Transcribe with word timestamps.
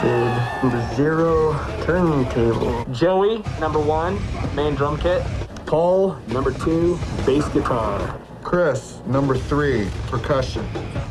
Sid, 0.00 0.62
number 0.62 0.94
zero, 0.94 1.52
turntable. 1.82 2.84
Joey, 2.92 3.42
number 3.60 3.80
one, 3.80 4.18
main 4.54 4.74
drum 4.74 4.98
kit. 4.98 5.22
Paul, 5.66 6.16
number 6.28 6.52
two, 6.52 6.98
bass 7.24 7.48
guitar. 7.48 8.20
Chris, 8.44 9.00
number 9.06 9.36
three, 9.36 9.88
percussion. 10.06 10.64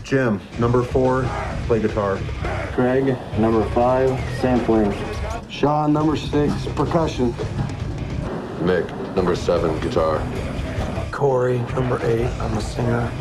Jim, 0.04 0.40
number 0.60 0.82
four, 0.84 1.24
play 1.68 1.82
guitar. 1.82 2.18
Craig, 2.72 3.18
number 3.38 3.68
five, 3.72 4.10
sampling. 4.40 4.94
Shawn, 5.50 5.92
number 5.92 6.16
six, 6.16 6.54
percussion. 6.76 7.34
Mick, 8.62 8.88
number 9.16 9.36
seven, 9.36 9.78
guitar. 9.82 10.22
Corey, 11.12 11.58
number 11.74 12.00
eight, 12.06 12.28
I'm 12.40 12.58
a 12.58 12.62
singer. 12.62 13.12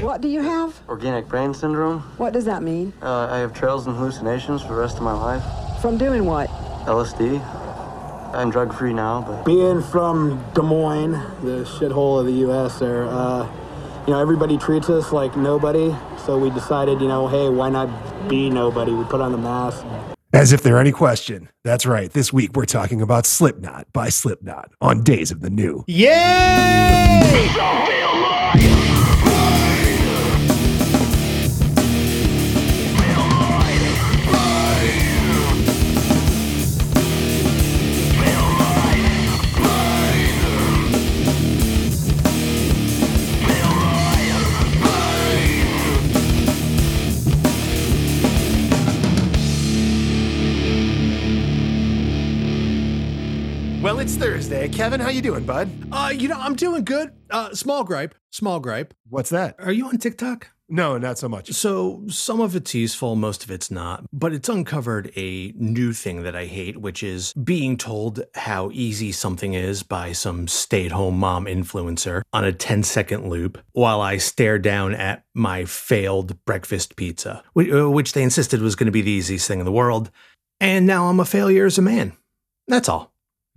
What 0.00 0.20
do 0.20 0.28
you 0.28 0.42
have? 0.42 0.80
Organic 0.88 1.26
brain 1.26 1.52
syndrome. 1.52 2.00
What 2.18 2.32
does 2.32 2.44
that 2.44 2.62
mean? 2.62 2.92
Uh, 3.02 3.26
I 3.30 3.38
have 3.38 3.52
trails 3.52 3.88
and 3.88 3.96
hallucinations 3.96 4.62
for 4.62 4.68
the 4.68 4.80
rest 4.80 4.96
of 4.96 5.02
my 5.02 5.12
life. 5.12 5.42
From 5.82 5.98
doing 5.98 6.24
what? 6.24 6.48
LSD. 6.86 7.42
I'm 8.32 8.50
drug 8.50 8.72
free 8.72 8.92
now, 8.92 9.22
but 9.22 9.42
Being 9.44 9.82
from 9.82 10.44
Des 10.54 10.62
Moines, 10.62 11.12
the 11.42 11.64
shithole 11.64 12.20
of 12.20 12.26
the 12.26 12.32
U.S., 12.32 12.78
there, 12.78 13.06
uh, 13.06 13.44
you 14.06 14.12
know, 14.12 14.20
everybody 14.20 14.56
treats 14.56 14.88
us 14.88 15.10
like 15.12 15.36
nobody. 15.36 15.92
So 16.24 16.38
we 16.38 16.50
decided, 16.50 17.00
you 17.00 17.08
know, 17.08 17.26
hey, 17.26 17.48
why 17.48 17.68
not 17.68 17.88
be 18.28 18.50
nobody? 18.50 18.92
We 18.92 19.02
put 19.04 19.20
on 19.20 19.32
the 19.32 19.38
mask. 19.38 19.84
As 20.32 20.52
if 20.52 20.62
there 20.62 20.78
any 20.78 20.92
question. 20.92 21.48
That's 21.64 21.86
right. 21.86 22.12
This 22.12 22.32
week 22.32 22.54
we're 22.54 22.66
talking 22.66 23.02
about 23.02 23.26
Slipknot 23.26 23.92
by 23.92 24.10
Slipknot 24.10 24.70
on 24.80 25.02
Days 25.02 25.32
of 25.32 25.40
the 25.40 25.50
New. 25.50 25.84
Yay! 25.88 27.48
Thursday. 54.18 54.68
Kevin, 54.68 54.98
how 54.98 55.10
you 55.10 55.22
doing, 55.22 55.44
bud? 55.44 55.70
Uh, 55.92 56.12
you 56.12 56.26
know, 56.26 56.38
I'm 56.38 56.56
doing 56.56 56.84
good. 56.84 57.12
Uh, 57.30 57.54
small 57.54 57.84
gripe, 57.84 58.16
small 58.30 58.58
gripe. 58.58 58.92
What's 59.08 59.30
that? 59.30 59.54
Are 59.60 59.70
you 59.70 59.86
on 59.86 59.98
TikTok? 59.98 60.48
No, 60.68 60.98
not 60.98 61.18
so 61.18 61.28
much. 61.28 61.52
So 61.52 62.02
some 62.08 62.40
of 62.40 62.56
it's 62.56 62.74
useful, 62.74 63.14
most 63.14 63.44
of 63.44 63.50
it's 63.52 63.70
not. 63.70 64.04
But 64.12 64.32
it's 64.32 64.48
uncovered 64.48 65.12
a 65.16 65.52
new 65.56 65.92
thing 65.92 66.24
that 66.24 66.34
I 66.34 66.46
hate, 66.46 66.78
which 66.78 67.02
is 67.04 67.32
being 67.32 67.76
told 67.76 68.24
how 68.34 68.70
easy 68.72 69.12
something 69.12 69.54
is 69.54 69.84
by 69.84 70.12
some 70.12 70.48
stay-at-home 70.48 71.16
mom 71.16 71.46
influencer 71.46 72.22
on 72.32 72.44
a 72.44 72.52
10-second 72.52 73.30
loop 73.30 73.58
while 73.72 74.00
I 74.00 74.16
stare 74.16 74.58
down 74.58 74.94
at 74.94 75.24
my 75.32 75.64
failed 75.64 76.44
breakfast 76.44 76.96
pizza, 76.96 77.44
uh, 77.56 77.88
which 77.88 78.14
they 78.14 78.24
insisted 78.24 78.60
was 78.60 78.74
going 78.74 78.86
to 78.86 78.92
be 78.92 79.02
the 79.02 79.12
easiest 79.12 79.46
thing 79.46 79.60
in 79.60 79.64
the 79.64 79.72
world. 79.72 80.10
And 80.60 80.86
now 80.86 81.06
I'm 81.06 81.20
a 81.20 81.24
failure 81.24 81.66
as 81.66 81.78
a 81.78 81.82
man. 81.82 82.14
That's 82.66 82.88
all. 82.88 83.12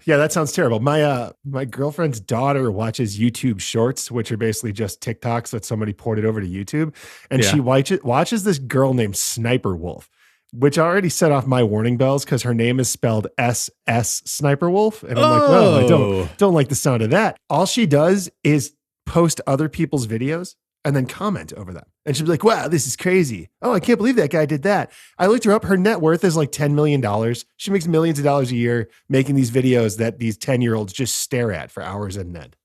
Yeah, 0.06 0.18
that 0.18 0.32
sounds 0.32 0.52
terrible. 0.52 0.80
My 0.80 1.04
uh 1.04 1.32
my 1.46 1.66
girlfriend's 1.66 2.20
daughter 2.20 2.72
watches 2.72 3.20
YouTube 3.20 3.60
shorts, 3.60 4.10
which 4.12 4.32
are 4.32 4.38
basically 4.38 4.72
just 4.74 5.02
TikToks 5.02 5.50
that 5.52 5.64
somebody 5.66 5.94
ported 5.94 6.26
over 6.26 6.42
to 6.42 6.48
YouTube. 6.48 6.94
And 7.30 7.44
she 7.44 7.60
watches 7.60 8.02
watches 8.04 8.44
this 8.44 8.58
girl 8.60 8.94
named 8.94 9.16
Sniper 9.16 9.76
Wolf, 9.76 10.10
which 10.54 10.78
already 10.78 11.10
set 11.10 11.32
off 11.32 11.46
my 11.46 11.62
warning 11.64 11.98
bells 11.98 12.26
because 12.26 12.42
her 12.44 12.54
name 12.54 12.80
is 12.80 12.90
spelled 12.90 13.28
S 13.38 13.70
S 13.86 14.24
Sniper 14.26 14.70
Wolf. 14.72 15.04
And 15.04 15.20
I'm 15.20 15.40
like, 15.40 15.50
well, 15.50 15.76
I 15.76 15.84
Oh. 15.84 15.88
don't 15.88 16.38
don't 16.38 16.54
like 16.54 16.70
the 16.70 16.76
sound 16.76 17.04
of 17.04 17.12
that. 17.12 17.38
All 17.50 17.66
she 17.66 17.86
does 17.86 18.30
is 18.44 18.74
post 19.06 19.40
other 19.46 19.70
people's 19.70 20.08
videos 20.08 20.56
and 20.84 20.96
then 20.96 21.06
comment 21.06 21.54
over 21.54 21.74
them. 21.74 21.86
And 22.06 22.18
she'll 22.18 22.26
be 22.26 22.32
like, 22.32 22.44
wow, 22.44 22.68
this 22.68 22.88
is 22.88 22.96
crazy. 22.96 23.50
Oh, 23.62 23.74
I 23.74 23.80
can't 23.80 24.00
believe 24.00 24.16
that 24.16 24.32
guy 24.32 24.46
did 24.46 24.64
that. 24.64 24.92
I 25.20 25.28
looked 25.28 25.44
her 25.44 25.52
up. 25.52 25.64
Her 25.64 25.78
net 25.78 26.02
worth 26.02 26.24
is 26.24 26.36
like 26.36 26.52
$10 26.52 26.74
million. 26.74 27.36
She 27.58 27.70
makes 27.72 27.86
millions 27.86 28.18
of 28.18 28.26
dollars 28.26 28.52
a 28.52 28.56
year 28.56 28.90
making 29.08 29.36
these 29.36 29.52
videos 29.52 29.98
that 29.98 30.18
these 30.18 30.38
10 30.38 30.62
year 30.62 30.74
olds 30.74 30.94
just 30.94 31.20
stare 31.20 31.52
at 31.52 31.70
for 31.72 31.84
hours 31.84 32.18
on 32.18 32.36
end. 32.36 32.56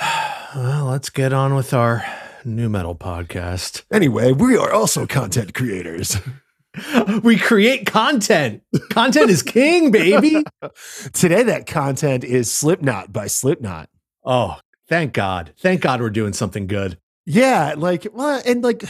Well, 0.54 0.84
let's 0.84 1.08
get 1.08 1.32
on 1.32 1.54
with 1.54 1.72
our 1.72 2.04
new 2.44 2.68
metal 2.68 2.94
podcast. 2.94 3.84
Anyway, 3.90 4.32
we 4.32 4.54
are 4.54 4.70
also 4.70 5.06
content 5.06 5.54
creators. 5.54 6.18
We 7.22 7.36
create 7.36 7.84
content. 7.84 8.62
Content 8.88 9.30
is 9.30 9.42
king, 9.42 9.90
baby. 9.90 10.42
Today, 11.12 11.42
that 11.42 11.66
content 11.66 12.24
is 12.24 12.50
Slipknot 12.50 13.12
by 13.12 13.26
Slipknot. 13.26 13.90
Oh, 14.24 14.56
thank 14.88 15.12
God. 15.12 15.52
Thank 15.58 15.82
God 15.82 16.00
we're 16.00 16.08
doing 16.08 16.32
something 16.32 16.66
good. 16.66 16.96
Yeah, 17.26 17.74
like, 17.76 18.06
well, 18.12 18.42
and 18.44 18.62
like, 18.62 18.84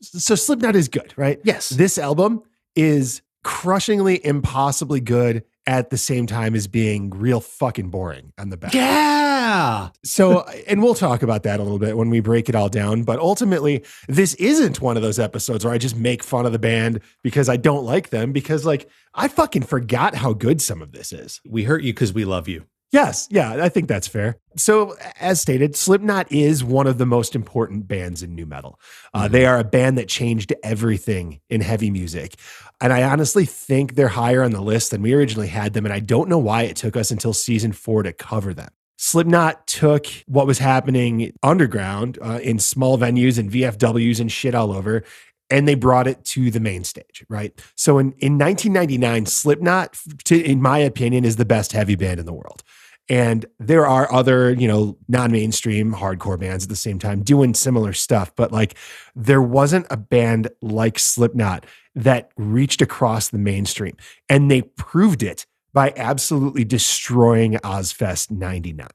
so 0.00 0.34
Slipknot 0.34 0.76
is 0.76 0.88
good, 0.88 1.12
right? 1.16 1.40
Yes. 1.44 1.70
This 1.70 1.98
album 1.98 2.42
is 2.76 3.22
crushingly 3.42 4.24
impossibly 4.24 5.00
good 5.00 5.44
at 5.66 5.90
the 5.90 5.96
same 5.96 6.26
time 6.26 6.54
as 6.54 6.66
being 6.66 7.10
real 7.10 7.40
fucking 7.40 7.90
boring 7.90 8.32
on 8.38 8.50
the 8.50 8.56
back. 8.56 8.74
Yeah. 8.74 9.90
So, 10.04 10.40
and 10.68 10.82
we'll 10.82 10.94
talk 10.94 11.22
about 11.22 11.42
that 11.44 11.60
a 11.60 11.62
little 11.62 11.78
bit 11.78 11.96
when 11.96 12.10
we 12.10 12.20
break 12.20 12.48
it 12.48 12.54
all 12.54 12.68
down. 12.68 13.02
But 13.04 13.18
ultimately, 13.18 13.84
this 14.08 14.34
isn't 14.34 14.80
one 14.80 14.96
of 14.96 15.02
those 15.02 15.18
episodes 15.18 15.64
where 15.64 15.72
I 15.72 15.78
just 15.78 15.96
make 15.96 16.22
fun 16.22 16.46
of 16.46 16.52
the 16.52 16.58
band 16.58 17.00
because 17.22 17.48
I 17.48 17.56
don't 17.56 17.84
like 17.84 18.10
them, 18.10 18.32
because 18.32 18.66
like 18.66 18.88
I 19.14 19.28
fucking 19.28 19.62
forgot 19.62 20.14
how 20.14 20.32
good 20.32 20.60
some 20.60 20.82
of 20.82 20.92
this 20.92 21.12
is. 21.12 21.40
We 21.46 21.64
hurt 21.64 21.82
you 21.82 21.92
because 21.92 22.12
we 22.12 22.24
love 22.24 22.48
you. 22.48 22.66
Yes, 22.92 23.26
yeah, 23.30 23.62
I 23.64 23.68
think 23.68 23.88
that's 23.88 24.06
fair. 24.06 24.36
So, 24.56 24.94
as 25.18 25.40
stated, 25.40 25.74
Slipknot 25.74 26.30
is 26.30 26.62
one 26.62 26.86
of 26.86 26.96
the 26.98 27.06
most 27.06 27.34
important 27.34 27.88
bands 27.88 28.22
in 28.22 28.36
new 28.36 28.46
metal. 28.46 28.78
Uh, 29.12 29.26
They 29.26 29.46
are 29.46 29.58
a 29.58 29.64
band 29.64 29.98
that 29.98 30.08
changed 30.08 30.52
everything 30.62 31.40
in 31.50 31.60
heavy 31.60 31.90
music. 31.90 32.36
And 32.80 32.92
I 32.92 33.02
honestly 33.02 33.46
think 33.46 33.94
they're 33.94 34.08
higher 34.08 34.44
on 34.44 34.52
the 34.52 34.60
list 34.60 34.92
than 34.92 35.02
we 35.02 35.12
originally 35.12 35.48
had 35.48 35.72
them. 35.72 35.84
And 35.86 35.92
I 35.92 35.98
don't 35.98 36.28
know 36.28 36.38
why 36.38 36.62
it 36.62 36.76
took 36.76 36.96
us 36.96 37.10
until 37.10 37.32
season 37.32 37.72
four 37.72 38.04
to 38.04 38.12
cover 38.12 38.54
them. 38.54 38.68
Slipknot 38.96 39.66
took 39.66 40.06
what 40.26 40.46
was 40.46 40.58
happening 40.60 41.32
underground 41.42 42.18
uh, 42.22 42.38
in 42.42 42.60
small 42.60 42.96
venues 42.96 43.38
and 43.38 43.50
VFWs 43.50 44.20
and 44.20 44.30
shit 44.30 44.54
all 44.54 44.72
over, 44.72 45.02
and 45.50 45.68
they 45.68 45.74
brought 45.74 46.06
it 46.06 46.24
to 46.24 46.50
the 46.50 46.60
main 46.60 46.84
stage, 46.84 47.24
right? 47.28 47.52
So 47.76 47.98
in, 47.98 48.12
in 48.18 48.38
1999, 48.38 49.26
Slipknot, 49.26 49.96
to, 50.24 50.42
in 50.42 50.62
my 50.62 50.78
opinion, 50.78 51.24
is 51.24 51.36
the 51.36 51.44
best 51.44 51.72
heavy 51.72 51.96
band 51.96 52.20
in 52.20 52.26
the 52.26 52.32
world. 52.32 52.62
And 53.08 53.44
there 53.58 53.86
are 53.86 54.10
other, 54.10 54.52
you 54.52 54.66
know, 54.66 54.96
non-mainstream 55.08 55.92
hardcore 55.92 56.40
bands 56.40 56.64
at 56.64 56.70
the 56.70 56.76
same 56.76 56.98
time 56.98 57.22
doing 57.22 57.52
similar 57.52 57.92
stuff, 57.92 58.34
but 58.34 58.50
like 58.50 58.76
there 59.14 59.42
wasn't 59.42 59.86
a 59.90 59.96
band 59.98 60.48
like 60.62 60.98
Slipknot 60.98 61.66
that 61.94 62.30
reached 62.36 62.80
across 62.80 63.28
the 63.28 63.38
mainstream. 63.38 63.96
And 64.28 64.50
they 64.50 64.62
proved 64.62 65.22
it 65.22 65.44
by 65.74 65.92
absolutely 65.96 66.64
destroying 66.64 67.54
Ozzfest 67.54 68.30
99. 68.30 68.88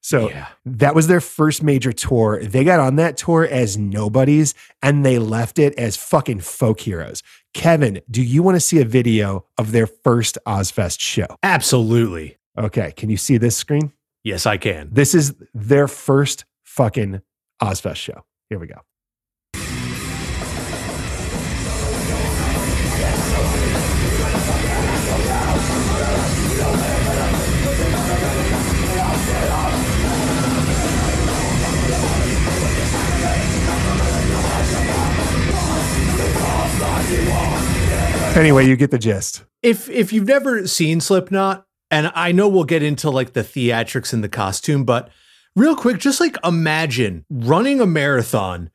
So 0.00 0.30
Yeah. 0.30 0.46
that 0.64 0.94
was 0.94 1.06
their 1.08 1.20
first 1.20 1.62
major 1.62 1.92
tour. 1.92 2.40
They 2.42 2.64
got 2.64 2.80
on 2.80 2.96
that 2.96 3.16
tour 3.16 3.44
as 3.44 3.76
nobodies 3.76 4.54
and 4.82 5.04
they 5.04 5.18
left 5.18 5.58
it 5.58 5.74
as 5.74 5.96
fucking 5.96 6.40
folk 6.40 6.80
heroes. 6.80 7.22
Kevin, 7.54 8.00
do 8.10 8.22
you 8.22 8.42
want 8.42 8.54
to 8.56 8.60
see 8.60 8.80
a 8.80 8.84
video 8.84 9.44
of 9.58 9.72
their 9.72 9.86
first 9.86 10.38
Ozzfest 10.46 11.00
show? 11.00 11.26
Absolutely. 11.42 12.38
Okay, 12.56 12.92
can 12.96 13.10
you 13.10 13.16
see 13.16 13.36
this 13.38 13.56
screen? 13.56 13.92
Yes, 14.24 14.46
I 14.46 14.56
can. 14.56 14.88
This 14.92 15.14
is 15.14 15.34
their 15.54 15.88
first 15.88 16.44
fucking 16.64 17.20
Ozzfest 17.62 17.96
show. 17.96 18.24
Here 18.50 18.58
we 18.58 18.66
go. 18.66 18.80
Anyway, 38.36 38.66
you 38.66 38.76
get 38.76 38.90
the 38.90 38.98
gist. 38.98 39.44
If 39.62 39.88
if 39.88 40.12
you've 40.12 40.28
never 40.28 40.66
seen 40.66 41.00
Slipknot, 41.00 41.66
and 41.90 42.12
I 42.14 42.32
know 42.32 42.48
we'll 42.48 42.64
get 42.64 42.82
into 42.82 43.10
like 43.10 43.32
the 43.32 43.42
theatrics 43.42 44.12
and 44.12 44.22
the 44.22 44.28
costume, 44.28 44.84
but 44.84 45.10
real 45.56 45.74
quick, 45.74 45.98
just 45.98 46.20
like 46.20 46.36
imagine 46.44 47.24
running 47.30 47.80
a 47.80 47.86
marathon 47.86 48.70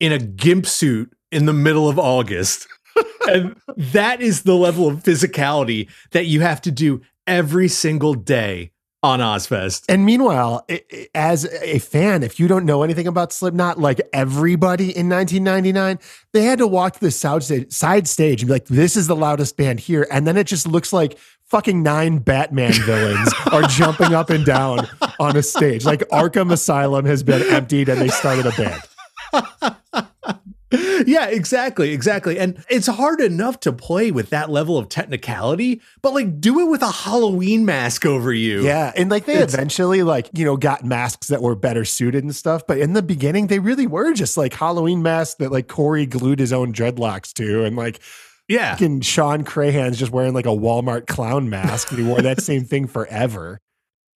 in 0.00 0.12
a 0.12 0.18
gimp 0.18 0.66
suit 0.66 1.12
in 1.32 1.46
the 1.46 1.52
middle 1.52 1.88
of 1.88 1.98
August. 1.98 2.66
and 3.28 3.56
that 3.76 4.20
is 4.20 4.42
the 4.42 4.54
level 4.54 4.88
of 4.88 5.02
physicality 5.02 5.88
that 6.12 6.26
you 6.26 6.40
have 6.40 6.60
to 6.62 6.70
do 6.70 7.02
every 7.26 7.68
single 7.68 8.14
day 8.14 8.72
on 9.02 9.20
Ozzfest. 9.20 9.84
And 9.88 10.04
meanwhile, 10.04 10.66
as 11.14 11.44
a 11.44 11.78
fan, 11.78 12.22
if 12.22 12.40
you 12.40 12.48
don't 12.48 12.64
know 12.64 12.82
anything 12.82 13.06
about 13.06 13.32
Slipknot, 13.32 13.78
like 13.78 14.00
everybody 14.12 14.96
in 14.96 15.08
1999, 15.08 15.98
they 16.32 16.42
had 16.44 16.58
to 16.58 16.66
walk 16.66 16.94
to 16.94 17.00
the 17.00 17.10
side 17.10 17.42
stage, 17.42 17.72
side 17.72 18.08
stage 18.08 18.42
and 18.42 18.48
be 18.48 18.54
like, 18.54 18.66
"This 18.66 18.96
is 18.96 19.06
the 19.06 19.16
loudest 19.16 19.56
band 19.56 19.80
here," 19.80 20.06
and 20.10 20.26
then 20.26 20.36
it 20.36 20.46
just 20.46 20.66
looks 20.66 20.92
like 20.92 21.18
fucking 21.44 21.82
nine 21.82 22.18
Batman 22.18 22.72
villains 22.84 23.32
are 23.52 23.62
jumping 23.62 24.14
up 24.14 24.30
and 24.30 24.44
down 24.44 24.88
on 25.20 25.36
a 25.36 25.42
stage. 25.42 25.84
Like 25.84 26.00
Arkham 26.08 26.52
Asylum 26.52 27.04
has 27.04 27.22
been 27.22 27.42
emptied, 27.42 27.88
and 27.88 28.00
they 28.00 28.08
started 28.08 28.46
a 28.46 28.52
band. 28.52 30.12
yeah, 31.06 31.26
exactly, 31.28 31.92
exactly. 31.92 32.38
And 32.38 32.64
it's 32.68 32.88
hard 32.88 33.20
enough 33.20 33.60
to 33.60 33.72
play 33.72 34.10
with 34.10 34.30
that 34.30 34.50
level 34.50 34.76
of 34.76 34.88
technicality, 34.88 35.80
but 36.02 36.12
like 36.12 36.40
do 36.40 36.58
it 36.60 36.68
with 36.70 36.82
a 36.82 36.90
Halloween 36.90 37.64
mask 37.64 38.04
over 38.04 38.32
you. 38.32 38.62
Yeah, 38.64 38.92
and 38.96 39.08
like 39.10 39.26
they 39.26 39.34
It's- 39.34 39.54
eventually 39.54 40.02
like 40.02 40.28
you 40.32 40.44
know 40.44 40.56
got 40.56 40.84
masks 40.84 41.28
that 41.28 41.40
were 41.42 41.54
better 41.54 41.84
suited 41.84 42.24
and 42.24 42.34
stuff, 42.34 42.66
but 42.66 42.78
in 42.78 42.94
the 42.94 43.02
beginning 43.02 43.46
they 43.46 43.60
really 43.60 43.86
were 43.86 44.12
just 44.12 44.36
like 44.36 44.54
Halloween 44.54 45.02
masks 45.02 45.36
that 45.36 45.52
like 45.52 45.68
Corey 45.68 46.04
glued 46.06 46.40
his 46.40 46.52
own 46.52 46.72
dreadlocks 46.72 47.32
to, 47.34 47.64
and 47.64 47.76
like 47.76 48.00
Yeah. 48.48 48.72
fucking 48.72 49.02
Shawn 49.02 49.44
Crahan's 49.44 49.98
just 49.98 50.10
wearing 50.10 50.34
like 50.34 50.46
a 50.46 50.50
Walmart 50.50 51.06
clown 51.06 51.48
mask, 51.48 51.90
and 51.90 52.00
he 52.00 52.04
wore 52.04 52.22
that 52.22 52.40
same 52.42 52.64
thing 52.64 52.88
forever. 52.88 53.60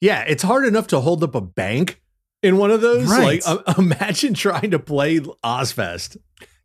Yeah, 0.00 0.22
it's 0.26 0.42
hard 0.42 0.64
enough 0.66 0.88
to 0.88 1.00
hold 1.00 1.22
up 1.22 1.34
a 1.36 1.40
bank 1.40 2.00
in 2.42 2.56
one 2.56 2.70
of 2.70 2.80
those. 2.80 3.06
Right. 3.06 3.42
Like 3.46 3.62
uh, 3.68 3.74
imagine 3.78 4.32
trying 4.34 4.70
to 4.72 4.78
play 4.78 5.20
Ozzfest. 5.20 6.16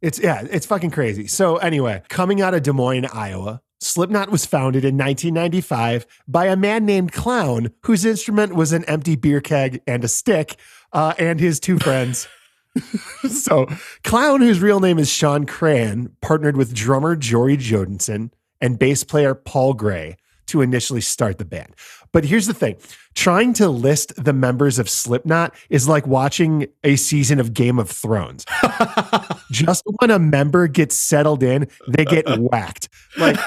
It's 0.05 0.19
yeah, 0.19 0.45
it's 0.51 0.67
fucking 0.67 0.91
crazy. 0.91 1.25
So 1.25 1.57
anyway, 1.57 2.03
coming 2.09 2.39
out 2.39 2.53
of 2.53 2.61
Des 2.61 2.73
Moines, 2.73 3.07
Iowa, 3.07 3.63
Slipknot 3.79 4.29
was 4.29 4.45
founded 4.45 4.85
in 4.85 4.95
1995 4.99 6.05
by 6.27 6.45
a 6.45 6.55
man 6.55 6.85
named 6.85 7.11
Clown, 7.11 7.71
whose 7.81 8.05
instrument 8.05 8.53
was 8.53 8.71
an 8.71 8.85
empty 8.85 9.15
beer 9.15 9.41
keg 9.41 9.81
and 9.87 10.03
a 10.03 10.07
stick, 10.07 10.57
uh, 10.93 11.15
and 11.17 11.39
his 11.39 11.59
two 11.59 11.79
friends. 11.79 12.27
so 13.31 13.65
Clown, 14.03 14.41
whose 14.41 14.59
real 14.59 14.79
name 14.79 14.99
is 14.99 15.09
Shawn 15.09 15.47
Crahan, 15.47 16.11
partnered 16.21 16.55
with 16.55 16.75
drummer 16.75 17.15
Joey 17.15 17.57
Jordison 17.57 18.29
and 18.61 18.77
bass 18.77 19.03
player 19.03 19.33
Paul 19.33 19.73
Gray 19.73 20.17
to 20.45 20.61
initially 20.61 21.01
start 21.01 21.39
the 21.39 21.45
band. 21.45 21.73
But 22.15 22.23
here's 22.23 22.47
the 22.47 22.53
thing 22.53 22.77
trying 23.13 23.51
to 23.55 23.67
list 23.67 24.23
the 24.23 24.31
members 24.31 24.79
of 24.79 24.89
Slipknot 24.89 25.53
is 25.69 25.89
like 25.89 26.07
watching 26.07 26.65
a 26.81 26.95
season 26.95 27.41
of 27.41 27.53
Game 27.53 27.77
of 27.77 27.91
Thrones. 27.91 28.45
Just 29.51 29.83
when 29.99 30.11
a 30.11 30.17
member 30.17 30.69
gets 30.69 30.95
settled 30.95 31.43
in, 31.43 31.67
they 31.89 32.05
get 32.05 32.25
whacked. 32.39 32.87
Like 33.17 33.37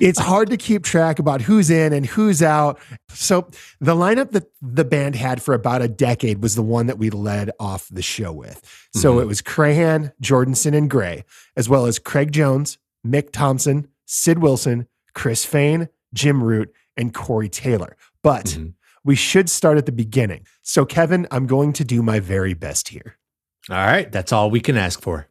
it's 0.00 0.18
hard 0.18 0.48
to 0.48 0.56
keep 0.56 0.82
track 0.82 1.18
about 1.18 1.42
who's 1.42 1.68
in 1.68 1.92
and 1.92 2.06
who's 2.06 2.42
out. 2.42 2.80
So 3.10 3.50
the 3.82 3.94
lineup 3.94 4.30
that 4.30 4.50
the 4.62 4.86
band 4.86 5.14
had 5.14 5.42
for 5.42 5.52
about 5.52 5.82
a 5.82 5.88
decade 5.88 6.42
was 6.42 6.54
the 6.54 6.62
one 6.62 6.86
that 6.86 6.96
we 6.96 7.10
led 7.10 7.50
off 7.60 7.86
the 7.90 8.00
show 8.00 8.32
with. 8.32 8.62
So 8.94 9.12
mm-hmm. 9.12 9.24
it 9.24 9.26
was 9.26 9.42
Crahan, 9.42 10.10
Jordison, 10.22 10.74
and 10.74 10.88
Gray, 10.88 11.26
as 11.58 11.68
well 11.68 11.84
as 11.84 11.98
Craig 11.98 12.32
Jones, 12.32 12.78
Mick 13.06 13.30
Thomson, 13.30 13.88
Sid 14.06 14.38
Wilson, 14.38 14.88
Chris 15.12 15.44
Fehn, 15.44 15.90
Jim 16.14 16.42
Root, 16.42 16.72
and 16.96 17.12
Corey 17.14 17.48
Taylor. 17.48 17.96
But 18.22 18.46
Mhm. 18.46 18.74
we 19.04 19.14
should 19.16 19.48
start 19.50 19.78
at 19.78 19.86
the 19.86 19.92
beginning. 19.92 20.46
So, 20.62 20.84
Kevin, 20.84 21.26
I'm 21.30 21.46
going 21.46 21.72
to 21.74 21.84
do 21.84 22.02
my 22.02 22.20
very 22.20 22.54
best 22.54 22.88
here. 22.88 23.16
All 23.70 23.76
right, 23.76 24.10
that's 24.10 24.32
all 24.32 24.50
we 24.50 24.60
can 24.60 24.76
ask 24.76 25.00
for. 25.00 25.28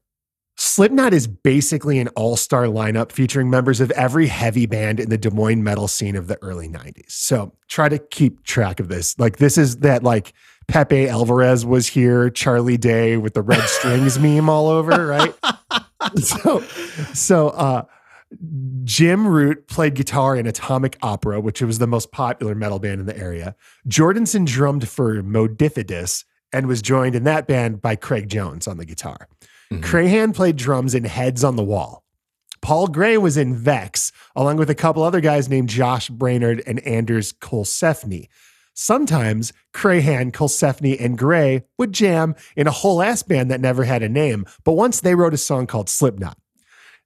Slipknot 0.57 1.13
is 1.13 1.27
basically 1.27 1.97
an 1.99 2.07
all 2.09 2.35
star 2.37 2.65
lineup 2.65 3.11
featuring 3.11 3.49
members 3.49 3.79
of 3.81 3.89
every 3.91 4.27
heavy 4.27 4.65
band 4.65 4.99
in 4.99 5.09
the 5.09 5.17
Des 5.17 5.31
Moines 5.31 5.63
metal 5.63 5.87
scene 5.87 6.15
of 6.15 6.27
the 6.27 6.37
early 6.43 6.67
90s. 6.67 7.13
So 7.13 7.53
try 7.67 7.89
to 7.89 7.97
keep 7.97 8.43
track 8.43 8.79
of 8.79 8.87
this. 8.87 9.17
Like, 9.17 9.37
this 9.37 9.57
is 9.57 9.77
that, 9.77 10.03
like, 10.03 10.33
Pepe 10.67 11.07
Alvarez 11.09 11.65
was 11.65 11.87
here, 11.87 12.29
Charlie 12.29 12.77
Day 12.77 13.17
with 13.17 13.33
the 13.33 13.41
red 13.41 13.63
strings 13.67 14.19
meme 14.19 14.49
all 14.49 14.67
over, 14.67 15.07
right? 15.07 15.33
so, 16.17 16.59
so, 17.13 17.49
uh, 17.49 17.83
Jim 18.83 19.27
Root 19.27 19.67
played 19.67 19.93
guitar 19.93 20.35
in 20.35 20.47
Atomic 20.47 20.97
Opera, 21.01 21.41
which 21.41 21.61
was 21.61 21.79
the 21.79 21.87
most 21.87 22.11
popular 22.11 22.55
metal 22.55 22.79
band 22.79 22.99
in 23.01 23.05
the 23.05 23.17
area. 23.17 23.55
Jordison 23.87 24.45
drummed 24.45 24.87
for 24.87 25.21
Modifidious 25.21 26.23
and 26.53 26.67
was 26.67 26.81
joined 26.81 27.15
in 27.15 27.23
that 27.25 27.47
band 27.47 27.81
by 27.81 27.95
Craig 27.95 28.29
Jones 28.29 28.67
on 28.67 28.77
the 28.77 28.85
guitar. 28.85 29.27
Mhm. 29.71 29.81
Crahan 29.81 30.33
played 30.33 30.55
drums 30.55 30.95
in 30.95 31.03
Heads 31.05 31.43
on 31.43 31.55
the 31.55 31.63
Wall. 31.63 32.03
Paul 32.61 32.87
Gray 32.87 33.17
was 33.17 33.37
in 33.37 33.55
Vex, 33.55 34.11
along 34.35 34.57
with 34.57 34.69
a 34.69 34.75
couple 34.75 35.03
other 35.03 35.21
guys 35.21 35.49
named 35.49 35.69
Josh 35.69 36.09
Brainard 36.09 36.61
and 36.67 36.79
Anders 36.85 37.33
Colsefni. 37.33 38.27
Sometimes 38.73 39.51
Crahan, 39.73 40.31
Colsefni, 40.31 40.99
and 40.99 41.17
Gray 41.17 41.63
would 41.77 41.91
jam 41.91 42.35
in 42.55 42.67
a 42.67 42.71
whole 42.71 43.01
ass 43.01 43.23
band 43.23 43.49
that 43.51 43.61
never 43.61 43.83
had 43.83 44.03
a 44.03 44.09
name, 44.09 44.45
but 44.63 44.73
once 44.73 45.01
they 45.01 45.15
wrote 45.15 45.33
a 45.33 45.37
song 45.37 45.67
called 45.67 45.89
Slipknot. 45.89 46.37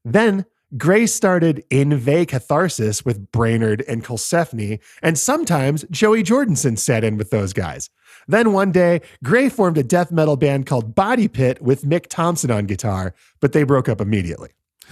Then 0.04 0.46
Gray 0.78 1.06
started 1.06 1.64
Inveigh 1.70 2.26
Catharsis 2.26 3.06
with 3.06 3.32
Brainard 3.32 3.84
and 3.88 4.04
Colsefni, 4.04 4.80
and 5.02 5.18
sometimes 5.18 5.86
Joey 5.90 6.24
Jordison 6.24 6.78
sat 6.78 7.04
in 7.04 7.18
with 7.18 7.30
those 7.30 7.54
guys. 7.54 7.90
Then 8.28 8.52
one 8.52 8.72
day, 8.72 9.02
Gray 9.24 9.48
formed 9.50 9.78
a 9.78 9.84
death 9.84 10.12
metal 10.12 10.36
band 10.36 10.66
called 10.66 10.96
Body 10.96 11.28
Pit 11.28 11.62
with 11.62 11.84
Mick 11.84 12.08
Thomson 12.10 12.52
on 12.52 12.66
guitar, 12.66 13.14
but 13.40 13.54
they 13.54 13.64
broke 13.64 13.88
up 13.88 14.02
immediately. 14.02 14.50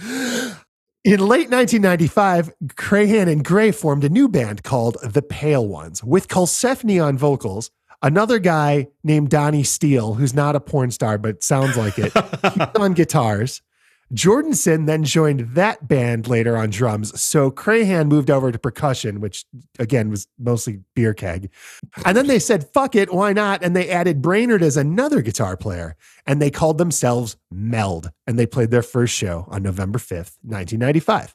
In 1.04 1.20
late 1.20 1.50
1995, 1.50 2.50
Crahan 2.68 3.30
and 3.30 3.44
Gray 3.44 3.70
formed 3.70 4.04
a 4.04 4.08
new 4.08 4.26
band 4.26 4.62
called 4.62 4.96
The 5.02 5.20
Pale 5.20 5.68
Ones 5.68 6.02
with 6.02 6.28
Colsefni 6.28 7.04
on 7.04 7.18
vocals, 7.18 7.70
another 8.00 8.38
guy 8.38 8.86
named 9.02 9.28
Donnie 9.28 9.64
Steele, 9.64 10.14
who's 10.14 10.32
not 10.32 10.56
a 10.56 10.60
porn 10.60 10.90
star 10.90 11.18
but 11.18 11.42
sounds 11.42 11.76
like 11.76 11.98
it, 11.98 12.12
on 12.76 12.94
guitars. 12.94 13.60
Jordison 14.14 14.86
then 14.86 15.02
joined 15.02 15.54
that 15.54 15.88
band 15.88 16.28
later 16.28 16.56
on 16.56 16.70
drums. 16.70 17.20
So 17.20 17.50
Crahan 17.50 18.08
moved 18.08 18.30
over 18.30 18.52
to 18.52 18.58
percussion, 18.58 19.20
which 19.20 19.44
again 19.78 20.08
was 20.10 20.28
mostly 20.38 20.80
beer 20.94 21.14
keg. 21.14 21.50
And 22.04 22.16
then 22.16 22.26
they 22.26 22.38
said, 22.38 22.70
fuck 22.72 22.94
it, 22.94 23.12
why 23.12 23.32
not? 23.32 23.62
And 23.62 23.74
they 23.74 23.90
added 23.90 24.22
Brainard 24.22 24.62
as 24.62 24.76
another 24.76 25.20
guitar 25.20 25.56
player. 25.56 25.96
And 26.26 26.40
they 26.40 26.50
called 26.50 26.78
themselves 26.78 27.36
Meld. 27.50 28.10
And 28.26 28.38
they 28.38 28.46
played 28.46 28.70
their 28.70 28.82
first 28.82 29.14
show 29.14 29.46
on 29.48 29.62
November 29.62 29.98
5th, 29.98 30.38
1995. 30.42 31.34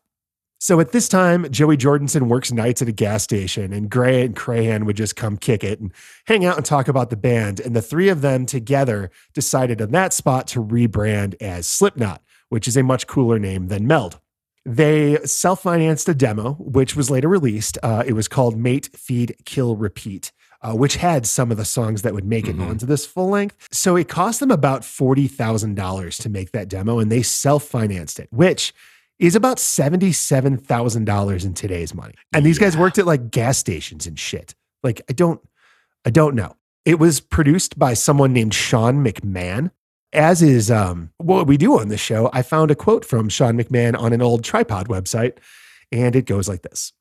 So 0.61 0.81
at 0.81 0.91
this 0.91 1.07
time, 1.07 1.49
Joey 1.49 1.77
Jordison 1.77 2.23
works 2.23 2.51
nights 2.51 2.81
at 2.81 2.89
a 2.89 2.91
gas 2.91 3.23
station, 3.23 3.71
and 3.71 3.89
Gray 3.89 4.25
and 4.25 4.35
Crahan 4.35 4.83
would 4.83 4.97
just 4.97 5.15
come 5.15 5.37
kick 5.37 5.63
it 5.63 5.79
and 5.79 5.93
hang 6.25 6.43
out 6.43 6.57
and 6.57 6.65
talk 6.65 6.89
about 6.89 7.09
the 7.09 7.15
band. 7.15 7.61
And 7.61 7.73
the 7.73 7.81
three 7.81 8.09
of 8.09 8.19
them 8.19 8.45
together 8.45 9.09
decided 9.33 9.81
on 9.81 9.91
that 9.91 10.11
spot 10.11 10.47
to 10.47 10.61
rebrand 10.61 11.35
as 11.41 11.65
Slipknot, 11.65 12.21
which 12.49 12.67
is 12.67 12.75
a 12.77 12.83
much 12.83 13.07
cooler 13.07 13.39
name 13.39 13.67
than 13.67 13.87
Meld. 13.87 14.19
They 14.65 15.17
self 15.25 15.61
financed 15.63 16.09
a 16.09 16.13
demo, 16.13 16.53
which 16.59 16.95
was 16.95 17.09
later 17.09 17.27
released. 17.29 17.77
Uh, 17.81 18.03
it 18.05 18.13
was 18.13 18.27
called 18.27 18.57
Mate, 18.57 18.89
Feed, 18.95 19.35
Kill, 19.45 19.75
Repeat. 19.75 20.31
Uh, 20.61 20.73
which 20.73 20.97
had 20.97 21.25
some 21.25 21.51
of 21.51 21.57
the 21.57 21.63
songs 21.63 22.01
that 22.01 22.13
would 22.13 22.25
make 22.25 22.45
it 22.45 22.57
Mhm. 22.57 22.67
onto 22.67 22.85
this 22.85 23.05
full 23.05 23.29
length. 23.29 23.55
So 23.71 23.95
it 23.95 24.09
cost 24.09 24.41
them 24.41 24.51
about 24.51 24.83
$40,000 24.83 26.17
to 26.17 26.27
make 26.29 26.51
that 26.51 26.67
demo, 26.67 26.99
and 26.99 27.09
they 27.09 27.21
self 27.21 27.63
financed 27.63 28.19
it, 28.19 28.27
which 28.29 28.73
is 29.19 29.35
about 29.37 29.57
$77,000 29.57 31.45
in 31.45 31.53
today's 31.53 31.93
money. 31.93 32.13
And 32.33 32.45
these 32.45 32.59
guys 32.59 32.75
worked 32.77 32.97
at 32.97 33.05
like 33.05 33.31
gas 33.31 33.57
stations 33.57 34.05
and 34.07 34.17
shit. 34.19 34.55
Like, 34.83 35.01
I 35.09 35.13
don't, 35.13 35.39
I 36.05 36.09
don't 36.09 36.35
know. 36.35 36.55
It 36.85 36.99
was 36.99 37.19
produced 37.19 37.77
by 37.77 37.93
someone 37.93 38.33
named 38.33 38.53
Sean 38.53 39.03
McMahon. 39.03 39.71
As 40.11 40.41
is 40.41 40.71
um, 40.71 41.11
what 41.17 41.45
we 41.45 41.55
do 41.55 41.79
on 41.79 41.89
this 41.89 42.01
show, 42.01 42.29
I 42.33 42.41
found 42.41 42.71
a 42.71 42.75
quote 42.75 43.05
from 43.05 43.29
Sean 43.29 43.57
McMahon 43.57 43.97
on 43.97 44.11
an 44.11 44.21
old 44.21 44.43
tripod 44.43 44.87
website, 44.87 45.37
and 45.91 46.15
it 46.15 46.25
goes 46.25 46.49
like 46.49 46.63
this. 46.63 46.93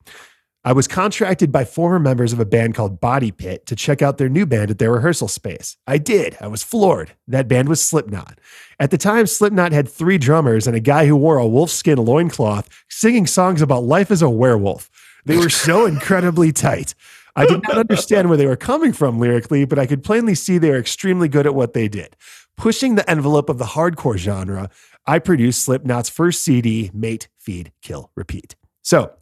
I 0.65 0.73
was 0.73 0.87
contracted 0.87 1.51
by 1.51 1.65
former 1.65 1.99
members 1.99 2.35
of 2.35 2.41
a 2.41 2.45
band 2.45 2.75
called 2.75 3.01
Body 3.01 3.31
Pit 3.31 3.65
to 3.67 3.77
check 3.77 4.03
out 4.03 4.19
their 4.19 4.29
new 4.29 4.45
band 4.45 4.71
at 4.71 4.79
their 4.79 4.93
rehearsal 4.93 5.29
space. 5.29 5.79
I 5.87 5.97
did. 5.97 6.37
I 6.41 6.49
was 6.49 6.63
floored. 6.63 7.13
That 7.29 7.49
band 7.49 7.71
was 7.71 7.81
Slipknot. 7.81 8.39
At 8.79 8.91
the 8.91 8.99
time, 8.99 9.27
Slipknot 9.27 9.73
had 9.73 9.89
three 9.89 10.19
drummers 10.19 10.67
and 10.67 10.77
a 10.77 10.81
guy 10.81 11.07
who 11.07 11.17
wore 11.17 11.39
a 11.39 11.45
wolfskin 11.45 12.05
loincloth 12.05 12.69
singing 12.91 13.27
songs 13.27 13.63
about 13.63 13.85
life 13.85 14.11
as 14.11 14.21
a 14.21 14.29
werewolf. 14.29 14.91
They 15.25 15.39
were 15.39 15.49
so 15.49 15.87
incredibly 15.87 16.53
tight. 16.53 16.95
I 17.37 17.47
did 17.47 17.63
not 17.63 17.79
understand 17.79 18.29
where 18.29 18.37
they 18.37 18.47
were 18.47 18.57
coming 18.57 18.93
from 18.93 19.21
lyrically, 19.21 19.65
but 19.65 19.79
I 19.79 19.87
could 19.87 20.03
plainly 20.03 20.35
see 20.35 20.59
they 20.59 20.71
were 20.71 20.77
extremely 20.77 21.29
good 21.29 21.47
at 21.47 21.55
what 21.55 21.73
they 21.73 21.87
did. 21.87 22.17
Pushing 22.59 22.97
the 22.97 23.09
envelope 23.09 23.49
of 23.49 23.59
the 23.59 23.65
hardcore 23.65 24.17
genre, 24.17 24.69
I 25.07 25.21
produced 25.21 25.65
Slipknot's 25.65 26.09
first 26.09 26.43
CD, 26.43 26.91
Mate, 26.93 27.29
Feed, 27.39 27.71
Kill, 27.83 28.11
Repeat. 28.17 28.57
So, 28.83 29.13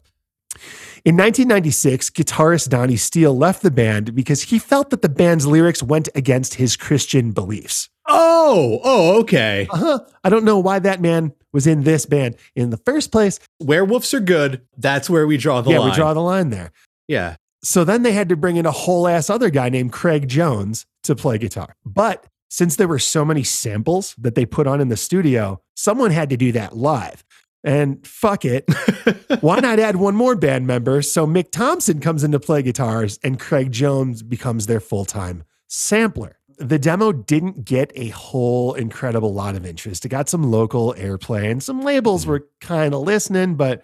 in 1.05 1.15
1996, 1.15 2.09
guitarist 2.09 2.69
Donnie 2.69 2.95
Steele 2.95 3.37
left 3.37 3.61
the 3.61 3.69
band 3.69 4.15
because 4.15 4.41
he 4.41 4.57
felt 4.57 4.89
that 4.89 5.03
the 5.03 5.07
band's 5.07 5.45
lyrics 5.45 5.83
went 5.83 6.09
against 6.15 6.55
his 6.55 6.75
Christian 6.75 7.31
beliefs. 7.31 7.89
Oh, 8.07 8.79
oh, 8.83 9.19
okay. 9.19 9.67
Uh-huh. 9.69 9.99
I 10.23 10.29
don't 10.29 10.43
know 10.43 10.57
why 10.57 10.79
that 10.79 10.99
man 10.99 11.31
was 11.53 11.67
in 11.67 11.83
this 11.83 12.07
band 12.07 12.37
in 12.55 12.71
the 12.71 12.77
first 12.77 13.11
place. 13.11 13.39
Werewolves 13.59 14.15
are 14.15 14.19
good. 14.19 14.61
That's 14.77 15.11
where 15.11 15.27
we 15.27 15.37
draw 15.37 15.61
the 15.61 15.69
yeah, 15.69 15.79
line. 15.79 15.91
we 15.91 15.95
draw 15.95 16.15
the 16.15 16.21
line 16.21 16.49
there. 16.49 16.71
yeah. 17.07 17.35
So 17.63 17.83
then 17.83 18.01
they 18.01 18.13
had 18.13 18.29
to 18.29 18.35
bring 18.35 18.55
in 18.55 18.65
a 18.65 18.71
whole 18.71 19.07
ass 19.07 19.29
other 19.29 19.49
guy 19.51 19.69
named 19.69 19.91
Craig 19.91 20.27
Jones 20.27 20.85
to 21.03 21.15
play 21.15 21.37
guitar. 21.37 21.75
But 21.85 22.25
since 22.49 22.75
there 22.75 22.87
were 22.87 22.99
so 22.99 23.25
many 23.25 23.43
samples 23.43 24.15
that 24.17 24.35
they 24.35 24.45
put 24.45 24.67
on 24.67 24.81
in 24.81 24.89
the 24.89 24.97
studio, 24.97 25.61
someone 25.75 26.11
had 26.11 26.29
to 26.29 26.37
do 26.37 26.51
that 26.53 26.75
live. 26.75 27.23
And 27.63 28.05
fuck 28.07 28.45
it. 28.45 28.65
Why 29.41 29.59
not 29.59 29.79
add 29.79 29.97
one 29.97 30.15
more 30.15 30.35
band 30.35 30.67
member? 30.67 31.01
So 31.01 31.27
Mick 31.27 31.51
Thomson 31.51 31.99
comes 31.99 32.23
in 32.23 32.31
to 32.31 32.39
play 32.39 32.61
guitars 32.61 33.19
and 33.23 33.39
Craig 33.39 33.71
Jones 33.71 34.23
becomes 34.23 34.67
their 34.67 34.79
full 34.79 35.05
time 35.05 35.43
sampler. 35.67 36.39
The 36.59 36.79
demo 36.79 37.11
didn't 37.11 37.65
get 37.65 37.91
a 37.95 38.09
whole 38.09 38.73
incredible 38.73 39.33
lot 39.33 39.55
of 39.55 39.65
interest. 39.65 40.05
It 40.05 40.09
got 40.09 40.29
some 40.29 40.43
local 40.43 40.93
airplay 40.97 41.51
and 41.51 41.61
some 41.61 41.81
labels 41.81 42.23
hmm. 42.23 42.31
were 42.31 42.47
kind 42.61 42.93
of 42.93 43.01
listening, 43.01 43.55
but 43.55 43.83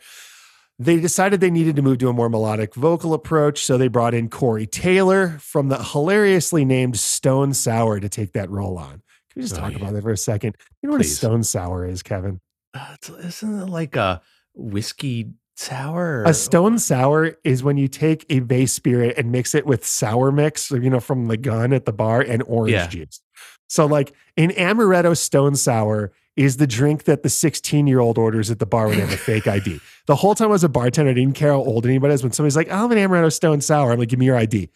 they 0.79 0.99
decided 0.99 1.39
they 1.39 1.51
needed 1.51 1.75
to 1.75 1.81
move 1.81 1.99
to 1.99 2.09
a 2.09 2.13
more 2.13 2.29
melodic 2.29 2.73
vocal 2.75 3.13
approach. 3.13 3.63
So 3.65 3.77
they 3.77 3.87
brought 3.87 4.13
in 4.13 4.29
Corey 4.29 4.65
Taylor 4.65 5.37
from 5.39 5.69
the 5.69 5.81
hilariously 5.83 6.65
named 6.65 6.97
Stone 6.97 7.53
Sour 7.53 7.99
to 7.99 8.09
take 8.09 8.33
that 8.33 8.49
role 8.49 8.77
on. 8.77 8.91
Can 8.93 9.01
we 9.35 9.41
just 9.43 9.55
Oh, 9.55 9.59
talk 9.59 9.71
yeah. 9.71 9.77
about 9.77 9.93
that 9.93 10.01
for 10.01 10.11
a 10.11 10.17
second? 10.17 10.55
You 10.81 10.89
know 10.89 10.93
what 10.93 11.01
a 11.01 11.07
Stone 11.07 11.43
Sour 11.43 11.85
is, 11.87 12.01
Kevin? 12.03 12.39
Uh, 12.73 12.95
it's- 13.01 13.25
isn't 13.43 13.61
it 13.61 13.65
like 13.69 13.95
a 13.95 14.21
whiskey 14.55 15.31
sour? 15.55 16.23
A 16.23 16.33
stone 16.33 16.79
sour 16.79 17.37
is 17.43 17.63
when 17.63 17.77
you 17.77 17.87
take 17.87 18.25
a 18.29 18.39
base 18.39 18.73
spirit 18.73 19.15
and 19.17 19.31
mix 19.31 19.53
it 19.53 19.65
with 19.67 19.85
sour 19.85 20.31
mix, 20.31 20.71
you 20.71 20.89
know, 20.89 20.99
from 20.99 21.27
the 21.27 21.37
gun 21.37 21.71
at 21.73 21.85
the 21.85 21.93
bar 21.93 22.21
and 22.21 22.41
orange 22.47 22.73
Yeah. 22.73 22.87
juice. 22.87 23.21
So, 23.67 23.85
like 23.85 24.13
an 24.37 24.49
amaretto 24.51 25.15
stone 25.15 25.55
sour 25.55 26.11
is 26.35 26.57
the 26.57 26.67
drink 26.67 27.03
that 27.03 27.23
the 27.23 27.29
16 27.29 27.87
year 27.87 27.99
old 27.99 28.17
orders 28.17 28.49
at 28.49 28.59
the 28.59 28.65
bar 28.65 28.87
when 28.87 28.97
they 28.97 29.01
have 29.01 29.13
a 29.13 29.17
fake 29.17 29.47
ID. 29.47 29.79
The 30.07 30.15
whole 30.15 30.35
time 30.35 30.47
I 30.47 30.51
was 30.51 30.63
a 30.63 30.69
bartender, 30.69 31.11
I 31.11 31.13
didn't 31.13 31.35
care 31.35 31.51
how 31.51 31.59
old 31.59 31.85
anybody 31.85 32.13
is. 32.13 32.23
When 32.23 32.31
somebody's 32.31 32.55
like, 32.55 32.69
I'll 32.69 32.87
have 32.87 32.91
an 32.91 32.97
amaretto 32.97 33.31
stone 33.31 33.61
sour, 33.61 33.91
I'm 33.91 33.99
like, 33.99 34.09
give 34.09 34.19
me 34.19 34.25
your 34.25 34.37
ID. 34.37 34.69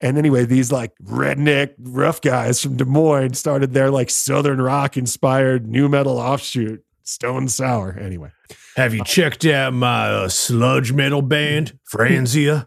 And 0.00 0.18
anyway, 0.18 0.44
these 0.44 0.72
like 0.72 0.92
redneck 1.02 1.74
rough 1.78 2.20
guys 2.20 2.60
from 2.60 2.76
Des 2.76 2.84
Moines 2.84 3.34
started 3.34 3.72
their 3.72 3.90
like 3.90 4.10
Southern 4.10 4.60
rock 4.60 4.96
inspired 4.96 5.66
new 5.66 5.88
metal 5.88 6.18
offshoot, 6.18 6.84
Stone 7.04 7.48
Sour. 7.48 7.98
Anyway. 7.98 8.30
Have 8.76 8.92
you 8.92 9.04
checked 9.04 9.44
out 9.44 9.72
my 9.72 10.08
uh, 10.08 10.28
sludge 10.28 10.92
metal 10.92 11.22
band, 11.22 11.78
Franzia? 11.92 12.66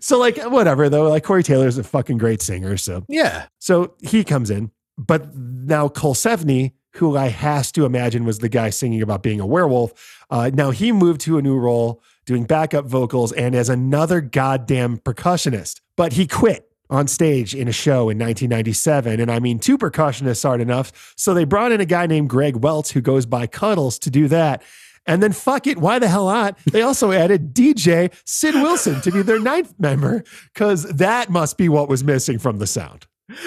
so 0.02 0.18
like 0.18 0.36
whatever 0.50 0.88
though, 0.88 1.08
like 1.08 1.22
Corey 1.22 1.44
Taylor's 1.44 1.78
a 1.78 1.84
fucking 1.84 2.18
great 2.18 2.42
singer. 2.42 2.76
So 2.76 3.04
yeah. 3.08 3.46
so 3.60 3.94
he 4.02 4.24
comes 4.24 4.50
in, 4.50 4.72
but 4.96 5.34
now 5.36 5.88
Colsefni, 5.88 6.72
who 6.94 7.16
I 7.16 7.28
has 7.28 7.72
to 7.72 7.84
imagine 7.84 8.24
was 8.24 8.38
the 8.38 8.48
guy 8.48 8.70
singing 8.70 9.02
about 9.02 9.22
being 9.22 9.40
a 9.40 9.46
werewolf, 9.46 10.24
uh, 10.30 10.50
now 10.52 10.70
he 10.70 10.92
moved 10.92 11.20
to 11.22 11.38
a 11.38 11.42
new 11.42 11.58
role 11.58 12.02
doing 12.26 12.44
backup 12.44 12.86
vocals 12.86 13.32
and 13.32 13.54
as 13.54 13.68
another 13.68 14.20
goddamn 14.20 14.98
percussionist. 14.98 15.80
But 15.96 16.14
he 16.14 16.26
quit 16.26 16.70
on 16.90 17.08
stage 17.08 17.54
in 17.54 17.68
a 17.68 17.72
show 17.72 18.08
in 18.10 18.18
1997. 18.18 19.20
And 19.20 19.30
I 19.30 19.38
mean, 19.40 19.58
two 19.58 19.78
percussionists 19.78 20.48
aren't 20.48 20.62
enough. 20.62 21.14
So 21.16 21.34
they 21.34 21.44
brought 21.44 21.72
in 21.72 21.80
a 21.80 21.86
guy 21.86 22.06
named 22.06 22.30
Greg 22.30 22.56
Welts 22.56 22.90
who 22.90 23.00
goes 23.00 23.26
by 23.26 23.46
Cuddles 23.46 23.98
to 24.00 24.10
do 24.10 24.28
that. 24.28 24.62
And 25.06 25.22
then 25.22 25.32
fuck 25.32 25.66
it, 25.66 25.78
why 25.78 25.98
the 25.98 26.08
hell 26.08 26.26
not? 26.26 26.58
They 26.64 26.80
also 26.80 27.12
added 27.12 27.54
DJ 27.54 28.10
Sid 28.24 28.54
Wilson 28.54 29.02
to 29.02 29.12
be 29.12 29.20
their 29.20 29.40
ninth 29.40 29.74
member 29.78 30.24
because 30.52 30.84
that 30.84 31.28
must 31.28 31.58
be 31.58 31.68
what 31.68 31.90
was 31.90 32.02
missing 32.02 32.38
from 32.38 32.58
the 32.58 32.66
sound. 32.66 33.06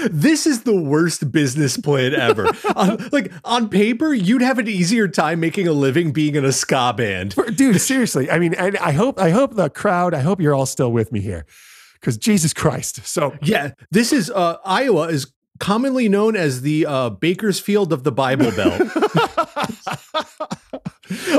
This 0.10 0.48
is 0.48 0.64
the 0.64 0.76
worst 0.76 1.32
business 1.32 1.78
plan 1.78 2.14
ever. 2.14 2.48
on, 2.76 3.10
like 3.12 3.32
on 3.44 3.70
paper, 3.70 4.14
you'd 4.14 4.42
have 4.42 4.60
an 4.60 4.68
easier 4.68 5.08
time 5.08 5.40
making 5.40 5.68
a 5.68 5.74
living 5.74 6.12
being 6.12 6.36
in 6.36 6.46
a 6.46 6.52
ska 6.52 6.94
band. 6.96 7.36
Dude 7.56 7.80
seriously 7.80 8.30
i 8.30 8.40
mean 8.40 8.54
and 8.54 8.78
i 8.78 8.92
hope 8.92 9.20
i 9.20 9.30
hope 9.30 9.56
the 9.56 9.70
crowd 9.70 10.14
i 10.14 10.20
hope 10.20 10.42
you're 10.42 10.54
all 10.54 10.66
still 10.66 10.92
with 10.92 11.12
me 11.12 11.22
here 11.22 11.46
because 11.94 12.18
jesus 12.18 12.54
christ 12.54 13.06
so 13.06 13.36
Yeah, 13.42 13.72
this 13.92 14.12
is 14.12 14.30
uh, 14.30 14.58
Iowa 14.66 15.08
is 15.08 15.32
commonly 15.60 16.10
known 16.10 16.36
as 16.36 16.62
the 16.62 16.86
uh, 16.86 17.10
Bakersfield 17.10 17.92
of 17.94 18.04
the 18.04 18.12
Bible 18.12 18.52
Belt. 18.52 18.82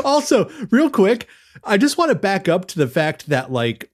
also, 0.05 0.51
real 0.71 0.91
quick, 0.91 1.29
I 1.63 1.77
just 1.77 1.99
want 1.99 2.11
to 2.11 2.15
back 2.15 2.49
up 2.49 2.67
to 2.67 2.79
the 2.79 2.89
fact 2.89 3.29
that 3.29 3.53
like 3.53 3.91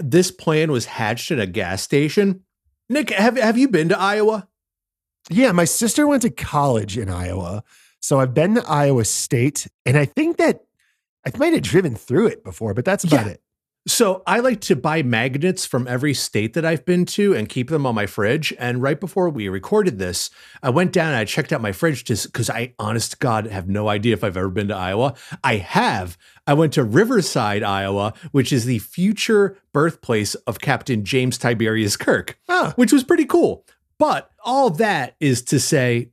this 0.00 0.30
plan 0.30 0.72
was 0.72 0.86
hatched 0.86 1.30
at 1.30 1.38
a 1.38 1.46
gas 1.46 1.82
station. 1.82 2.42
Nick, 2.90 3.10
have 3.10 3.36
have 3.38 3.56
you 3.56 3.68
been 3.68 3.88
to 3.88 3.98
Iowa? 3.98 4.46
yeah 5.30 5.52
my 5.52 5.64
sister 5.64 6.06
went 6.08 6.22
to 6.22 6.30
college 6.30 6.96
in 6.98 7.08
iowa 7.10 7.62
so 8.00 8.18
i've 8.18 8.32
been 8.34 8.54
to 8.54 8.64
iowa 8.66 9.04
state 9.04 9.68
and 9.86 9.96
i 9.98 10.04
think 10.06 10.38
that 10.38 10.64
i 11.26 11.30
might 11.36 11.52
have 11.52 11.62
driven 11.62 11.94
through 11.94 12.26
it 12.26 12.42
before 12.42 12.72
but 12.74 12.84
that's 12.86 13.04
about 13.04 13.26
Yeah. 13.26 13.32
it 13.32 13.42
So 13.88 14.22
I 14.26 14.40
like 14.40 14.60
to 14.62 14.76
buy 14.76 15.02
magnets 15.02 15.64
from 15.64 15.88
every 15.88 16.12
state 16.12 16.52
that 16.52 16.66
I've 16.66 16.84
been 16.84 17.06
to 17.06 17.34
and 17.34 17.48
keep 17.48 17.70
them 17.70 17.86
on 17.86 17.94
my 17.94 18.04
fridge. 18.04 18.52
And 18.58 18.82
right 18.82 19.00
before 19.00 19.30
we 19.30 19.48
recorded 19.48 19.98
this, 19.98 20.28
I 20.62 20.68
went 20.68 20.92
down 20.92 21.08
and 21.08 21.16
I 21.16 21.24
checked 21.24 21.50
out 21.50 21.62
my 21.62 21.72
fridge 21.72 22.04
just 22.04 22.26
because 22.26 22.50
I, 22.50 22.74
honest 22.78 23.18
God, 23.20 23.46
have 23.46 23.68
no 23.70 23.88
idea 23.88 24.12
if 24.12 24.22
I've 24.22 24.36
ever 24.36 24.50
been 24.50 24.68
to 24.68 24.76
Iowa. 24.76 25.14
I 25.42 25.56
have. 25.56 26.18
I 26.46 26.52
went 26.52 26.74
to 26.74 26.84
Riverside, 26.84 27.62
Iowa, 27.62 28.12
which 28.32 28.52
is 28.52 28.66
the 28.66 28.80
future 28.80 29.56
birthplace 29.72 30.34
of 30.34 30.60
Captain 30.60 31.02
James 31.04 31.38
Tiberius 31.38 31.96
Kirk, 31.96 32.38
Ah. 32.50 32.74
which 32.76 32.92
was 32.92 33.02
pretty 33.02 33.24
cool. 33.24 33.64
But 33.98 34.30
all 34.44 34.68
that 34.70 35.16
is 35.20 35.40
to 35.44 35.58
say, 35.58 36.10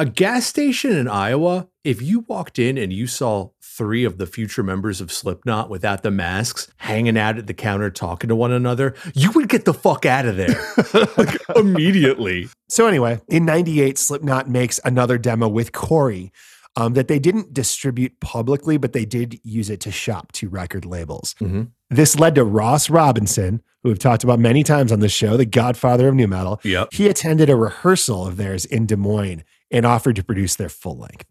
a 0.00 0.06
gas 0.06 0.46
station 0.46 0.92
in 0.92 1.08
Iowa, 1.08 1.68
if 1.84 2.00
you 2.00 2.20
walked 2.28 2.58
in 2.58 2.78
and 2.78 2.92
you 2.92 3.06
saw 3.06 3.50
three 3.62 4.04
of 4.04 4.18
the 4.18 4.26
future 4.26 4.62
members 4.62 5.00
of 5.00 5.10
Slipknot 5.12 5.68
without 5.70 6.02
the 6.02 6.10
masks 6.10 6.68
hanging 6.78 7.16
out 7.18 7.38
at 7.38 7.46
the 7.46 7.54
counter 7.54 7.90
talking 7.90 8.28
to 8.28 8.36
one 8.36 8.52
another, 8.52 8.94
you 9.14 9.30
would 9.32 9.48
get 9.48 9.64
the 9.64 9.74
fuck 9.74 10.04
out 10.06 10.26
of 10.26 10.36
there 10.36 10.60
like 11.16 11.36
immediately. 11.56 12.48
so 12.68 12.86
anyway 12.86 13.20
in 13.28 13.44
98 13.44 13.98
slipknot 13.98 14.48
makes 14.48 14.78
another 14.84 15.18
demo 15.18 15.48
with 15.48 15.72
corey 15.72 16.32
um, 16.76 16.94
that 16.94 17.08
they 17.08 17.18
didn't 17.18 17.52
distribute 17.52 18.18
publicly 18.20 18.76
but 18.76 18.92
they 18.92 19.04
did 19.04 19.40
use 19.42 19.70
it 19.70 19.80
to 19.80 19.90
shop 19.90 20.30
to 20.32 20.48
record 20.48 20.84
labels 20.84 21.34
Mhm. 21.40 21.68
this 21.90 22.18
led 22.18 22.34
to 22.36 22.44
ross 22.44 22.88
robinson 22.90 23.62
who 23.82 23.88
we've 23.88 23.98
talked 23.98 24.22
about 24.24 24.38
many 24.38 24.62
times 24.62 24.92
on 24.92 25.00
this 25.00 25.12
show 25.12 25.36
the 25.36 25.46
godfather 25.46 26.08
of 26.08 26.14
new 26.14 26.28
metal 26.28 26.60
Yep. 26.64 26.88
he 26.92 27.08
attended 27.08 27.48
a 27.50 27.56
rehearsal 27.56 28.26
of 28.26 28.36
theirs 28.36 28.64
in 28.66 28.86
Des 28.86 28.96
Moines 28.96 29.42
and 29.70 29.86
offered 29.86 30.16
to 30.16 30.24
produce 30.24 30.56
their 30.56 30.68
full 30.68 30.98
length. 30.98 31.26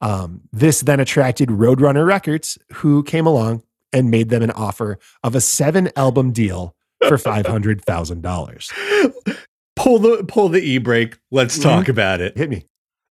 Um, 0.00 0.42
this 0.52 0.80
then 0.80 1.00
attracted 1.00 1.50
Roadrunner 1.50 2.06
Records, 2.06 2.56
who 2.74 3.02
came 3.02 3.26
along 3.26 3.62
and 3.92 4.10
made 4.10 4.30
them 4.30 4.42
an 4.42 4.52
offer 4.52 4.98
of 5.22 5.34
a 5.34 5.40
seven 5.40 5.90
album 5.96 6.32
deal 6.32 6.74
for 7.06 7.16
$500,000. 7.18 9.36
Pull 9.76 9.98
the 9.98 10.24
pull 10.24 10.48
the 10.50 10.60
e-brake. 10.60 11.18
Let's 11.30 11.58
talk 11.58 11.88
about 11.88 12.20
it. 12.20 12.36
Hit 12.36 12.50
me. 12.50 12.66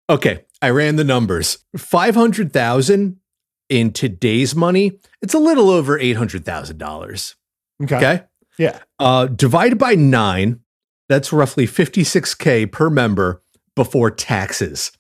Okay, 0.10 0.46
I 0.62 0.70
ran 0.70 0.98
the 0.98 1.04
numbers. 1.04 1.66
500,000 1.78 3.20
in 3.70 3.94
today's 3.94 4.56
money, 4.56 5.00
it's 5.22 5.34
a 5.34 5.40
little 5.40 5.70
over 5.70 6.00
$800,000. 6.00 7.36
Okay. 7.84 7.96
Okay? 7.96 8.24
Yeah. 8.58 8.80
Uh, 8.98 9.28
divided 9.28 9.78
by 9.78 9.96
nine, 9.96 10.62
that's 11.08 11.32
roughly 11.32 11.66
56K 11.66 12.72
per 12.72 12.90
member 12.90 13.42
before 13.80 14.12
taxes. 14.12 14.92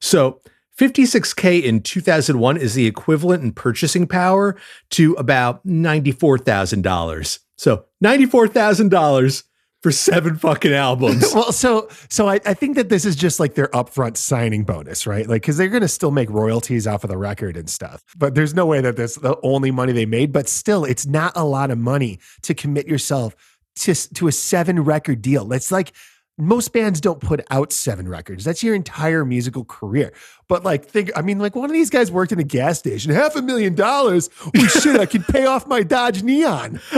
So 0.00 0.40
56K 0.78 1.64
in 1.64 1.82
2001 1.82 2.58
is 2.58 2.74
the 2.74 2.86
equivalent 2.86 3.42
in 3.42 3.50
purchasing 3.50 4.06
power 4.06 4.54
to 4.90 5.14
about 5.14 5.66
$94,000. 5.66 7.38
So 7.58 7.86
$94,000 8.04 9.42
for 9.82 9.90
seven 9.90 10.36
fucking 10.36 10.72
albums. 10.72 11.24
Well, 11.34 11.50
so 11.50 11.88
so 12.08 12.28
I, 12.28 12.38
I 12.46 12.54
think 12.54 12.76
that 12.76 12.88
this 12.88 13.04
is 13.04 13.16
just 13.16 13.40
like 13.40 13.54
their 13.54 13.66
upfront 13.68 14.16
signing 14.16 14.62
bonus, 14.62 15.08
right? 15.08 15.26
Like, 15.26 15.42
because 15.42 15.56
they're 15.56 15.80
to 15.80 15.88
still 15.88 16.12
make 16.12 16.30
royalties 16.30 16.86
off 16.86 17.02
of 17.02 17.10
the 17.10 17.18
record 17.18 17.56
and 17.56 17.68
stuff. 17.68 18.04
But 18.16 18.36
there's 18.36 18.54
no 18.54 18.64
way 18.64 18.80
that 18.80 18.96
that's 18.96 19.16
the 19.16 19.36
only 19.42 19.72
money 19.72 19.92
they 19.92 20.06
made. 20.06 20.32
But 20.32 20.48
still, 20.48 20.84
it's 20.84 21.04
not 21.04 21.32
a 21.34 21.44
lot 21.44 21.72
of 21.72 21.78
money 21.78 22.20
to 22.42 22.54
commit 22.54 22.86
yourself 22.86 23.34
to 23.80 23.94
to 24.14 24.28
a 24.28 24.32
seven 24.32 24.84
record 24.84 25.20
deal. 25.20 25.52
It's 25.52 25.72
like 25.72 25.92
most 26.40 26.72
bands 26.72 27.00
don't 27.00 27.20
put 27.20 27.44
out 27.50 27.72
seven 27.72 28.08
records. 28.08 28.44
That's 28.44 28.62
your 28.62 28.74
entire 28.74 29.24
musical 29.24 29.64
career. 29.64 30.12
But 30.48 30.64
like, 30.64 30.84
think, 30.86 31.10
I 31.16 31.22
mean, 31.22 31.38
like 31.38 31.54
one 31.54 31.66
of 31.70 31.72
these 31.74 31.90
guys 31.90 32.10
worked 32.10 32.32
in 32.32 32.38
a 32.38 32.44
gas 32.44 32.78
station, 32.78 33.12
half 33.12 33.36
a 33.36 33.42
million 33.42 33.74
dollars. 33.74 34.30
Oh 34.44 34.66
shit, 34.80 34.98
I 34.98 35.06
could 35.06 35.24
pay 35.26 35.46
off 35.46 35.66
my 35.66 35.82
Dodge 35.82 36.22
Neon. 36.22 36.80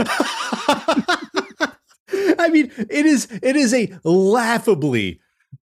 I 2.39 2.49
mean, 2.51 2.71
it 2.77 3.05
is 3.05 3.27
it 3.41 3.55
is 3.55 3.73
a 3.73 3.89
laughably 4.03 5.19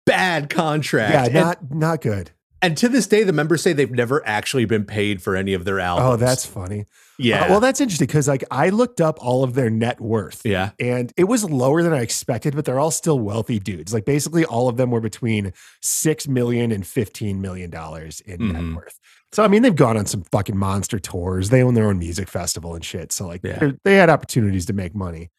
bad 0.06 0.50
contract. 0.50 1.14
Yeah, 1.14 1.26
And- 1.26 1.34
not 1.34 1.72
not 1.72 2.02
good. 2.02 2.32
And 2.62 2.76
to 2.78 2.90
this 2.90 3.08
day, 3.08 3.24
the 3.24 3.32
members 3.34 3.62
say 3.62 3.72
they've 3.74 3.90
never 3.90 4.26
actually 4.28 4.66
been 4.66 4.84
paid 4.86 5.22
for 5.22 5.36
any 5.36 5.54
of 5.54 5.64
their 5.66 5.80
albums. 5.80 6.08
Oh, 6.10 6.16
that's 6.18 6.46
funny. 6.46 6.86
yeah. 7.18 7.46
Uh, 7.46 7.50
well, 7.52 7.60
that's 7.62 7.80
interesting 7.80 8.08
because 8.08 8.28
like 8.28 8.44
I 8.52 8.70
looked 8.70 9.00
up 9.00 9.18
all 9.22 9.44
of 9.44 9.54
their 9.54 9.70
net 9.70 10.02
worth. 10.02 10.42
yeah. 10.44 10.72
And 10.80 11.14
it 11.16 11.24
was 11.26 11.44
lower 11.50 11.82
than 11.84 11.94
I 11.94 12.02
expected, 12.02 12.56
but 12.56 12.66
they're 12.66 12.80
all 12.80 12.92
still 12.92 13.18
wealthy 13.20 13.60
dudes. 13.60 13.94
Like 13.94 14.04
basically 14.06 14.44
all 14.46 14.68
of 14.68 14.76
them 14.78 14.92
were 14.92 15.00
between 15.02 15.54
six 15.82 16.28
million 16.28 16.72
and 16.72 16.86
fifteen 16.86 17.40
million 17.42 17.70
dollars 17.70 18.20
in 18.22 18.40
Mhm. 18.40 18.52
net 18.54 18.76
worth. 18.76 19.00
So 19.32 19.44
I 19.44 19.48
mean, 19.48 19.62
they've 19.62 19.76
gone 19.76 19.96
on 19.96 20.06
some 20.06 20.24
fucking 20.32 20.58
monster 20.58 21.00
tours. 21.00 21.50
They 21.52 21.64
own 21.64 21.76
their 21.76 21.88
own 21.88 22.00
music 22.00 22.28
festival 22.28 22.76
and 22.76 22.84
shit. 22.84 23.12
So 23.14 23.26
like 23.28 23.42
Yeah. 23.44 23.72
they 23.86 23.96
had 23.96 24.10
opportunities 24.10 24.66
to 24.66 24.74
make 24.74 24.94
money. 24.96 25.30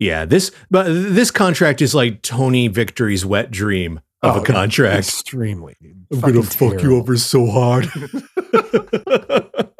Yeah. 0.00 0.24
This, 0.24 0.50
but 0.72 0.84
this 0.88 1.30
contract 1.30 1.80
is 1.80 1.94
like 1.94 2.22
Tony 2.22 2.66
Victory's 2.68 3.24
wet 3.24 3.50
dream 3.52 4.00
of 4.24 4.36
Oh, 4.36 4.40
a 4.40 4.44
contract. 4.44 4.98
Extremely. 4.98 5.76
I'm 6.12 6.20
gonna 6.20 6.42
fuck 6.42 6.82
you 6.82 6.96
over 6.96 7.16
so 7.16 7.46
hard. 7.46 7.88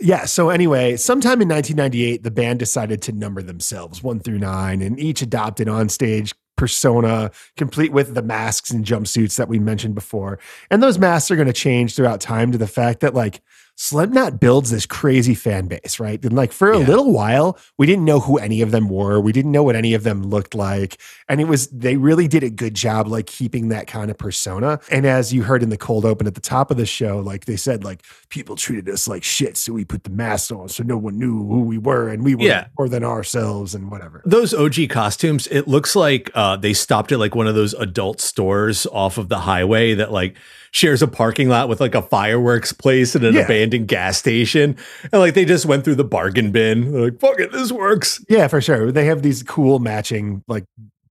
Yeah. 0.00 0.26
So 0.26 0.50
anyway, 0.50 0.96
sometime 0.96 1.42
in 1.42 1.48
1998, 1.48 2.22
the 2.22 2.30
band 2.30 2.60
decided 2.60 3.02
to 3.02 3.12
number 3.12 3.42
themselves 3.42 4.00
one 4.00 4.20
through 4.20 4.38
nine, 4.38 4.80
and 4.80 4.98
each 4.98 5.22
adopted 5.22 5.66
onstage 5.66 6.34
persona, 6.56 7.30
complete 7.56 7.92
with 7.92 8.14
the 8.14 8.22
masks 8.22 8.70
and 8.70 8.84
jumpsuits 8.84 9.36
that 9.36 9.48
we 9.48 9.58
mentioned 9.58 9.96
before. 9.96 10.38
And 10.70 10.82
those 10.82 10.98
masks 10.98 11.30
are 11.32 11.36
going 11.36 11.48
to 11.48 11.52
change 11.52 11.94
throughout 11.96 12.20
time 12.20 12.52
to 12.52 12.58
the 12.58 12.66
fact 12.68 13.00
that 13.00 13.14
like 13.14 13.40
Slipknot 13.80 14.40
builds 14.40 14.70
this 14.72 14.86
crazy 14.86 15.36
fan 15.36 15.68
base, 15.68 16.00
right? 16.00 16.20
And 16.24 16.32
like 16.34 16.50
for 16.50 16.72
a 16.72 16.80
Yeah. 16.80 16.86
little 16.88 17.12
while, 17.12 17.56
we 17.78 17.86
didn't 17.86 18.04
know 18.04 18.18
who 18.18 18.36
any 18.36 18.60
of 18.60 18.72
them 18.72 18.88
were. 18.88 19.20
We 19.20 19.30
didn't 19.30 19.52
know 19.52 19.62
what 19.62 19.76
any 19.76 19.94
of 19.94 20.02
them 20.02 20.24
looked 20.24 20.56
like. 20.56 20.98
And 21.28 21.40
it 21.40 21.44
was, 21.44 21.68
they 21.68 21.96
really 21.96 22.26
did 22.26 22.42
a 22.42 22.50
good 22.50 22.74
job 22.74 23.06
like 23.06 23.26
keeping 23.28 23.68
that 23.68 23.86
kind 23.86 24.10
of 24.10 24.18
persona. 24.18 24.80
And 24.90 25.06
as 25.06 25.32
you 25.32 25.44
heard 25.44 25.62
in 25.62 25.68
the 25.70 25.76
cold 25.76 26.04
open 26.04 26.26
at 26.26 26.34
the 26.34 26.40
top 26.40 26.72
of 26.72 26.76
the 26.76 26.86
show, 26.86 27.20
like 27.20 27.44
they 27.44 27.54
said, 27.54 27.84
like 27.84 28.02
people 28.30 28.56
treated 28.56 28.88
us 28.88 29.06
like 29.06 29.22
shit. 29.22 29.56
So 29.56 29.72
we 29.74 29.84
put 29.84 30.02
the 30.02 30.10
masks 30.10 30.50
on 30.50 30.68
so 30.68 30.82
no 30.82 30.98
one 30.98 31.16
knew 31.16 31.46
who 31.46 31.60
we 31.60 31.78
were 31.78 32.08
and 32.08 32.24
we 32.24 32.34
were 32.34 32.42
Yeah. 32.42 32.66
more 32.76 32.88
than 32.88 33.04
ourselves 33.04 33.76
and 33.76 33.92
whatever. 33.92 34.22
Those 34.26 34.52
OG 34.52 34.88
costumes, 34.88 35.46
it 35.52 35.68
looks 35.68 35.94
like 35.94 36.32
uh, 36.34 36.56
they 36.56 36.72
stopped 36.72 37.12
at 37.12 37.20
like 37.20 37.36
one 37.36 37.46
of 37.46 37.54
those 37.54 37.74
adult 37.74 38.20
stores 38.20 38.88
off 38.90 39.18
of 39.18 39.28
the 39.28 39.38
highway 39.38 39.94
that 39.94 40.10
like 40.10 40.34
shares 40.72 41.02
a 41.02 41.08
parking 41.08 41.48
lot 41.48 41.68
with 41.68 41.80
like 41.80 41.94
a 41.94 42.02
fireworks 42.02 42.72
place 42.72 43.14
and 43.14 43.24
an 43.24 43.34
Yeah. 43.34 43.40
abandoned 43.42 43.88
gas 43.88 44.18
station. 44.18 44.76
And 45.12 45.20
like 45.20 45.34
they 45.34 45.44
just 45.44 45.66
went 45.66 45.84
through 45.84 45.96
the 45.96 46.04
bargain 46.04 46.50
bin. 46.52 46.92
They're 46.92 47.02
like, 47.06 47.20
fuck 47.20 47.40
it, 47.40 47.52
this 47.52 47.72
works. 47.72 48.24
Yeah, 48.28 48.48
for 48.48 48.60
sure. 48.60 48.92
They 48.92 49.06
have 49.06 49.22
these 49.22 49.42
cool 49.42 49.78
matching 49.78 50.42
like 50.48 50.64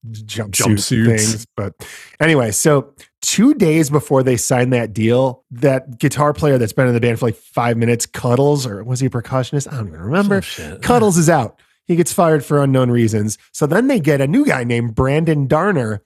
jumpsuit 0.09 0.51
Jumpsuits. 0.51 1.05
things. 1.07 1.45
But 1.55 1.73
anyway, 2.19 2.51
so 2.51 2.93
two 3.21 3.53
days 3.53 3.89
before 3.89 4.23
they 4.23 4.37
signed 4.37 4.71
that 4.73 4.93
deal, 4.93 5.43
that 5.51 5.97
guitar 5.99 6.33
player 6.33 6.57
that's 6.57 6.71
been 6.73 6.87
in 6.87 6.93
the 6.93 6.99
band 7.01 7.19
for 7.19 7.25
like 7.25 7.35
five 7.35 7.77
minutes, 7.77 8.05
Cuddles, 8.05 8.65
or 8.65 8.83
was 8.83 8.99
he 8.99 9.07
a 9.07 9.09
percussionist? 9.09 9.71
I 9.71 9.77
don't 9.77 9.87
even 9.87 9.99
remember. 9.99 10.41
Cuddles 10.81 11.17
is 11.17 11.29
out. 11.29 11.59
He 11.87 11.95
gets 11.95 12.11
fired 12.13 12.43
for 12.45 12.61
unknown 12.61 12.91
reasons. 12.91 13.37
So 13.53 13.65
then 13.65 13.87
they 13.87 13.99
get 13.99 14.19
a 14.21 14.27
new 14.27 14.45
guy 14.45 14.63
named 14.63 14.93
Brandon 14.93 15.47
Darner. 15.47 16.03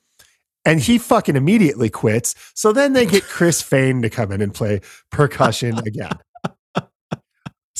And 0.63 0.79
he 0.79 0.97
fucking 0.97 1.35
immediately 1.35 1.89
quits. 1.89 2.35
So 2.53 2.71
then 2.71 2.93
they 2.93 3.05
get 3.05 3.23
Chris 3.23 3.61
Fehn 3.69 4.01
to 4.03 4.09
come 4.09 4.31
in 4.31 4.41
and 4.41 4.53
play 4.53 4.81
percussion 5.09 5.79
again. 5.79 6.19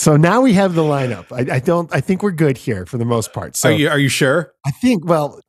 So 0.01 0.17
now 0.17 0.41
we 0.41 0.53
have 0.53 0.73
the 0.73 0.81
lineup. 0.81 1.31
I, 1.31 1.57
I 1.57 1.59
don't. 1.59 1.93
I 1.93 2.01
think 2.01 2.23
we're 2.23 2.31
good 2.31 2.57
here 2.57 2.87
for 2.87 2.97
the 2.97 3.05
most 3.05 3.33
part. 3.33 3.55
So 3.55 3.69
are 3.69 3.71
you 3.71 3.87
are 3.87 3.99
you 3.99 4.09
sure? 4.09 4.51
I 4.65 4.71
think. 4.71 5.05
Well, 5.05 5.39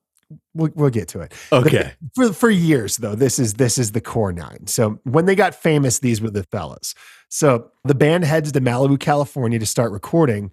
we'll, 0.53 0.71
we'll 0.75 0.91
get 0.91 1.09
to 1.09 1.21
it. 1.21 1.33
Okay. 1.53 1.93
For 2.15 2.33
for 2.33 2.51
years 2.51 2.99
though, 2.99 3.15
this 3.15 3.39
is 3.39 3.55
this 3.55 3.79
is 3.79 3.93
the 3.93 4.01
core 4.01 4.33
nine. 4.33 4.67
So 4.67 5.01
when 5.05 5.25
they 5.25 5.35
got 5.35 5.55
famous, 5.55 6.01
these 6.01 6.21
were 6.21 6.31
the 6.31 6.43
fellas. 6.45 6.95
So 7.29 7.71
the 7.85 7.95
band 7.95 8.25
heads 8.25 8.53
to 8.53 8.61
Malibu, 8.61 9.01
California, 9.01 9.59
to 9.59 9.67
start 9.67 9.91
recording. 9.91 10.51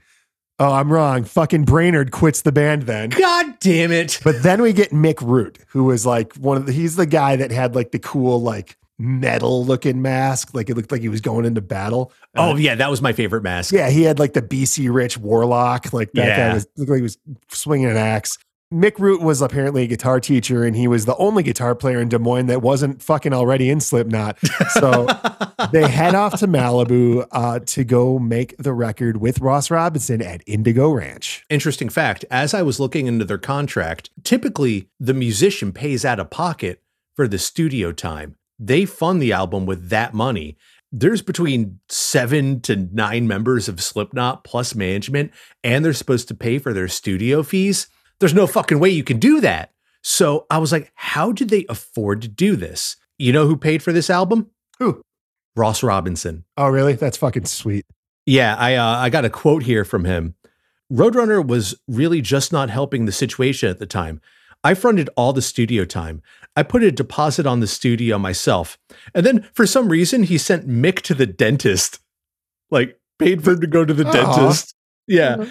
Oh, 0.59 0.73
I'm 0.73 0.91
wrong. 0.91 1.23
Fucking 1.23 1.63
Brainard 1.63 2.11
quits 2.11 2.41
the 2.41 2.51
band 2.51 2.83
then. 2.83 3.09
God 3.11 3.59
damn 3.59 3.91
it. 3.91 4.19
But 4.23 4.43
then 4.43 4.61
we 4.61 4.73
get 4.73 4.91
Mick 4.91 5.21
Root, 5.21 5.57
who 5.67 5.85
was 5.85 6.05
like 6.05 6.33
one 6.35 6.57
of 6.57 6.65
the, 6.65 6.73
he's 6.73 6.95
the 6.97 7.05
guy 7.05 7.37
that 7.37 7.49
had 7.51 7.75
like 7.75 7.91
the 7.91 7.99
cool, 7.99 8.41
like 8.41 8.75
metal 8.97 9.63
looking 9.65 10.01
mask. 10.01 10.53
Like 10.53 10.69
it 10.69 10.75
looked 10.75 10.91
like 10.91 10.99
he 11.01 11.07
was 11.07 11.21
going 11.21 11.45
into 11.45 11.61
battle. 11.61 12.11
Oh 12.35 12.51
Uh, 12.51 12.55
yeah, 12.57 12.75
that 12.75 12.89
was 12.89 13.01
my 13.01 13.13
favorite 13.13 13.43
mask. 13.43 13.71
yeah, 13.73 13.89
he 13.89 14.03
had 14.03 14.19
like 14.19 14.33
the 14.33 14.41
BC 14.41 14.93
Rich 14.93 15.17
Warlock. 15.17 15.93
Like 15.93 16.11
that 16.13 16.27
Yeah. 16.27 16.47
guy 16.49 16.53
was 16.55 16.67
looked 16.75 16.89
like 16.91 16.97
he 16.97 17.03
was 17.03 17.17
swinging 17.49 17.89
an 17.89 17.95
axe. 17.97 18.37
Mick 18.71 18.99
Root 18.99 19.23
was 19.23 19.41
apparently 19.41 19.81
a 19.81 19.87
guitar 19.87 20.19
teacher, 20.19 20.63
and 20.63 20.75
he 20.75 20.87
was 20.87 21.05
the 21.05 21.15
only 21.15 21.41
guitar 21.41 21.73
player 21.73 21.99
in 21.99 22.07
Des 22.07 22.19
Moines 22.19 22.45
that 22.45 22.61
wasn't 22.61 23.01
fucking 23.01 23.33
already 23.33 23.67
in 23.67 23.79
Slipknot. 23.79 24.37
So 24.73 25.07
they 25.71 25.89
head 25.89 26.13
off 26.13 26.37
to 26.39 26.47
Malibu 26.47 27.25
uh, 27.31 27.61
to 27.61 27.83
go 27.83 28.19
make 28.19 28.55
the 28.57 28.71
record 28.71 29.17
with 29.17 29.39
Ross 29.39 29.71
Robinson 29.71 30.21
at 30.21 30.43
Indigo 30.45 30.91
Ranch. 30.91 31.43
Interesting 31.49 31.89
fact 31.89 32.25
as 32.29 32.53
I 32.53 32.61
was 32.61 32.79
looking 32.79 33.07
into 33.07 33.25
their 33.25 33.39
contract, 33.39 34.11
typically 34.23 34.87
the 34.99 35.15
musician 35.15 35.73
pays 35.73 36.05
out 36.05 36.19
of 36.19 36.29
pocket 36.29 36.83
for 37.15 37.27
the 37.27 37.39
studio 37.39 37.91
time. 37.91 38.35
They 38.59 38.85
fund 38.85 39.19
the 39.19 39.33
album 39.33 39.65
with 39.65 39.89
that 39.89 40.13
money. 40.13 40.57
There's 40.91 41.23
between 41.23 41.79
seven 41.89 42.61
to 42.61 42.75
nine 42.75 43.27
members 43.27 43.67
of 43.67 43.81
Slipknot 43.81 44.43
plus 44.43 44.75
management, 44.75 45.31
and 45.63 45.83
they're 45.83 45.93
supposed 45.93 46.27
to 46.27 46.35
pay 46.35 46.59
for 46.59 46.71
their 46.71 46.87
studio 46.87 47.41
fees. 47.41 47.87
There's 48.19 48.33
no 48.33 48.47
fucking 48.47 48.79
way 48.79 48.89
you 48.89 49.03
can 49.03 49.19
do 49.19 49.41
that. 49.41 49.71
So 50.01 50.45
I 50.49 50.57
was 50.57 50.71
like, 50.71 50.91
how 50.95 51.31
did 51.31 51.49
they 51.49 51.65
afford 51.69 52.21
to 52.21 52.27
do 52.27 52.55
this? 52.55 52.95
You 53.17 53.33
know 53.33 53.47
who 53.47 53.57
paid 53.57 53.83
for 53.83 53.91
this 53.91 54.09
album? 54.09 54.49
Who? 54.79 55.01
Ross 55.55 55.83
Robinson. 55.83 56.45
Oh, 56.57 56.67
really? 56.69 56.93
That's 56.93 57.17
fucking 57.17 57.45
sweet. 57.45 57.85
Yeah, 58.25 58.55
I 58.55 58.75
uh, 58.75 58.97
I 58.97 59.09
got 59.09 59.25
a 59.25 59.29
quote 59.29 59.63
here 59.63 59.83
from 59.83 60.05
him. 60.05 60.35
Roadrunner 60.91 61.45
was 61.45 61.75
really 61.87 62.21
just 62.21 62.51
not 62.51 62.69
helping 62.69 63.05
the 63.05 63.11
situation 63.11 63.69
at 63.69 63.79
the 63.79 63.85
time. 63.85 64.21
I 64.63 64.73
fronted 64.73 65.09
all 65.15 65.33
the 65.33 65.41
studio 65.41 65.85
time. 65.85 66.21
I 66.55 66.63
put 66.63 66.83
a 66.83 66.91
deposit 66.91 67.45
on 67.45 67.59
the 67.59 67.67
studio 67.67 68.17
myself. 68.17 68.77
And 69.15 69.25
then 69.25 69.47
for 69.53 69.65
some 69.65 69.89
reason 69.89 70.23
he 70.23 70.37
sent 70.37 70.67
Mick 70.67 71.01
to 71.03 71.13
the 71.13 71.25
dentist. 71.25 71.99
Like 72.69 72.99
paid 73.17 73.43
for 73.43 73.51
him 73.51 73.61
to 73.61 73.67
go 73.67 73.85
to 73.85 73.93
the 73.93 74.03
dentist. 74.03 74.75
Yeah. 75.07 75.45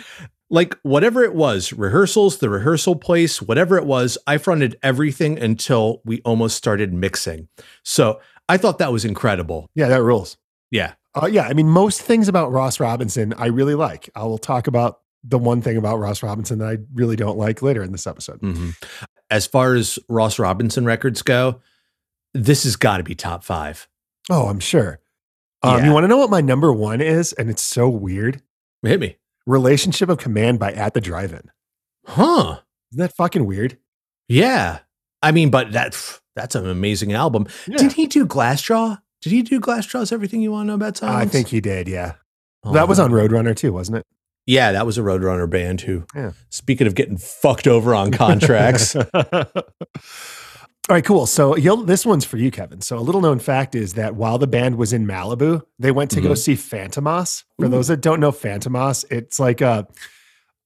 Like 0.50 0.78
whatever 0.82 1.22
it 1.24 1.34
was, 1.34 1.72
rehearsals, 1.72 2.38
the 2.38 2.48
rehearsal 2.48 2.96
place, 2.96 3.42
whatever 3.42 3.76
it 3.76 3.84
was, 3.84 4.16
I 4.26 4.38
fronted 4.38 4.78
everything 4.82 5.38
until 5.38 6.00
we 6.04 6.20
almost 6.22 6.56
started 6.56 6.92
mixing. 6.92 7.48
So 7.84 8.20
I 8.48 8.56
thought 8.56 8.78
that 8.78 8.90
was 8.92 9.04
incredible. 9.04 9.68
Yeah, 9.74 9.88
that 9.88 10.02
rules. 10.02 10.38
Yeah. 10.70 10.94
Uh, 11.14 11.26
yeah, 11.26 11.42
I 11.42 11.52
mean, 11.52 11.68
most 11.68 12.00
things 12.00 12.28
about 12.28 12.50
Ross 12.52 12.80
Robinson 12.80 13.34
I 13.34 13.46
really 13.46 13.74
like. 13.74 14.08
I 14.14 14.22
will 14.24 14.38
talk 14.38 14.66
about 14.68 15.00
the 15.24 15.38
one 15.38 15.60
thing 15.60 15.76
about 15.76 15.98
Ross 15.98 16.22
Robinson 16.22 16.60
that 16.60 16.68
I 16.68 16.78
really 16.94 17.16
don't 17.16 17.36
like 17.36 17.60
later 17.60 17.82
in 17.82 17.92
this 17.92 18.06
episode. 18.06 18.40
Mhm. 18.40 18.74
As 19.30 19.46
far 19.46 19.74
as 19.74 19.98
Ross 20.08 20.38
Robinson 20.38 20.84
records 20.86 21.20
go, 21.22 21.60
this 22.32 22.64
has 22.64 22.76
got 22.76 22.98
to 22.98 23.02
be 23.02 23.14
top 23.14 23.44
five. 23.44 23.86
Oh, 24.30 24.46
I'm 24.48 24.60
sure. 24.60 25.00
Um, 25.62 25.78
Yeah. 25.78 25.86
You 25.86 25.92
want 25.92 26.04
to 26.04 26.08
know 26.08 26.18
what 26.18 26.30
my 26.30 26.40
number 26.40 26.72
one 26.72 27.00
is? 27.02 27.32
And 27.34 27.50
it's 27.50 27.62
so 27.62 27.88
weird. 27.88 28.40
Hit 28.82 29.00
me. 29.00 29.16
Relationship 29.48 30.08
of 30.10 30.18
Command 30.18 30.58
by 30.58 30.72
At 30.72 30.92
the 30.94 31.00
Drive-In. 31.00 31.50
Huh. 32.06 32.58
Isn't 32.92 33.00
that 33.00 33.14
fucking 33.16 33.46
weird? 33.46 33.78
Yeah. 34.28 34.80
I 35.22 35.32
mean, 35.32 35.50
but 35.50 35.72
that's 35.72 36.20
that's 36.36 36.54
an 36.54 36.68
amazing 36.68 37.12
album. 37.14 37.46
Did 37.66 37.92
he 37.92 38.06
do 38.06 38.26
Glassjaw? 38.26 39.00
Did 39.22 39.32
he 39.32 39.42
do 39.42 39.58
Glassjaw's 39.58 40.12
Everything 40.12 40.40
You 40.42 40.52
Want 40.52 40.66
to 40.66 40.68
Know 40.68 40.74
About 40.74 40.96
Silence? 40.98 41.28
I 41.30 41.32
think 41.32 41.48
he 41.48 41.60
did. 41.60 41.88
Yeah, 41.88 42.14
Oh, 42.62 42.72
that 42.74 42.86
was 42.88 43.00
on 43.00 43.10
Roadrunner 43.10 43.56
too, 43.56 43.72
wasn't 43.72 43.98
it? 43.98 44.06
Yeah, 44.46 44.72
that 44.72 44.86
was 44.86 44.96
a 44.98 45.00
Roadrunner 45.02 45.48
band 45.50 45.80
who, 45.80 46.04
Yeah. 46.14 46.32
speaking 46.50 46.86
of 46.86 46.94
getting 46.94 47.16
fucked 47.16 47.66
over 47.66 47.94
on 47.94 48.12
contracts, 48.12 48.94
All 50.90 50.94
right, 50.94 51.04
cool. 51.04 51.26
So 51.26 51.54
you'll, 51.54 51.84
this 51.84 52.06
one's 52.06 52.24
for 52.24 52.38
you, 52.38 52.50
Kevin. 52.50 52.80
So 52.80 52.96
a 52.96 53.00
little 53.00 53.20
known 53.20 53.38
fact 53.40 53.74
is 53.74 53.92
that 53.94 54.14
while 54.14 54.38
the 54.38 54.46
band 54.46 54.76
was 54.76 54.94
in 54.94 55.06
Malibu, 55.06 55.62
they 55.78 55.90
went 55.90 56.10
to 56.12 56.20
go 56.22 56.30
Mhm. 56.30 56.38
see 56.38 56.54
Fantômas. 56.54 57.44
For 57.58 57.66
Ooh. 57.66 57.68
those 57.68 57.88
that 57.88 58.00
don't 58.00 58.20
know 58.20 58.32
Fantômas, 58.32 59.04
it's 59.10 59.38
like 59.38 59.60
uh, 59.60 59.82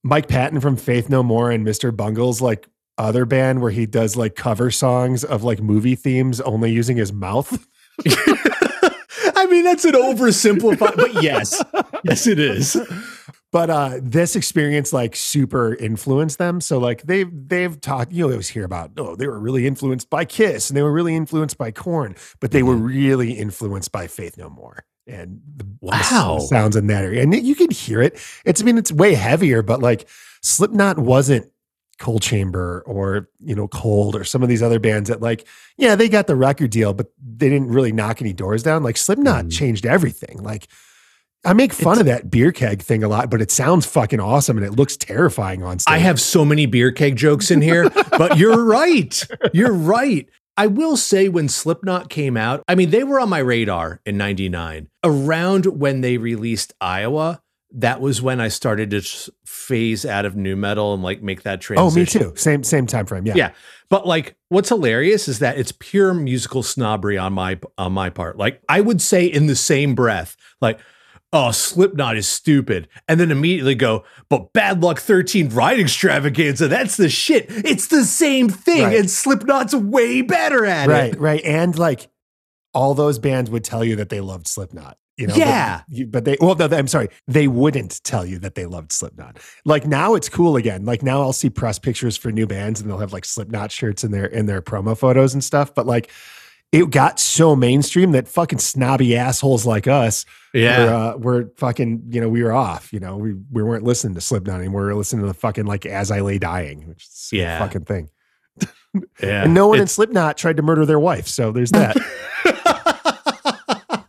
Mike 0.05 0.29
Patton 0.29 0.61
from 0.61 0.77
Faith 0.77 1.09
No 1.11 1.25
More 1.25 1.51
and 1.51 1.67
Mr. 1.67 1.95
Bungle's 1.95 2.41
like 2.41 2.69
other 2.99 3.25
band 3.25 3.63
where 3.63 3.73
he 3.73 3.85
does 3.85 4.15
like 4.17 4.37
cover 4.37 4.71
songs 4.71 5.25
of 5.25 5.43
like 5.43 5.61
movie 5.61 5.97
themes 5.97 6.41
only 6.43 6.71
using 6.71 6.97
his 6.97 7.13
mouth. 7.13 7.67
I 8.07 9.47
mean, 9.51 9.65
that's 9.65 9.85
an 9.85 9.93
oversimplified, 9.95 10.97
but 10.97 11.21
yes, 11.23 11.61
yes, 12.05 12.29
it 12.29 12.39
is. 12.39 12.77
But 13.53 13.69
uh, 13.69 14.01
this 14.03 14.35
experience 14.35 14.95
like 14.95 15.15
super 15.15 15.75
influenced 15.75 16.39
them. 16.39 16.61
So 16.63 16.79
like 16.79 17.03
they've 17.03 17.29
they've 17.31 17.79
talked, 17.81 18.11
you 18.11 18.25
know, 18.25 18.31
always 18.33 18.49
hear 18.49 18.65
about 18.65 18.93
oh 18.97 19.15
they 19.15 19.27
were 19.27 19.39
really 19.39 19.67
influenced 19.67 20.09
by 20.09 20.25
Kiss 20.25 20.71
and 20.71 20.77
they 20.77 20.83
were 20.83 20.93
really 20.93 21.15
influenced 21.15 21.59
by 21.59 21.71
Korn, 21.71 22.17
but 22.41 22.51
they 22.51 22.63
were 22.63 22.77
really 22.77 23.33
influenced 23.33 23.93
by 23.93 24.07
Faith 24.07 24.39
No 24.39 24.49
More 24.49 24.85
and 25.07 25.41
the, 25.57 25.65
the 25.65 25.71
Wow. 25.83 26.39
sounds 26.39 26.77
in 26.77 26.87
that 26.87 27.05
area. 27.05 27.23
And 27.23 27.35
you 27.35 27.55
can 27.55 27.71
hear 27.71 28.01
it. 28.01 28.19
It's 28.47 28.63
I 28.63 28.65
mean 28.65 28.79
it's 28.79 28.91
way 28.91 29.13
heavier, 29.15 29.63
but 29.63 29.81
like 29.83 30.09
Slipknot 30.41 30.99
wasn't 30.99 31.47
Coal 31.99 32.21
Chamber 32.21 32.83
or 32.87 33.29
you 33.39 33.55
know 33.55 33.69
Cold 33.69 34.17
or 34.17 34.25
some 34.25 34.43
of 34.43 34.49
these 34.49 34.63
other 34.63 34.81
bands 34.81 35.11
that 35.11 35.21
like 35.21 35.47
yeah 35.77 35.95
they 35.95 36.09
got 36.09 36.27
the 36.27 36.35
record 36.37 36.71
deal 36.71 36.95
but 36.95 37.13
they 37.23 37.51
didn't 37.51 37.69
really 37.69 37.93
knock 37.93 38.23
any 38.23 38.33
doors 38.33 38.63
down. 38.63 38.83
Like 38.83 38.97
Slipknot 38.97 39.51
changed 39.51 39.85
everything. 39.85 40.43
Like 40.43 40.69
I 41.45 41.53
make 41.55 41.73
fun 41.73 41.99
of 41.99 42.07
that 42.07 42.31
beer 42.31 42.53
keg 42.53 42.83
thing 42.83 43.03
a 43.03 43.09
lot, 43.09 43.29
but 43.29 43.43
it 43.43 43.51
sounds 43.51 43.85
fucking 43.85 44.21
awesome 44.21 44.57
and 44.57 44.65
it 44.65 44.73
looks 44.73 44.97
terrifying 44.97 45.63
on 45.63 45.81
stage. 45.81 45.93
I 45.93 45.99
have 45.99 46.21
so 46.21 46.45
many 46.45 46.67
beer 46.67 46.93
keg 46.93 47.17
jokes 47.17 47.51
in 47.51 47.61
here, 47.63 47.91
but 47.91 48.39
you're 48.39 48.65
right. 48.65 49.21
You're 49.53 49.73
right. 49.73 50.29
I 50.57 50.69
will 50.69 50.97
say 50.97 51.29
when 51.29 51.49
Slipknot 51.49 52.11
came 52.11 52.37
out, 52.37 52.63
I 52.69 52.75
mean, 52.77 52.91
they 52.91 53.03
were 53.03 53.19
on 53.19 53.29
my 53.29 53.39
radar 53.41 54.01
in 54.07 54.17
99. 54.19 54.89
Around 55.03 55.67
when 55.67 56.01
they 56.03 56.17
released 56.17 56.75
Iowa, 56.81 57.43
that 57.73 58.01
was 58.01 58.21
when 58.23 58.39
I 58.41 58.49
started 58.49 58.91
to 58.91 59.33
phase 59.47 60.05
out 60.05 60.25
of 60.27 60.37
new 60.37 60.55
metal 60.55 60.93
and 60.95 61.03
like 61.03 61.23
make 61.23 61.43
that 61.43 61.61
transition. 61.61 61.91
oh 61.91 61.95
me 61.95 62.05
too 62.05 62.37
same 62.37 62.63
same 62.65 62.87
time 62.87 63.07
frame 63.07 63.27
yeah 63.27 63.33
Yeah. 63.35 63.53
But 63.89 64.07
like 64.07 64.37
what's 64.51 64.69
hilarious 64.69 65.27
is 65.27 65.39
that 65.39 65.59
it's 65.59 65.73
pure 65.73 66.13
musical 66.13 66.63
snobbery 66.63 67.17
on 67.17 67.33
my 67.33 67.59
on 67.79 67.93
my 67.93 68.11
part. 68.11 68.37
Like 68.37 68.63
I 68.69 68.81
would 68.81 69.01
say 69.01 69.25
in 69.25 69.47
the 69.47 69.57
same 69.57 69.95
breath, 69.95 70.37
like, 70.61 70.79
oh, 71.33 71.51
Slipknot 71.51 72.17
is 72.17 72.29
stupid. 72.29 72.89
And 73.09 73.19
then 73.19 73.31
immediately 73.31 73.75
go, 73.75 74.05
but 74.29 74.53
Bad 74.53 74.83
Luck 74.83 74.99
13 75.01 75.49
Riot 75.51 75.81
Extravaganza, 75.81 76.69
that's 76.69 76.97
the 76.97 77.09
shit. 77.09 77.47
It's 77.49 77.87
the 77.87 78.05
same 78.05 78.49
thing. 78.49 78.83
Right. 78.85 78.97
And 78.99 79.11
Slipknot's 79.11 79.75
way 79.75 80.23
better 80.23 80.65
at 80.67 80.89
right 80.89 81.15
it. 81.15 81.19
right 81.19 81.21
right. 81.21 81.45
and 81.45 81.79
like 81.79 82.09
all 82.75 82.95
those 82.95 83.19
bands 83.19 83.51
would 83.51 83.65
tell 83.65 83.85
you 83.85 83.97
that 83.97 84.09
they 84.09 84.21
loved 84.21 84.47
Slipknot. 84.47 84.97
You 85.19 85.27
know, 85.27 85.35
Yeah. 85.35 85.83
you- 85.89 86.07
but, 86.07 86.25
they 86.25 86.39
well, 86.41 86.55
no, 86.55 86.65
I'm 86.67 86.89
sorry, 86.89 87.09
they 87.29 87.47
wouldn't 87.47 88.03
tell 88.03 88.25
you 88.25 88.39
that 88.41 88.55
they 88.55 88.65
loved 88.65 88.93
Slipknot. 88.93 89.39
Like 89.67 89.87
now, 89.87 90.15
it's 90.15 90.29
cool 90.31 90.57
again. 90.57 90.87
Like 90.87 91.03
now, 91.03 91.21
I'll 91.21 91.35
see 91.35 91.51
press 91.51 91.79
pictures 91.79 92.17
for 92.17 92.33
new 92.33 92.47
bands, 92.47 92.81
and 92.81 92.89
they'll 92.89 92.99
have 92.99 93.13
like 93.13 93.27
Slipknot 93.27 93.71
shirts 93.71 94.05
in 94.05 94.11
their 94.11 94.25
in 94.25 94.47
their 94.47 94.63
promo 94.63 94.97
photos 94.97 95.35
and 95.35 95.45
stuff. 95.45 95.75
But 95.75 95.87
like, 95.87 96.11
it 96.73 96.91
got 96.91 97.21
so 97.21 97.55
mainstream 97.55 98.13
that 98.13 98.27
fucking 98.27 98.59
snobby 98.59 99.15
assholes 99.17 99.67
like 99.67 99.87
us 99.87 100.25
Yeah. 100.55 100.85
were, 100.85 100.95
uh, 100.95 101.17
were 101.19 101.53
fucking, 101.57 102.05
you 102.09 102.21
know, 102.21 102.29
we 102.31 102.43
were 102.43 102.53
off. 102.53 102.93
You 102.93 103.01
know, 103.01 103.17
we 103.19 103.35
we 103.51 103.63
weren't 103.63 103.85
listening 103.85 104.15
to 104.15 104.21
Slipknot 104.23 104.59
anymore. 104.59 104.83
We 104.83 104.87
were 104.89 104.95
listening 104.95 105.23
to 105.23 105.29
the 105.29 105.35
fucking 105.35 105.67
like 105.67 105.85
As 105.87 106.11
I 106.11 106.21
Lay 106.21 106.39
Dying, 106.39 106.89
which 106.89 107.05
is 107.05 107.29
a 107.33 107.37
Yeah. 107.37 107.59
fucking 107.59 107.85
thing. 107.85 108.09
yeah. 109.23 109.45
And 109.45 109.53
no 109.55 109.69
one 109.69 109.81
in 109.81 109.87
Slipknot 109.87 110.39
tried 110.39 110.57
to 110.57 110.63
murder 110.63 110.87
their 110.87 111.01
wife, 111.01 111.29
so 111.29 111.53
there's 111.53 111.71
that. 111.73 111.97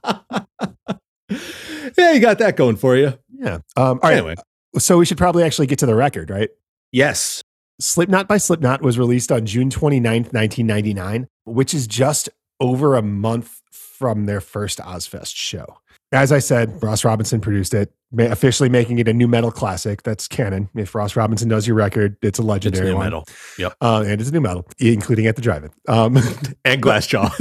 yeah, 1.98 2.12
you 2.14 2.20
got 2.20 2.40
that 2.40 2.56
going 2.56 2.76
for 2.76 2.96
you. 2.96 3.14
yeah. 3.38 3.56
Um, 3.56 3.62
all 3.76 3.96
right. 4.04 4.14
Anyway. 4.18 4.36
So 4.78 4.98
we 4.98 5.06
should 5.06 5.18
probably 5.18 5.44
actually 5.44 5.68
get 5.68 5.80
to 5.80 5.86
the 5.86 5.96
record, 5.96 6.30
right? 6.30 6.50
Yes. 6.92 7.44
Slipknot 7.80 8.28
by 8.28 8.38
Slipknot 8.38 8.82
was 8.82 8.98
released 8.98 9.32
on 9.32 9.46
June 9.46 9.70
29th, 9.70 10.34
1999, 10.34 11.28
which 11.46 11.74
is 11.74 11.88
just 11.88 12.30
over 12.64 12.96
a 12.96 13.02
month 13.04 13.62
from 13.72 14.26
their 14.26 14.42
first 14.42 14.80
Ozzfest 14.80 15.36
show. 15.36 15.78
As 16.12 16.32
I 16.32 16.40
said, 16.40 16.82
Ross 16.84 17.04
Robinson 17.04 17.42
produced 17.42 17.74
it, 17.74 17.92
officially 18.18 18.70
making 18.70 19.00
it 19.00 19.08
a 19.08 19.14
new 19.14 19.28
metal 19.28 19.52
classic. 19.52 20.04
That's 20.04 20.28
canon. 20.28 20.70
If 20.76 20.94
Ross 20.94 21.16
Robinson 21.16 21.50
does 21.50 21.66
your 21.66 21.76
record, 21.76 22.18
it's 22.22 22.38
a 22.38 22.42
It's 22.44 22.48
legendary 22.48 22.90
new 22.90 22.96
one. 22.98 23.06
metal. 23.08 23.26
Yep. 23.58 23.74
Uh, 23.82 24.04
and 24.06 24.22
it's 24.22 24.30
a 24.30 24.34
new 24.34 24.42
metal, 24.42 24.68
including 24.78 25.26
at 25.26 25.36
the 25.36 25.42
drive-in. 25.42 25.72
Um, 25.88 26.18
And 26.66 26.84
Glassjaw. 26.84 27.32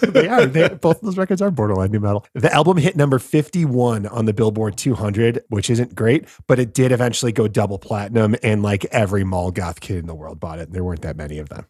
they 0.12 0.28
are. 0.28 0.46
They, 0.46 0.68
both 0.68 0.98
of 0.98 1.02
those 1.02 1.16
records 1.18 1.42
are 1.42 1.50
borderline 1.50 1.90
new 1.90 1.98
metal. 2.00 2.24
The 2.34 2.52
album 2.52 2.76
hit 2.76 2.94
number 2.96 3.18
51 3.18 4.06
on 4.06 4.24
the 4.26 4.32
Billboard 4.32 4.76
200, 4.76 5.42
which 5.48 5.68
isn't 5.68 5.96
great, 5.96 6.28
but 6.46 6.60
it 6.60 6.72
did 6.74 6.92
eventually 6.92 7.32
go 7.32 7.48
double 7.48 7.78
platinum, 7.78 8.36
and 8.44 8.62
like 8.62 8.84
every 8.86 9.24
mall 9.24 9.50
goth 9.50 9.80
kid 9.80 9.96
in 9.98 10.06
the 10.06 10.14
world 10.14 10.38
bought 10.38 10.60
it. 10.60 10.68
And 10.68 10.74
there 10.74 10.84
weren't 10.84 11.02
that 11.02 11.16
many 11.16 11.38
of 11.38 11.48
them. 11.48 11.66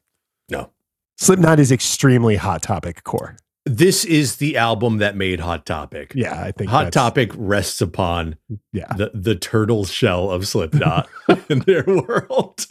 No. 0.51 0.71
Slipknot 1.23 1.61
is 1.61 1.71
extremely 1.71 2.35
hot 2.35 2.63
topic 2.63 3.05
core. 3.05 3.37
This 3.65 4.05
is 4.05 4.39
the 4.39 4.57
album 4.57 4.99
that 4.99 5.15
made 5.15 5.39
Hot 5.39 5.65
Topic. 5.65 6.11
Yeah, 6.17 6.43
I 6.43 6.51
think 6.51 6.69
Hot 6.69 6.93
Topic 6.93 7.31
rests 7.37 7.81
upon 7.81 8.35
Yeah. 8.73 8.93
the, 8.97 9.13
the 9.15 9.37
turtle 9.37 9.85
shell 9.85 10.33
of 10.33 10.49
Slipknot 10.49 11.09
in 11.49 11.61
their 11.61 11.85
world. 11.85 12.67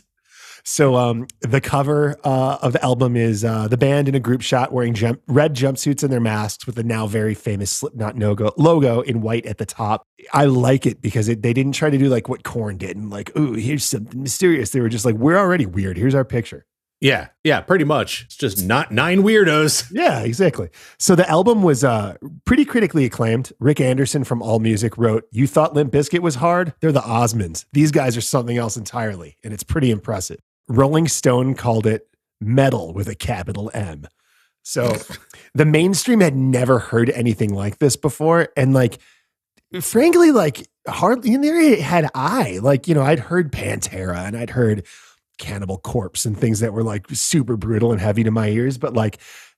So 0.65 0.97
um, 0.97 1.27
the 1.39 1.61
cover 1.61 2.17
uh, 2.25 2.57
of 2.61 2.73
the 2.73 2.83
album 2.83 3.15
is 3.15 3.45
uh, 3.45 3.69
the 3.69 3.77
band 3.77 4.09
in 4.09 4.15
a 4.15 4.19
group 4.19 4.41
shot 4.41 4.73
wearing 4.73 4.93
jump- 4.95 5.21
red 5.29 5.55
jumpsuits 5.55 6.03
and 6.03 6.11
their 6.11 6.19
masks 6.19 6.65
with 6.65 6.75
the 6.75 6.83
now 6.83 7.07
very 7.07 7.33
famous 7.35 7.71
Slipknot 7.71 8.19
logo, 8.19 8.51
logo 8.57 8.99
in 8.99 9.21
white 9.21 9.45
at 9.45 9.59
the 9.59 9.65
top. 9.65 10.03
I 10.33 10.43
like 10.43 10.85
it 10.85 11.01
because 11.01 11.29
it, 11.29 11.41
they 11.41 11.53
didn't 11.53 11.71
try 11.71 11.89
to 11.89 11.97
do 11.97 12.09
like 12.09 12.27
what 12.27 12.43
Korn 12.43 12.77
did 12.77 12.97
and 12.97 13.09
like, 13.09 13.31
ooh, 13.37 13.53
here's 13.53 13.85
something 13.85 14.21
mysterious. 14.21 14.71
They 14.71 14.81
were 14.81 14.89
just 14.89 15.05
like, 15.05 15.15
we're 15.15 15.37
already 15.37 15.65
weird. 15.65 15.95
Here's 15.95 16.13
our 16.13 16.25
picture. 16.25 16.65
Yeah, 17.01 17.29
yeah, 17.43 17.61
pretty 17.61 17.83
much. 17.83 18.25
It's 18.25 18.35
just 18.35 18.63
not 18.63 18.91
nine 18.91 19.23
weirdos. 19.23 19.91
Yeah, 19.91 20.19
exactly. 20.21 20.69
So 20.99 21.15
the 21.15 21.27
album 21.29 21.63
was 21.63 21.83
uh, 21.83 22.15
pretty 22.45 22.63
critically 22.63 23.05
acclaimed. 23.05 23.51
Rick 23.59 23.81
Anderson 23.81 24.23
from 24.23 24.41
All 24.41 24.59
Music 24.59 24.97
wrote, 24.97 25.25
"You 25.31 25.47
thought 25.47 25.73
Limp 25.73 25.91
Bizkit 25.91 26.19
was 26.19 26.35
hard? 26.35 26.73
They're 26.79 26.91
the 26.91 27.01
Osmonds. 27.01 27.65
These 27.73 27.91
guys 27.91 28.15
are 28.15 28.21
something 28.21 28.57
else 28.57 28.77
entirely, 28.77 29.37
and 29.43 29.53
it's 29.53 29.63
pretty 29.63 29.89
impressive." 29.91 30.39
Rolling 30.69 31.07
Stone 31.07 31.55
called 31.55 31.87
it 31.87 32.07
metal 32.39 32.93
with 32.93 33.07
a 33.09 33.15
capital 33.15 33.71
M. 33.73 34.07
So 34.63 34.95
the 35.55 35.65
mainstream 35.65 36.19
had 36.21 36.35
never 36.35 36.79
heard 36.79 37.09
anything 37.09 37.53
like 37.53 37.79
this 37.79 37.95
before, 37.95 38.49
and 38.55 38.73
like, 38.73 38.99
frankly, 39.81 40.31
like 40.31 40.67
hardly 40.87 41.33
in 41.33 41.41
there 41.41 41.81
had 41.81 42.09
I 42.15 42.59
like 42.61 42.87
you 42.87 42.95
know 42.95 43.03
I'd 43.03 43.19
heard 43.19 43.51
Pantera 43.51 44.25
and 44.25 44.37
I'd 44.37 44.51
heard 44.51 44.85
Cannibal 45.41 45.79
Corpse 45.79 46.23
and 46.23 46.37
things 46.37 46.61
that 46.61 46.71
were 46.71 46.83
like 46.83 47.05
super 47.09 47.57
brutal 47.57 47.91
and 47.91 47.99
heavy 47.99 48.23
to 48.23 48.31
my 48.31 48.47
ears, 48.47 48.77
but 48.77 48.93
like 48.93 49.17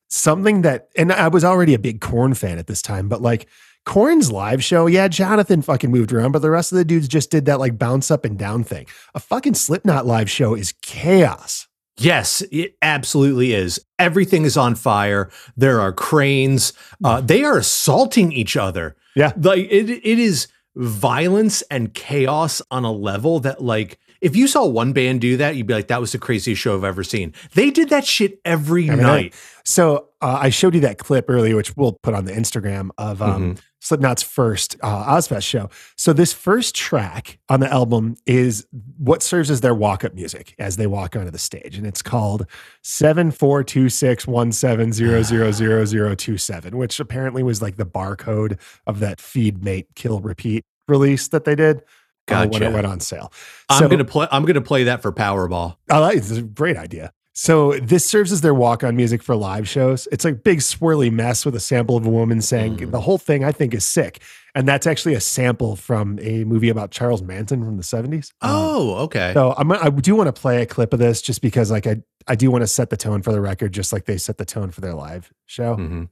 something 0.10 0.63
that, 0.63 0.89
and 0.96 1.12
I 1.12 1.28
was 1.28 1.43
already 1.43 1.76
a 1.76 1.80
big 1.80 2.02
Korn 2.02 2.34
fan 2.34 2.58
at 2.58 2.65
this 2.65 2.82
time, 2.82 3.08
but 3.08 3.22
like 3.22 3.48
Korn's 3.86 4.32
live 4.32 4.63
show, 4.63 4.88
yeah, 4.88 5.08
Jonathan 5.08 5.62
fucking 5.62 5.91
moved 5.91 6.13
around, 6.13 6.32
but 6.32 6.41
the 6.41 6.50
rest 6.50 6.72
of 6.72 6.78
the 6.78 6.86
dudes 6.86 7.08
just 7.08 7.30
did 7.30 7.46
that 7.46 7.60
like 7.60 7.78
bounce 7.78 8.10
up 8.10 8.26
and 8.26 8.39
down 8.39 8.63
thing. 8.63 8.88
A 9.13 9.19
fucking 9.19 9.56
Slipknot 9.56 10.06
live 10.06 10.32
show 10.32 10.56
is 10.56 10.74
chaos. 10.82 11.67
Yes, 11.98 12.41
it 12.52 12.76
absolutely 12.82 13.54
is. 13.54 13.80
Everything 14.00 14.46
is 14.46 14.58
on 14.58 14.76
fire. 14.76 15.30
There 15.56 15.80
are 15.80 15.93
cranes. 15.93 16.74
Uh, 17.04 17.22
they 17.22 17.43
are 17.43 17.58
assaulting 17.58 18.32
each 18.32 18.58
other. 18.58 18.96
Yeah. 19.15 19.34
Like 19.38 19.67
it, 19.69 19.89
it 19.89 20.19
is 20.19 20.48
violence 20.76 21.62
and 21.69 21.93
chaos 21.93 22.62
on 22.72 22.84
a 22.84 22.91
level 22.91 23.39
that 23.41 23.62
like 23.62 24.00
if 24.24 24.36
you 24.36 24.48
saw 24.48 24.66
one 24.66 24.94
band 24.94 25.22
do 25.22 25.38
that, 25.38 25.56
you'd 25.56 25.68
be 25.68 25.74
like, 25.74 25.88
that 25.90 26.00
was 26.00 26.14
the 26.14 26.18
craziest 26.18 26.62
show 26.62 26.76
I've 26.76 26.84
ever 26.84 27.04
seen. 27.04 27.34
They 27.54 27.70
did 27.70 27.90
that 27.90 28.06
shit 28.06 28.40
every, 28.46 28.90
Every 28.90 29.04
night. 29.04 29.22
night. 29.24 29.36
So 29.66 30.10
uh, 30.22 30.40
I 30.42 30.50
showed 30.50 30.74
you 30.76 30.82
that 30.82 30.98
clip 30.98 31.26
earlier, 31.30 31.56
which 31.56 31.76
we'll 31.76 31.94
put 31.94 32.14
on 32.14 32.26
the 32.26 32.32
Instagram 32.32 32.90
of 32.98 33.22
um, 33.22 33.58
Slipknot's 33.82 34.24
first 34.24 34.78
uh, 34.82 35.16
Ozzfest 35.16 35.44
show. 35.44 35.70
So 35.98 36.14
this 36.14 36.32
first 36.32 36.74
track 36.74 37.38
on 37.50 37.60
the 37.60 37.72
album 37.72 38.16
is 38.26 38.66
what 38.98 39.22
serves 39.22 39.52
as 39.52 39.60
their 39.60 39.76
walk-up 39.76 40.14
music 40.14 40.56
as 40.58 40.78
they 40.78 40.88
walk 40.88 41.16
onto 41.18 41.30
the 41.32 41.38
stage, 41.38 41.78
and 41.78 41.86
it's 41.86 42.02
called 42.02 42.46
seven 42.82 43.30
four 43.30 43.64
two 43.64 43.90
six 43.90 44.26
one 44.26 44.54
seven 44.54 44.94
zero 44.94 45.22
zero 45.22 45.52
zero 45.52 45.84
zero 45.84 46.16
two 46.16 46.38
seven, 46.38 46.78
which 46.78 47.00
apparently 47.00 47.44
was 47.44 47.62
like 47.62 47.76
the 47.76 47.86
barcode 47.86 48.58
of 48.88 49.00
that 49.00 49.20
feed 49.20 49.64
mate 49.64 49.88
kill 49.96 50.22
repeat 50.22 50.64
release 50.88 51.28
that 51.30 51.44
they 51.46 51.56
did. 51.56 51.82
Uh, 52.30 52.48
when 52.48 52.64
it 52.64 52.72
went 52.74 52.86
on 52.86 53.00
sale. 53.00 53.32
I'm 53.70 53.80
So- 53.80 53.90
gonna 53.90 54.06
play. 54.06 54.28
I'm 54.32 54.46
gonna 54.46 54.62
play 54.62 54.84
that 54.86 55.02
for 55.02 55.12
Powerball. 55.12 55.78
I 55.90 56.00
like 56.00 56.18
it's 56.18 56.32
a 56.32 56.42
great 56.42 56.78
idea. 56.78 57.12
So 57.36 57.74
this 57.80 58.06
serves 58.06 58.32
as 58.32 58.42
their 58.42 58.54
walk-on 58.54 58.96
music 58.96 59.24
for 59.24 59.36
live 59.36 59.68
shows. 59.68 60.08
It's 60.12 60.24
like 60.24 60.44
big 60.44 60.60
swirly 60.60 61.12
mess 61.12 61.46
with 61.48 61.56
a 61.56 61.60
sample 61.60 61.98
of 61.98 62.06
a 62.06 62.10
woman 62.10 62.42
saying 62.42 62.78
Mm. 62.78 62.92
the 62.92 63.02
whole 63.02 63.18
thing 63.18 63.44
I 63.44 63.52
think 63.52 63.74
is 63.74 63.84
sick. 63.84 64.22
And 64.54 64.68
that's 64.68 64.86
actually 64.86 65.16
a 65.16 65.20
sample 65.20 65.76
from 65.76 66.20
a 66.22 66.44
movie 66.44 66.70
about 66.70 66.92
Charles 66.92 67.24
Manson 67.24 67.66
from 67.66 67.78
the 67.78 67.84
70s. 67.84 68.30
Uh, 68.40 68.50
Oh, 68.52 68.96
okay. 69.06 69.32
so 69.34 69.56
I'm, 69.58 69.72
I 69.72 69.90
do 69.90 70.16
want 70.16 70.28
to 70.28 70.40
play 70.40 70.62
a 70.62 70.68
clip 70.68 70.94
of 70.94 71.00
this 71.00 71.24
just 71.24 71.42
because 71.42 71.72
like 71.72 71.88
I, 71.88 72.04
I 72.28 72.36
do 72.36 72.52
want 72.52 72.62
to 72.62 72.68
set 72.68 72.92
the 72.92 72.98
tone 72.98 73.24
for 73.24 73.32
the 73.32 73.42
record, 73.42 73.74
just 73.74 73.92
like 73.92 74.06
they 74.06 74.18
set 74.18 74.38
the 74.38 74.46
tone 74.46 74.70
for 74.70 74.82
their 74.82 74.94
live 74.94 75.34
show. 75.48 75.76
Mhm. 75.76 76.10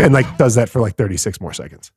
And 0.00 0.12
like 0.12 0.36
does 0.38 0.54
that 0.56 0.68
for 0.68 0.80
like 0.80 0.96
36 0.96 1.40
more 1.40 1.52
seconds. 1.52 1.90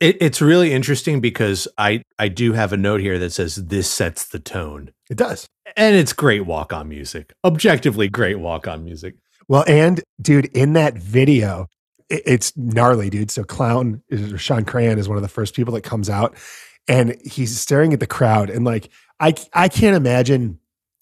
It, 0.00 0.16
it's 0.20 0.40
really 0.40 0.72
interesting 0.72 1.20
because 1.20 1.66
I 1.78 2.02
I 2.18 2.28
do 2.28 2.52
have 2.52 2.72
a 2.72 2.76
note 2.76 3.00
here 3.00 3.18
that 3.18 3.30
says 3.30 3.56
this 3.56 3.90
sets 3.90 4.26
the 4.26 4.38
tone, 4.38 4.92
It 5.10 5.16
does. 5.16 5.48
and 5.76 5.96
it's 5.96 6.12
great 6.12 6.46
walk 6.46 6.72
on 6.72 6.88
music. 6.88 7.32
Objectively, 7.44 8.08
great 8.08 8.38
walk 8.38 8.68
on 8.68 8.84
music. 8.84 9.14
Well, 9.48 9.64
and 9.66 10.00
dude, 10.20 10.46
in 10.46 10.74
that 10.74 10.94
video, 10.98 11.66
it- 12.08 12.22
it's 12.26 12.56
gnarly, 12.56 13.08
dude. 13.10 13.30
So 13.30 13.44
Clown 13.44 14.02
is 14.08 14.40
Shawn 14.40 14.64
Crahan 14.64 14.98
is 14.98 15.08
one 15.08 15.16
of 15.16 15.22
the 15.22 15.28
first 15.28 15.54
people 15.54 15.74
that 15.74 15.82
comes 15.82 16.08
out 16.10 16.36
and 16.86 17.16
he's 17.24 17.58
staring 17.58 17.92
at 17.92 18.00
the 18.00 18.06
crowd. 18.06 18.50
And 18.50 18.64
like 18.64 18.90
I 19.20 19.34
I 19.52 19.68
can't 19.68 19.96
imagine 19.96 20.58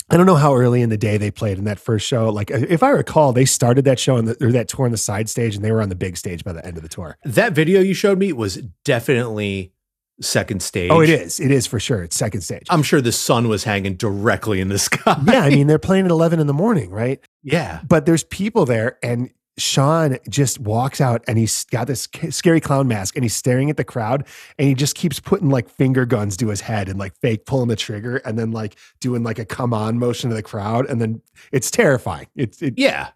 I 0.08 0.16
don't 0.16 0.26
know 0.26 0.36
how 0.36 0.54
early 0.54 0.82
in 0.82 0.88
the 0.88 0.96
day 0.96 1.16
they 1.16 1.30
played 1.32 1.58
in 1.58 1.64
that 1.64 1.80
first 1.80 2.06
show. 2.06 2.28
Like, 2.30 2.52
uh, 2.52 2.58
if 2.68 2.82
I 2.82 2.90
recall, 2.90 3.32
they 3.32 3.44
started 3.44 3.84
that 3.86 3.98
show 3.98 4.16
on 4.16 4.26
the, 4.26 4.36
or 4.40 4.52
that 4.52 4.68
tour 4.68 4.84
on 4.84 4.92
the 4.92 4.96
side 4.96 5.28
stage, 5.28 5.56
and 5.56 5.64
they 5.64 5.72
were 5.72 5.82
on 5.82 5.88
the 5.88 5.96
big 5.96 6.16
stage 6.16 6.44
by 6.44 6.52
the 6.52 6.64
end 6.64 6.76
of 6.76 6.84
the 6.84 6.88
tour. 6.88 7.18
That 7.24 7.54
video 7.54 7.80
you 7.80 7.92
showed 7.92 8.18
me 8.18 8.32
was 8.32 8.56
definitely 8.84 9.72
second 10.20 10.62
stage. 10.62 10.90
Oh, 10.90 11.00
it 11.00 11.10
is. 11.10 11.40
It 11.40 11.50
is 11.50 11.66
for 11.66 11.80
sure. 11.80 12.02
It's 12.04 12.16
second 12.16 12.42
stage. 12.42 12.66
I'm 12.70 12.82
sure 12.84 13.00
the 13.00 13.12
sun 13.12 13.48
was 13.48 13.64
hanging 13.64 13.96
directly 13.96 14.60
in 14.60 14.68
the 14.68 14.78
sky. 14.78 15.20
yeah, 15.26 15.40
I 15.40 15.50
mean, 15.50 15.66
they're 15.68 15.78
playing 15.78 16.04
at 16.04 16.10
11 16.10 16.38
in 16.38 16.46
the 16.46 16.54
morning, 16.54 16.90
right? 16.90 17.20
yeah. 17.42 17.80
But 17.86 18.06
there's 18.06 18.24
people 18.24 18.64
there, 18.64 18.98
and 19.02 19.30
Shawn 19.58 20.18
just 20.28 20.60
walks 20.60 21.00
out 21.00 21.24
and 21.26 21.38
he's 21.38 21.64
got 21.64 21.86
this 21.86 22.08
scary 22.30 22.60
clown 22.60 22.88
mask 22.88 23.16
and 23.16 23.24
he's 23.24 23.34
staring 23.34 23.70
at 23.70 23.76
the 23.76 23.84
crowd 23.84 24.26
and 24.58 24.68
he 24.68 24.74
just 24.74 24.94
keeps 24.94 25.18
putting 25.18 25.48
like 25.48 25.68
finger 25.68 26.04
guns 26.04 26.36
to 26.38 26.48
his 26.48 26.60
head 26.60 26.88
and 26.88 26.98
like 26.98 27.14
fake 27.16 27.46
pulling 27.46 27.68
the 27.68 27.76
trigger 27.76 28.16
and 28.18 28.38
then 28.38 28.52
like 28.52 28.76
doing 29.00 29.22
like 29.22 29.38
a 29.38 29.44
come 29.44 29.72
on 29.72 29.98
motion 29.98 30.30
to 30.30 30.36
the 30.36 30.42
crowd. 30.42 30.86
And 30.90 31.00
then 31.00 31.22
it's 31.52 31.70
terrifying. 31.70 32.26
It's, 32.36 32.60
it, 32.60 32.74
Yeah. 32.76 33.08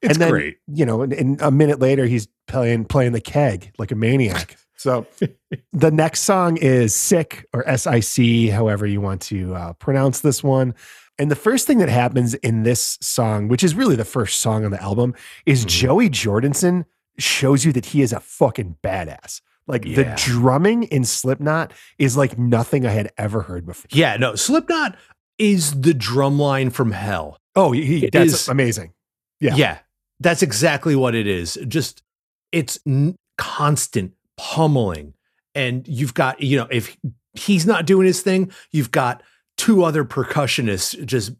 It's 0.00 0.12
and 0.12 0.22
then, 0.22 0.30
great. 0.30 0.58
You 0.68 0.86
know, 0.86 1.02
and, 1.02 1.12
and 1.12 1.42
a 1.42 1.50
minute 1.50 1.80
later, 1.80 2.06
he's 2.06 2.28
playing 2.46 2.84
playing 2.84 3.12
the 3.12 3.20
keg 3.20 3.72
like 3.78 3.90
a 3.90 3.96
maniac. 3.96 4.56
So 4.76 5.06
the 5.72 5.90
next 5.90 6.20
song 6.20 6.56
is 6.56 6.94
Sick 6.94 7.46
or 7.52 7.68
S 7.68 7.86
I 7.86 8.00
C, 8.00 8.48
however 8.48 8.86
you 8.86 9.00
want 9.00 9.20
to 9.22 9.54
uh, 9.54 9.72
pronounce 9.74 10.20
this 10.20 10.42
one. 10.42 10.74
And 11.18 11.30
the 11.30 11.36
first 11.36 11.66
thing 11.66 11.78
that 11.78 11.88
happens 11.88 12.34
in 12.34 12.62
this 12.62 12.96
song, 13.00 13.48
which 13.48 13.64
is 13.64 13.74
really 13.74 13.96
the 13.96 14.04
first 14.04 14.38
song 14.40 14.64
on 14.64 14.70
the 14.70 14.80
album, 14.82 15.14
is 15.46 15.64
Mhm. 15.64 15.68
Joey 15.68 16.10
Jordison 16.10 16.84
shows 17.18 17.64
you 17.64 17.72
that 17.72 17.86
he 17.86 18.02
is 18.02 18.12
a 18.12 18.20
fucking 18.20 18.76
badass. 18.82 19.40
Like 19.66 19.82
the 19.82 20.14
drumming 20.16 20.84
in 20.84 21.04
Slipknot 21.04 21.72
is 21.98 22.16
like 22.16 22.38
nothing 22.38 22.86
I 22.86 22.92
had 22.92 23.10
ever 23.18 23.42
heard 23.42 23.66
before. 23.66 23.88
Yeah. 23.92 24.16
No, 24.16 24.34
Slipknot 24.34 24.96
is 25.38 25.80
the 25.80 25.92
drum 25.92 26.38
line 26.38 26.70
from 26.70 26.92
hell. 26.92 27.38
Oh, 27.54 27.72
he, 27.72 27.84
he- 27.84 28.04
It 28.06 28.12
that's 28.12 28.32
is- 28.32 28.48
amazing. 28.48 28.92
Yeah. 29.40 29.56
Yeah. 29.56 29.78
That's 30.20 30.42
exactly 30.42 30.96
what 30.96 31.14
it 31.14 31.26
is. 31.26 31.58
Just 31.68 32.02
it's 32.50 32.78
n- 32.86 33.14
constant 33.36 34.12
pummeling. 34.36 35.14
And 35.54 35.86
you've 35.86 36.14
got, 36.14 36.40
you 36.40 36.56
know, 36.56 36.68
if 36.70 36.96
he's 37.34 37.66
not 37.66 37.84
doing 37.86 38.06
his 38.06 38.22
thing, 38.22 38.50
you've 38.70 38.90
got 38.90 39.22
two 39.58 39.84
other 39.84 40.04
percussionists 40.04 41.04
just 41.04 41.32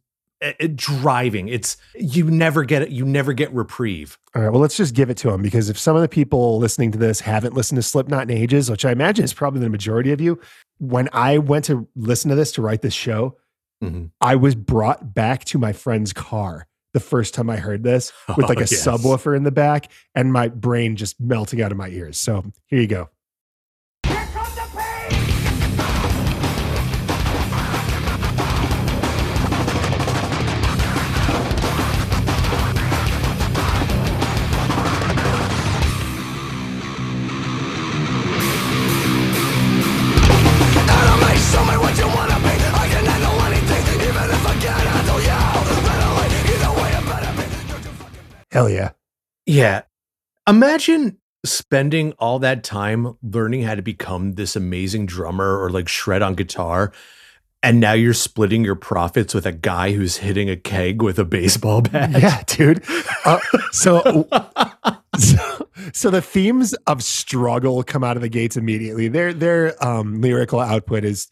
uh, 0.43 0.53
uh, 0.63 0.69
driving. 0.75 1.49
It's 1.49 1.77
you 1.97 2.31
never 2.31 2.65
get 2.65 2.83
it. 2.83 2.91
You 2.91 3.05
never 3.07 3.33
get 3.33 3.53
reprieve. 3.55 4.19
All 4.35 4.43
right, 4.43 4.51
well, 4.51 4.61
let's 4.61 4.77
just 4.77 4.95
give 4.95 5.09
it 5.11 5.17
to 5.19 5.31
him 5.31 5.41
because 5.43 5.71
if 5.71 5.79
some 5.79 5.97
of 5.97 6.03
the 6.03 6.09
people 6.09 6.59
listening 6.59 6.93
to 6.93 6.99
this 6.99 7.21
haven't 7.21 7.55
listened 7.55 7.77
to 7.79 7.83
Slipknot 7.83 8.31
in 8.31 8.37
ages, 8.37 8.71
which 8.71 8.85
I 8.85 8.93
imagine 8.93 9.25
is 9.25 9.33
probably 9.33 9.61
the 9.61 9.71
majority 9.71 10.13
of 10.13 10.21
you, 10.21 10.39
when 10.79 11.09
I 11.13 11.39
went 11.39 11.65
to 11.65 11.89
listen 11.97 12.29
to 12.29 12.35
this 12.37 12.53
to 12.53 12.63
write 12.63 12.83
this 12.83 12.95
show, 12.95 13.37
Mhm. 13.83 14.11
I 14.21 14.35
was 14.37 14.55
brought 14.57 15.15
back 15.15 15.45
to 15.47 15.59
my 15.59 15.73
friend's 15.73 16.13
car 16.13 16.67
the 16.95 17.01
first 17.01 17.33
time 17.35 17.49
I 17.49 17.57
heard 17.59 17.85
this 17.85 18.13
with 18.37 18.39
like 18.49 18.59
Oh, 18.59 18.63
a 18.63 18.65
yes. 18.65 18.85
subwoofer 18.85 19.37
in 19.37 19.45
the 19.45 19.53
back 19.53 19.91
and 20.17 20.33
my 20.33 20.49
brain 20.49 20.97
just 20.97 21.21
melting 21.21 21.63
out 21.63 21.71
of 21.71 21.79
my 21.79 21.89
ears. 21.89 22.19
So 22.19 22.45
here 22.67 22.81
you 22.81 22.89
go. 22.89 23.09
Hell 48.59 48.69
yeah. 48.69 48.91
Yeah. 49.47 49.83
Imagine 50.49 51.19
spending 51.47 52.11
all 52.15 52.41
that 52.41 52.65
time 52.65 53.17
learning 53.23 53.63
how 53.63 53.77
to 53.77 53.83
become 53.83 54.33
this 54.33 54.57
amazing 54.57 55.07
drummer 55.07 55.63
or 55.63 55.71
like 55.71 55.87
shred 55.87 56.23
on 56.23 56.35
guitar. 56.35 56.93
And 57.63 57.79
now 57.79 57.93
you're 57.93 58.15
splitting 58.15 58.65
your 58.65 58.75
profits 58.75 59.33
with 59.33 59.47
a 59.47 59.53
guy 59.53 59.93
who's 59.93 60.17
hitting 60.17 60.51
a 60.51 60.57
keg 60.57 61.03
with 61.03 61.21
a 61.21 61.25
baseball 61.25 61.83
bat. 61.83 62.11
Yeah, 62.21 62.43
dude. 62.49 62.83
Uh, 63.25 63.39
so, 63.71 64.27
so, 65.19 65.69
so 65.93 66.11
the 66.11 66.21
themes 66.21 66.75
of 66.89 67.05
struggle 67.05 67.85
come 67.85 68.03
out 68.03 68.17
of 68.17 68.23
the 68.23 68.29
gates 68.29 68.57
immediately. 68.57 69.07
Their 69.07 69.33
their 69.33 69.87
um, 69.87 70.21
lyrical 70.21 70.59
output 70.59 71.05
is 71.05 71.29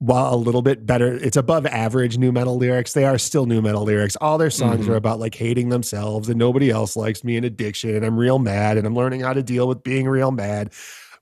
while 0.00 0.34
a 0.34 0.36
little 0.36 0.62
bit 0.62 0.86
better, 0.86 1.14
it's 1.14 1.36
above 1.36 1.66
average 1.66 2.18
new 2.18 2.32
metal 2.32 2.56
lyrics. 2.56 2.94
They 2.94 3.04
are 3.04 3.18
still 3.18 3.46
new 3.46 3.62
metal 3.62 3.84
lyrics. 3.84 4.16
All 4.20 4.38
their 4.38 4.50
songs 4.50 4.86
Mhm. 4.86 4.90
are 4.90 4.96
about 4.96 5.20
like 5.20 5.34
hating 5.34 5.68
themselves 5.68 6.28
and 6.28 6.38
nobody 6.38 6.70
else 6.70 6.96
likes 6.96 7.22
me 7.22 7.36
and 7.36 7.44
addiction. 7.46 7.94
And 7.94 8.04
I'm 8.04 8.16
real 8.18 8.38
mad 8.38 8.76
and 8.78 8.86
I'm 8.86 8.94
learning 8.96 9.20
how 9.20 9.34
to 9.34 9.42
deal 9.42 9.68
with 9.68 9.82
being 9.84 10.08
real 10.08 10.30
mad. 10.32 10.72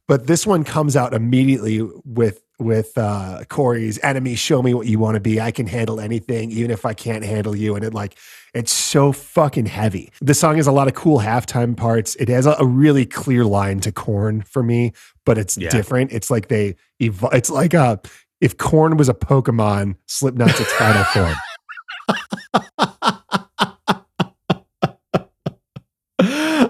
But 0.07 0.27
this 0.27 0.47
one 0.47 0.65
comes 0.65 0.97
out 0.97 1.13
immediately 1.13 1.83
with 2.05 2.41
with 2.61 2.97
uh 2.99 3.45
Corey's 3.49 4.01
enemy, 4.03 4.35
show 4.35 4.63
me 4.63 4.75
what 4.75 4.87
you 4.89 4.99
want 4.99 5.15
to 5.15 5.21
be. 5.21 5.41
I 5.41 5.53
can 5.53 5.67
handle 5.69 6.01
anything, 6.01 6.51
even 6.51 6.73
if 6.73 6.85
I 6.85 6.93
can't 6.93 7.25
handle 7.25 7.55
you. 7.55 7.77
And 7.77 7.85
it 7.85 7.95
like 7.95 8.17
it's 8.55 8.73
so 8.73 9.13
fucking 9.13 9.67
heavy. 9.67 10.11
The 10.21 10.35
song 10.35 10.57
has 10.57 10.67
a 10.67 10.73
lot 10.73 10.89
of 10.89 10.95
cool 10.95 11.21
halftime 11.21 11.77
parts. 11.77 12.17
It 12.17 12.29
has 12.29 12.47
a, 12.47 12.57
a 12.59 12.65
really 12.65 13.07
clear 13.07 13.45
line 13.45 13.79
to 13.81 13.93
Korn 13.93 14.43
for 14.43 14.63
me, 14.65 14.93
but 15.25 15.37
it's 15.39 15.57
Yeah. 15.57 15.69
different. 15.69 16.11
It's 16.11 16.31
like 16.31 16.49
they 16.49 16.75
evo- 17.03 17.33
it's 17.35 17.51
like 17.51 17.75
uh 17.75 17.99
if 18.41 18.57
Korn 18.57 18.97
was 18.97 19.09
a 19.09 19.15
Pokemon, 19.15 19.97
Slipknot's 20.07 20.61
its 20.61 20.73
final 20.73 21.05
form. 21.05 21.35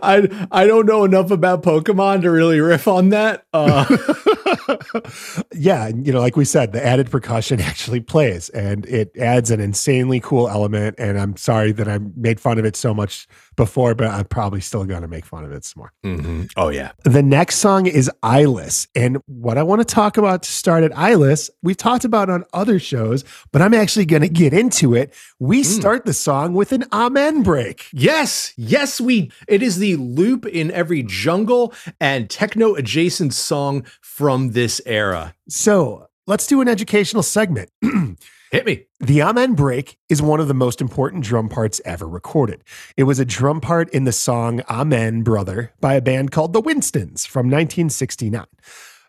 I 0.01 0.47
I 0.51 0.67
don't 0.67 0.87
know 0.87 1.05
enough 1.05 1.31
about 1.31 1.63
Pokemon 1.63 2.23
to 2.23 2.31
really 2.31 2.61
riff 2.61 2.89
on 2.89 3.11
that. 3.11 3.45
Uh, 3.53 3.85
yeah, 5.55 5.89
you 5.89 6.13
know, 6.13 6.21
like 6.21 6.37
we 6.37 6.45
said, 6.45 6.73
the 6.73 6.85
added 6.85 7.11
percussion 7.11 7.61
actually 7.71 8.01
plays 8.01 8.49
and 8.51 8.87
it 8.87 9.17
adds 9.19 9.51
an 9.51 9.61
insanely 9.61 10.21
cool 10.21 10.49
element. 10.49 10.95
And 10.99 11.19
I'm 11.19 11.37
sorry 11.37 11.73
that 11.73 11.89
I 11.89 11.99
made 12.17 12.41
fun 12.41 12.59
of 12.59 12.65
it 12.65 12.77
so 12.77 12.95
much 12.95 13.27
before, 13.57 13.95
but 13.95 14.09
I'm 14.09 14.27
probably 14.27 14.61
still 14.61 14.85
going 14.85 15.03
to 15.03 15.09
make 15.09 15.25
fun 15.25 15.45
of 15.45 15.53
it 15.53 15.65
some 15.65 15.81
more. 15.81 15.93
mhm. 16.05 16.51
Oh 16.57 16.69
yeah. 16.69 16.93
The 17.05 17.23
next 17.23 17.57
song 17.57 17.87
is 17.87 18.11
Eyeless. 18.23 18.87
And 18.95 19.19
what 19.27 19.59
I 19.59 19.63
want 19.63 19.81
to 19.81 19.85
talk 19.85 20.17
about 20.17 20.43
to 20.45 20.51
start 20.51 20.85
at 20.85 20.97
Eyeless, 20.97 21.51
we've 21.63 21.77
talked 21.77 22.05
about 22.05 22.31
on 22.31 22.45
other 22.53 22.79
shows, 22.79 23.25
but 23.53 23.61
I'm 23.63 23.75
actually 23.75 24.07
going 24.07 24.23
to 24.23 24.29
get 24.29 24.53
into 24.53 24.95
it. 24.95 25.13
We 25.39 25.63
start 25.63 26.05
the 26.05 26.13
song 26.13 26.55
with 26.55 26.73
an 26.73 26.85
Amen 26.93 27.43
break. 27.43 27.87
Yes, 27.93 28.53
yes, 28.57 29.01
we. 29.01 29.31
It 29.49 29.63
is 29.63 29.79
the 29.79 29.97
loop 29.97 30.47
in 30.47 30.71
every 30.71 31.03
jungle 31.03 31.73
and 32.01 32.31
techno 32.31 32.75
adjacent 32.75 33.35
song 33.35 33.85
from 34.01 34.51
this 34.53 34.78
era. 34.87 35.35
So 35.49 36.09
let's 36.27 36.47
do 36.47 36.61
an 36.61 36.69
educational 36.69 37.23
segment. 37.23 37.71
Hit 38.51 38.65
me. 38.65 38.87
The 38.99 39.23
Amen 39.23 39.55
break 39.55 39.99
is 40.09 40.23
one 40.23 40.41
of 40.41 40.49
the 40.49 40.55
most 40.55 40.81
important 40.81 41.23
drum 41.23 41.51
parts 41.51 41.83
ever 41.85 42.09
recorded. 42.09 42.65
It 42.97 43.03
was 43.05 43.19
a 43.19 43.25
drum 43.27 43.61
part 43.61 43.91
in 43.91 44.05
the 44.05 44.13
song 44.13 44.63
Amen 44.71 45.23
Brother 45.23 45.75
by 45.81 45.95
a 45.95 46.01
band 46.01 46.31
called 46.31 46.55
the 46.55 46.61
Winstons 46.63 47.27
from 47.27 47.47
1969. 47.47 48.47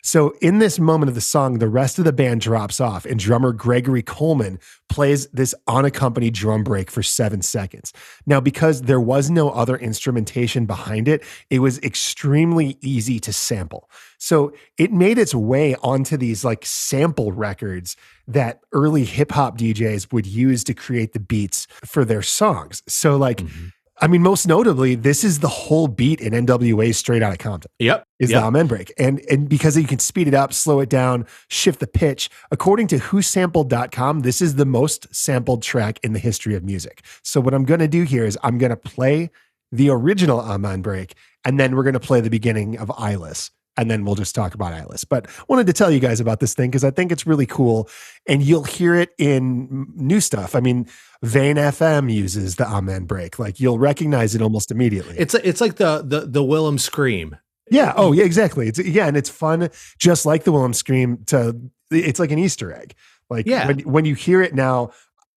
So, 0.02 0.34
in 0.42 0.60
this 0.60 0.80
moment 0.80 1.10
of 1.10 1.16
the 1.16 1.22
song, 1.22 1.60
the 1.60 1.68
rest 1.68 2.00
of 2.00 2.06
the 2.06 2.14
band 2.14 2.42
drops 2.42 2.80
off, 2.80 3.06
and 3.06 3.20
drummer 3.20 3.52
Gregory 3.52 4.02
Coleman 4.02 4.60
plays 4.88 5.28
this 5.28 5.54
unaccompanied 5.68 6.34
drum 6.34 6.64
break 6.64 6.90
for 6.90 7.04
seven 7.04 7.42
seconds. 7.42 7.92
Now, 8.26 8.40
because 8.40 8.84
there 8.84 9.02
was 9.02 9.30
no 9.30 9.50
other 9.50 9.76
instrumentation 9.76 10.66
behind 10.66 11.08
it, 11.10 11.24
it 11.50 11.60
was 11.60 11.80
extremely 11.80 12.78
easy 12.82 13.20
to 13.20 13.34
sample. 13.34 13.90
So, 14.18 14.54
it 14.78 14.94
made 14.94 15.18
its 15.18 15.36
way 15.36 15.76
onto 15.76 16.16
these 16.16 16.46
like 16.46 16.66
sample 16.66 17.34
records 17.34 17.98
that 18.26 18.62
early 18.72 19.04
hip 19.04 19.32
hop 19.32 19.58
DJs 19.58 20.14
would 20.14 20.26
use 20.26 20.64
to 20.64 20.74
create 20.74 21.12
the 21.12 21.20
beats 21.20 21.68
for 21.84 22.06
their 22.06 22.22
songs. 22.22 22.84
So, 22.88 23.18
like, 23.18 23.38
mm-hmm. 23.38 23.68
I 24.02 24.08
mean, 24.08 24.22
most 24.22 24.48
notably, 24.48 24.96
this 24.96 25.24
is 25.24 25.40
the 25.40 25.50
whole 25.50 25.88
beat 25.88 26.22
in 26.22 26.34
NWA 26.34 26.96
Straight 26.96 27.22
out 27.22 27.34
of 27.34 27.40
Compton 27.40 27.70
Yep. 27.80 28.06
is 28.20 28.32
yep. 28.32 28.42
the 28.42 28.48
amen 28.48 28.68
break. 28.68 28.94
And 28.98 29.22
and 29.30 29.50
because 29.50 29.78
you 29.78 29.86
can 29.86 30.00
speed 30.00 30.28
it 30.28 30.34
up, 30.34 30.54
slow 30.54 30.80
it 30.80 30.90
down, 30.90 31.28
shift 31.50 31.80
the 31.80 31.88
pitch. 31.88 32.30
According 32.52 32.88
to 32.88 32.98
whosampled.com, 32.98 34.22
this 34.22 34.42
is 34.42 34.56
the 34.56 34.66
most 34.66 35.14
sampled 35.14 35.64
track 35.64 36.00
in 36.04 36.14
the 36.14 36.20
history 36.20 36.56
of 36.56 36.64
music. 36.64 37.04
So 37.24 37.42
what 37.42 37.54
I'm 37.54 37.66
going 37.66 37.82
to 37.82 37.88
do 37.88 38.04
here 38.04 38.26
is 38.26 38.38
I'm 38.42 38.58
going 38.58 38.72
to 38.72 38.78
play 38.78 39.32
the 39.72 39.90
original 39.90 40.40
amen 40.40 40.82
break 40.82 41.16
and 41.46 41.60
then 41.60 41.76
we're 41.76 41.84
going 41.84 41.94
to 41.94 42.00
play 42.00 42.22
the 42.22 42.30
beginning 42.30 42.78
of 42.78 42.92
Eyeless. 42.98 43.52
And 43.80 43.90
then 43.90 44.04
we'll 44.06 44.16
just 44.16 44.36
talk 44.36 44.54
about 44.54 44.74
Eyeless. 44.74 45.04
But 45.06 45.28
wanted 45.48 45.68
to 45.68 45.74
tell 45.74 45.90
you 45.90 46.00
guys 46.00 46.20
about 46.20 46.40
this 46.40 46.54
thing 46.54 46.70
because 46.70 46.84
I 46.84 46.92
think 46.92 47.12
it's 47.12 47.26
really 47.26 47.46
cool. 47.46 47.90
And 48.28 48.44
you'll 48.44 48.64
hear 48.66 48.96
it 48.96 49.12
in 49.18 49.88
new 49.96 50.20
stuff. 50.20 50.56
I 50.56 50.60
mean, 50.60 50.88
Vein.fm 51.24 52.14
uses 52.14 52.58
the 52.58 52.68
Amen 52.68 53.06
break. 53.06 53.40
Like 53.40 53.60
you'll 53.60 53.80
recognize 53.80 54.36
it 54.36 54.42
almost 54.42 54.72
immediately. 54.72 55.16
It's 55.18 55.34
it's 55.36 55.62
like 55.62 55.76
the 55.76 56.04
the 56.06 56.22
the 56.28 56.44
Wilhelm 56.44 56.78
scream. 56.78 57.38
Yeah. 57.72 57.94
Oh, 57.96 58.12
yeah, 58.14 58.24
exactly. 58.24 58.68
It's 58.68 58.80
yeah, 58.80 59.08
and 59.08 59.16
it's 59.16 59.30
fun, 59.30 59.70
just 59.98 60.26
like 60.26 60.44
the 60.44 60.52
Wilhelm 60.52 60.74
Scream. 60.74 61.24
To 61.28 61.56
it's 61.92 62.20
like 62.20 62.32
an 62.32 62.40
Easter 62.40 62.74
egg. 62.74 62.96
Like 63.30 63.46
Yeah. 63.46 63.68
when 63.68 63.80
when 63.82 64.06
you 64.06 64.16
hear 64.16 64.42
it 64.42 64.56
now, 64.56 64.92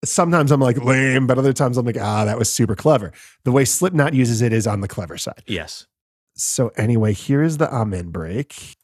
sometimes 0.05 0.50
I'm 0.50 0.61
like 0.61 0.83
lame, 0.83 1.26
but 1.26 1.38
other 1.38 1.52
times 1.52 1.76
I'm 1.76 1.85
like, 1.87 1.98
ah, 2.00 2.24
that 2.24 2.38
was 2.38 2.52
super 2.52 2.74
clever. 2.74 3.12
The 3.44 3.52
way 3.52 3.64
Slipknot 3.64 4.14
uses 4.14 4.40
it 4.42 4.52
is 4.52 4.66
on 4.66 4.81
the 4.81 4.88
clever 4.88 5.18
side. 5.18 5.42
Yes. 5.46 5.87
So 6.34 6.68
anyway, 6.76 7.12
here 7.12 7.42
is 7.42 7.58
the 7.58 7.72
amen 7.72 8.10
break. 8.10 8.76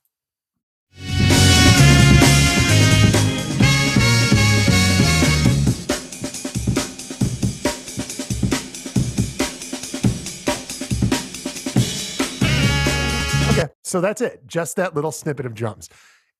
Okay, 13.50 13.68
so 13.82 14.00
that's 14.00 14.20
it. 14.20 14.46
Just 14.46 14.76
that 14.76 14.94
little 14.94 15.10
snippet 15.10 15.44
of 15.44 15.54
drums. 15.54 15.88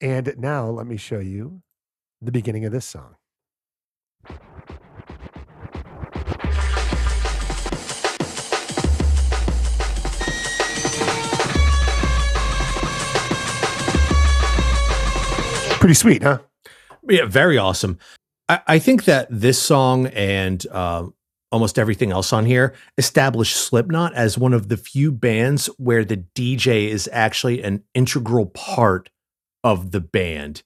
And 0.00 0.34
now 0.38 0.66
let 0.66 0.86
me 0.86 0.96
show 0.96 1.18
you 1.18 1.62
the 2.20 2.30
beginning 2.30 2.64
of 2.64 2.72
this 2.72 2.86
song. 2.86 3.17
Pretty 15.88 15.96
sweet, 16.01 16.22
huh? 16.22 16.40
Yeah, 17.09 17.24
very 17.24 17.57
awesome. 17.57 17.98
I, 18.46 18.61
I 18.66 18.79
think 18.79 19.05
that 19.05 19.27
this 19.31 19.59
song 19.59 20.09
and 20.09 20.62
uh, 20.70 21.07
almost 21.51 21.79
everything 21.79 22.12
else 22.12 22.31
on 22.31 22.44
here 22.44 22.74
established 22.98 23.57
Slipknot 23.57 24.12
as 24.12 24.37
one 24.37 24.53
of 24.53 24.68
the 24.68 24.77
few 24.77 25.11
bands 25.11 25.64
where 25.79 26.05
the 26.05 26.18
DJ 26.18 26.88
is 26.88 27.09
actually 27.11 27.62
an 27.62 27.85
integral 27.94 28.44
part 28.44 29.09
of 29.64 29.92
the 29.92 30.01
band. 30.03 30.62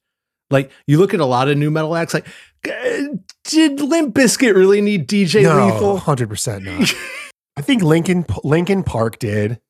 Like 0.51 0.73
you 0.89 0.99
look 0.99 1.15
at 1.15 1.21
a 1.21 1.25
lot 1.25 1.47
of 1.47 1.57
new 1.57 1.71
metal 1.71 1.95
acts, 1.95 2.15
like 2.15 2.27
"Uh, 2.69 3.15
did 3.45 3.81
Limp 3.81 4.17
Bizkit 4.17 4.57
really 4.57 4.81
need 4.81 5.07
DJ 5.07 5.45
no, 5.45 5.67
Lethal? 5.67 5.99
hundred 5.99 6.31
percent 6.31 6.65
not. 6.65 6.93
I 7.57 7.63
think 7.63 7.85
Linkin 7.85 8.27
Linkin 8.43 8.83
Park 8.83 9.21
did, 9.21 9.61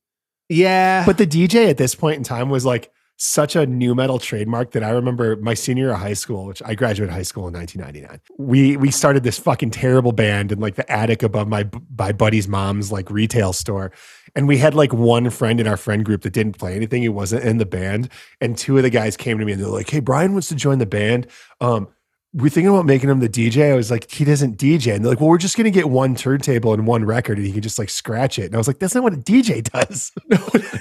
Yeah, 0.48 1.04
but 1.04 1.18
the 1.18 1.26
DJ 1.26 1.68
at 1.68 1.76
this 1.76 1.94
point 1.94 2.16
in 2.16 2.24
time 2.24 2.48
was 2.48 2.64
like 2.64 2.90
such 3.24 3.54
a 3.54 3.64
new 3.64 3.94
metal 3.94 4.18
trademark 4.18 4.72
that 4.72 4.82
I 4.82 4.90
remember 4.90 5.36
my 5.36 5.54
senior 5.54 5.84
year 5.84 5.92
of 5.92 6.00
high 6.00 6.12
school, 6.12 6.44
which 6.46 6.60
I 6.64 6.74
graduated 6.74 7.14
high 7.14 7.22
school 7.22 7.46
in 7.46 7.54
1999. 7.54 8.20
We 8.36 8.76
we 8.76 8.90
started 8.90 9.22
this 9.22 9.38
fucking 9.38 9.70
terrible 9.70 10.10
band 10.10 10.50
in 10.50 10.58
like 10.58 10.74
the 10.74 10.90
attic 10.90 11.22
above 11.22 11.46
my 11.46 11.68
my 11.96 12.10
buddy's 12.10 12.48
mom's 12.48 12.90
like 12.90 13.08
retail 13.10 13.52
store, 13.52 13.92
and 14.34 14.48
we 14.48 14.58
had 14.58 14.74
like 14.74 14.92
one 14.92 15.30
friend 15.30 15.60
in 15.60 15.68
our 15.68 15.76
friend 15.76 16.04
group 16.04 16.22
that 16.22 16.32
didn't 16.32 16.58
play 16.58 16.74
anything. 16.74 17.02
He 17.02 17.08
wasn't 17.08 17.44
in 17.44 17.58
the 17.58 17.66
band, 17.66 18.08
and 18.40 18.58
two 18.58 18.76
of 18.76 18.82
the 18.82 18.90
guys 18.90 19.16
came 19.16 19.38
to 19.38 19.44
me 19.44 19.52
and 19.52 19.62
they're 19.62 19.68
like, 19.68 19.88
"Hey, 19.88 20.00
Brian 20.00 20.32
wants 20.32 20.48
to 20.48 20.56
join 20.56 20.78
the 20.78 20.86
band. 20.86 21.28
Um, 21.60 21.88
we're 22.34 22.48
thinking 22.48 22.68
about 22.68 22.86
making 22.86 23.10
him 23.10 23.20
the 23.20 23.28
DJ. 23.28 23.72
I 23.72 23.76
was 23.76 23.90
like, 23.90 24.10
he 24.10 24.24
doesn't 24.24 24.56
DJ. 24.56 24.94
And 24.94 25.04
they're 25.04 25.12
like, 25.12 25.20
well, 25.20 25.28
we're 25.28 25.38
just 25.38 25.56
going 25.56 25.66
to 25.66 25.70
get 25.70 25.90
one 25.90 26.14
turntable 26.14 26.72
and 26.72 26.86
one 26.86 27.04
record 27.04 27.36
and 27.36 27.46
he 27.46 27.52
can 27.52 27.60
just 27.60 27.78
like 27.78 27.90
scratch 27.90 28.38
it. 28.38 28.46
And 28.46 28.54
I 28.54 28.58
was 28.58 28.66
like, 28.66 28.78
that's 28.78 28.94
not 28.94 29.02
what 29.02 29.12
a 29.12 29.18
DJ 29.18 29.62
does. 29.72 30.12
No, 30.28 30.38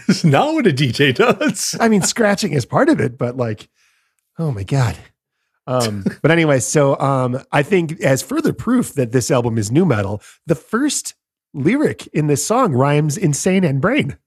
it's 0.08 0.24
not 0.24 0.54
what 0.54 0.68
a 0.68 0.72
DJ 0.72 1.14
does. 1.14 1.76
I 1.80 1.90
mean, 1.90 2.04
scratching 2.04 2.54
is 2.54 2.66
part 2.66 2.88
of 2.88 3.02
it, 3.02 3.18
but 3.18 3.36
like, 3.36 3.70
oh 4.40 4.52
my 4.52 4.64
God. 4.64 4.98
Um, 5.68 6.06
but 6.22 6.32
anyway, 6.32 6.60
so 6.60 6.98
um, 7.00 7.42
I 7.52 7.64
think 7.64 8.00
as 8.02 8.22
further 8.22 8.54
proof 8.54 8.94
that 8.94 9.12
this 9.12 9.30
album 9.30 9.58
is 9.58 9.72
new 9.72 9.86
metal, 9.86 10.22
the 10.46 10.56
first 10.56 11.16
lyric 11.54 12.08
in 12.08 12.28
this 12.28 12.46
song 12.46 12.74
rhymes 12.74 13.18
insane 13.18 13.64
and 13.64 13.82
brain. 13.82 14.18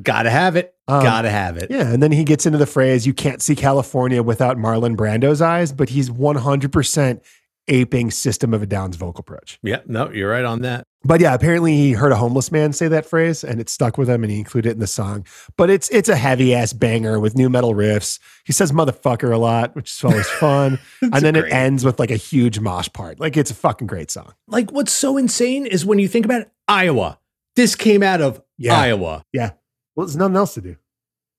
Gotta 0.00 0.30
have 0.30 0.56
it. 0.56 0.74
Um, 0.88 1.02
Gotta 1.02 1.30
have 1.30 1.56
it. 1.56 1.70
Yeah. 1.70 1.92
And 1.92 2.02
then 2.02 2.12
he 2.12 2.24
gets 2.24 2.46
into 2.46 2.58
the 2.58 2.66
phrase, 2.66 3.06
you 3.06 3.14
can't 3.14 3.42
see 3.42 3.54
California 3.54 4.22
without 4.22 4.56
Marlon 4.56 4.96
Brando's 4.96 5.42
eyes, 5.42 5.72
but 5.72 5.88
he's 5.90 6.08
100% 6.10 7.20
aping 7.68 8.10
System 8.10 8.52
of 8.54 8.62
a 8.62 8.66
Down's 8.66 8.96
vocal 8.96 9.20
approach. 9.20 9.58
Yeah, 9.62 9.80
no, 9.86 10.10
you're 10.10 10.30
right 10.30 10.44
on 10.44 10.62
that. 10.62 10.84
But 11.04 11.20
yeah, 11.20 11.34
apparently 11.34 11.74
he 11.76 11.92
heard 11.92 12.12
a 12.12 12.16
homeless 12.16 12.50
man 12.52 12.72
say 12.72 12.88
that 12.88 13.06
phrase 13.06 13.44
and 13.44 13.60
it 13.60 13.68
stuck 13.68 13.98
with 13.98 14.08
him 14.08 14.22
and 14.22 14.32
he 14.32 14.38
included 14.38 14.70
it 14.70 14.72
in 14.72 14.78
the 14.78 14.86
song. 14.86 15.26
But 15.56 15.68
it's 15.68 15.88
it's 15.90 16.08
a 16.08 16.16
heavy 16.16 16.54
ass 16.54 16.72
banger 16.72 17.18
with 17.20 17.36
new 17.36 17.48
metal 17.48 17.74
riffs. 17.74 18.18
He 18.44 18.52
says 18.52 18.72
motherfucker 18.72 19.32
a 19.32 19.38
lot, 19.38 19.74
which 19.74 19.90
is 19.90 20.04
always 20.04 20.28
fun. 20.40 20.78
and 21.00 21.12
then 21.14 21.34
great. 21.34 21.46
it 21.46 21.52
ends 21.52 21.84
with 21.84 21.98
like 21.98 22.10
a 22.10 22.16
huge 22.16 22.60
mosh 22.60 22.88
part. 22.92 23.18
Like 23.20 23.36
it's 23.36 23.50
a 23.50 23.54
fucking 23.54 23.88
great 23.88 24.10
song. 24.10 24.32
Like, 24.46 24.70
what's 24.70 24.92
so 24.92 25.16
insane 25.16 25.66
is 25.66 25.84
when 25.84 25.98
you 25.98 26.08
think 26.08 26.24
about 26.24 26.42
it, 26.42 26.50
Iowa. 26.68 27.18
This 27.56 27.74
came 27.74 28.02
out 28.02 28.20
of 28.20 28.40
Iowa. 28.70 29.24
Yeah. 29.32 29.42
Iowa. 29.42 29.56
Well, 29.94 30.06
there's 30.06 30.16
nothing 30.16 30.36
else 30.36 30.54
to 30.54 30.60
do. 30.60 30.76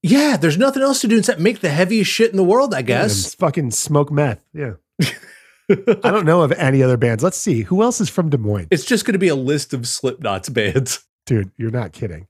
Yeah, 0.02 0.38
there's 0.38 0.58
nothing 0.58 0.84
else 0.84 1.02
to 1.02 1.08
do 1.08 1.18
except 1.18 1.40
make 1.40 1.62
the 1.62 1.70
heaviest 1.70 2.12
shit 2.12 2.32
in 2.32 2.38
the 2.38 2.44
world, 2.44 2.74
I 2.74 2.80
And 2.80 2.88
guess. 2.88 3.34
fucking 3.36 3.72
smoke 3.72 4.12
meth. 4.12 4.44
Yeah. 4.54 4.74
I 5.02 6.12
don't 6.12 6.26
know 6.26 6.42
of 6.42 6.52
any 6.52 6.84
other 6.84 6.98
bands. 6.98 7.24
Let's 7.24 7.38
see. 7.38 7.62
Who 7.62 7.82
else 7.82 8.02
is 8.02 8.10
from 8.10 8.30
Des 8.30 8.38
Moines? 8.38 8.68
It's 8.70 8.84
just 8.84 9.06
going 9.06 9.14
to 9.14 9.20
be 9.20 9.30
a 9.30 9.36
list 9.36 9.74
of 9.74 9.88
Slipknot's 9.88 10.50
bands. 10.50 11.06
Dude, 11.26 11.52
you're 11.58 11.72
not 11.72 11.94
kidding. 11.94 12.28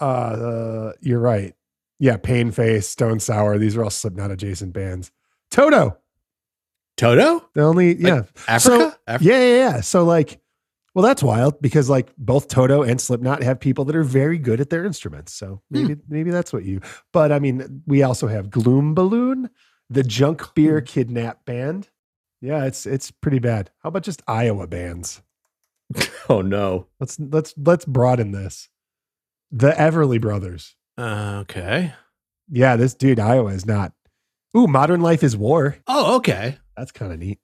Uh, 0.00 0.04
uh 0.04 0.92
you're 1.00 1.20
right. 1.20 1.54
Yeah, 2.00 2.16
Pain 2.16 2.50
Face, 2.50 2.88
Stone 2.88 3.20
Sour. 3.20 3.56
These 3.56 3.76
are 3.76 3.84
all 3.84 3.90
Slipknot 3.90 4.30
adjacent 4.32 4.72
bands. 4.72 5.12
Toto. 5.50 5.96
Toto? 6.96 7.48
The 7.54 7.62
only 7.62 7.94
yeah. 7.96 8.22
Africa? 8.48 8.60
So, 8.60 8.92
Af- 9.06 9.22
yeah, 9.22 9.38
yeah, 9.38 9.56
yeah. 9.56 9.80
So 9.80 10.04
like, 10.04 10.40
well, 10.96 11.04
that's 11.04 11.22
wild 11.22 11.60
because 11.60 11.90
like 11.90 12.10
both 12.16 12.48
Toto 12.48 12.82
and 12.82 12.98
Slipknot 12.98 13.42
have 13.42 13.60
people 13.60 13.84
that 13.84 13.94
are 13.94 14.02
very 14.02 14.38
good 14.38 14.62
at 14.62 14.70
their 14.70 14.82
instruments. 14.82 15.34
So 15.34 15.60
maybe 15.70 15.96
maybe 16.08 16.30
that's 16.30 16.54
what 16.54 16.64
you. 16.64 16.80
But 17.12 17.32
I 17.32 17.38
mean, 17.38 17.82
we 17.86 18.02
also 18.02 18.28
have 18.28 18.48
Gloom 18.48 18.94
Balloon, 18.94 19.50
the 19.90 20.02
Junk 20.02 20.54
Beer 20.54 20.80
Kidnap 20.80 21.44
Band. 21.44 21.90
Yeah, 22.40 22.64
it's 22.64 22.86
it's 22.86 23.10
pretty 23.10 23.40
bad. 23.40 23.70
How 23.82 23.90
about 23.90 24.04
just 24.04 24.22
Iowa 24.26 24.66
bands? 24.66 25.20
Oh, 26.30 26.40
no. 26.40 26.86
Let's 26.98 27.20
let's 27.20 27.52
let's 27.58 27.84
broaden 27.84 28.32
this. 28.32 28.70
The 29.52 29.72
Everly 29.72 30.18
Brothers. 30.18 30.76
Uh, 30.96 31.40
okay. 31.42 31.92
Yeah, 32.50 32.76
this 32.76 32.94
dude 32.94 33.20
Iowa 33.20 33.52
is 33.52 33.66
not. 33.66 33.92
Ooh, 34.56 34.66
Modern 34.66 35.02
Life 35.02 35.22
is 35.22 35.36
War. 35.36 35.76
Oh, 35.86 36.16
okay. 36.16 36.56
That's 36.74 36.90
kind 36.90 37.12
of 37.12 37.18
neat. 37.18 37.38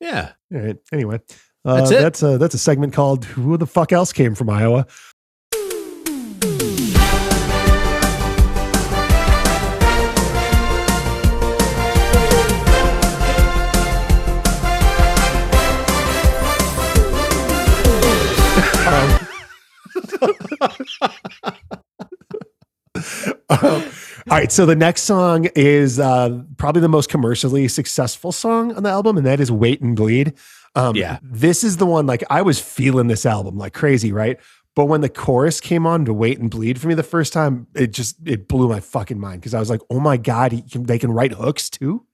Yeah. 0.00 0.32
All 0.52 0.60
right. 0.60 0.76
Anyway, 0.92 1.20
uh, 1.66 1.76
That's 1.78 1.90
it. 1.90 2.00
That's 2.00 2.22
a 2.22 2.38
that's 2.38 2.54
a 2.54 2.58
segment 2.58 2.92
called 2.92 3.24
"Who 3.24 3.56
the 3.56 3.66
fuck 3.66 3.92
else 3.92 4.12
came 4.12 4.34
from 4.34 4.48
Iowa." 4.48 4.86
Um, 23.48 23.82
all 24.28 24.38
right, 24.38 24.50
so 24.50 24.66
the 24.66 24.74
next 24.74 25.02
song 25.02 25.46
is 25.54 26.00
uh, 26.00 26.42
probably 26.56 26.80
the 26.80 26.88
most 26.88 27.08
commercially 27.08 27.68
successful 27.68 28.32
song 28.32 28.74
on 28.74 28.82
the 28.82 28.88
album, 28.88 29.16
and 29.16 29.24
that 29.26 29.38
is 29.38 29.52
"Wait 29.52 29.80
and 29.80 29.94
Bleed." 29.94 30.32
Um, 30.76 30.94
Yeah. 30.94 31.18
this 31.22 31.64
is 31.64 31.78
the 31.78 31.86
one 31.86 32.06
like 32.06 32.22
I 32.30 32.42
was 32.42 32.60
feeling 32.60 33.08
this 33.08 33.26
album 33.26 33.56
like 33.58 33.72
crazy, 33.74 34.12
right? 34.12 34.38
But 34.74 34.84
when 34.86 35.00
the 35.00 35.08
chorus 35.08 35.60
came 35.60 35.86
on 35.86 36.04
to 36.04 36.12
"Wait 36.12 36.38
and 36.38 36.50
Bleed" 36.50 36.78
for 36.80 36.86
me 36.88 36.94
the 36.94 37.02
first 37.02 37.32
time, 37.32 37.66
it 37.74 37.92
just 37.92 38.16
it 38.26 38.46
blew 38.46 38.68
my 38.68 38.80
fucking 38.80 39.18
mind 39.18 39.40
because 39.40 39.54
I 39.54 39.58
was 39.58 39.70
like, 39.70 39.80
"Oh 39.90 40.00
my 40.00 40.16
god, 40.18 40.52
can, 40.70 40.84
they 40.84 40.98
can 40.98 41.10
write 41.10 41.32
hooks 41.32 41.70
too." 41.70 42.04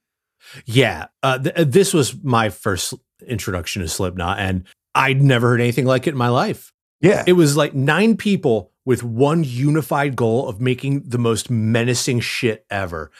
Yeah. 0.64 1.06
Uh, 1.22 1.38
th- 1.38 1.54
uh, 1.56 1.64
this 1.64 1.92
was 1.92 2.22
my 2.22 2.50
first 2.50 2.94
introduction 3.26 3.82
to 3.82 3.88
Slipknot, 3.88 4.38
and 4.38 4.64
I'd 4.94 5.22
never 5.22 5.48
heard 5.48 5.60
anything 5.60 5.86
like 5.86 6.06
it 6.06 6.10
in 6.10 6.16
my 6.16 6.28
life. 6.28 6.72
Yeah, 7.00 7.24
It 7.26 7.32
was 7.32 7.56
like 7.56 7.74
nine 7.74 8.16
people 8.16 8.70
with 8.84 9.02
one 9.02 9.42
unified 9.44 10.14
goal 10.14 10.48
of 10.48 10.60
making 10.60 11.02
the 11.08 11.18
most 11.18 11.50
menacing 11.50 12.20
shit 12.20 12.64
ever. 12.70 13.10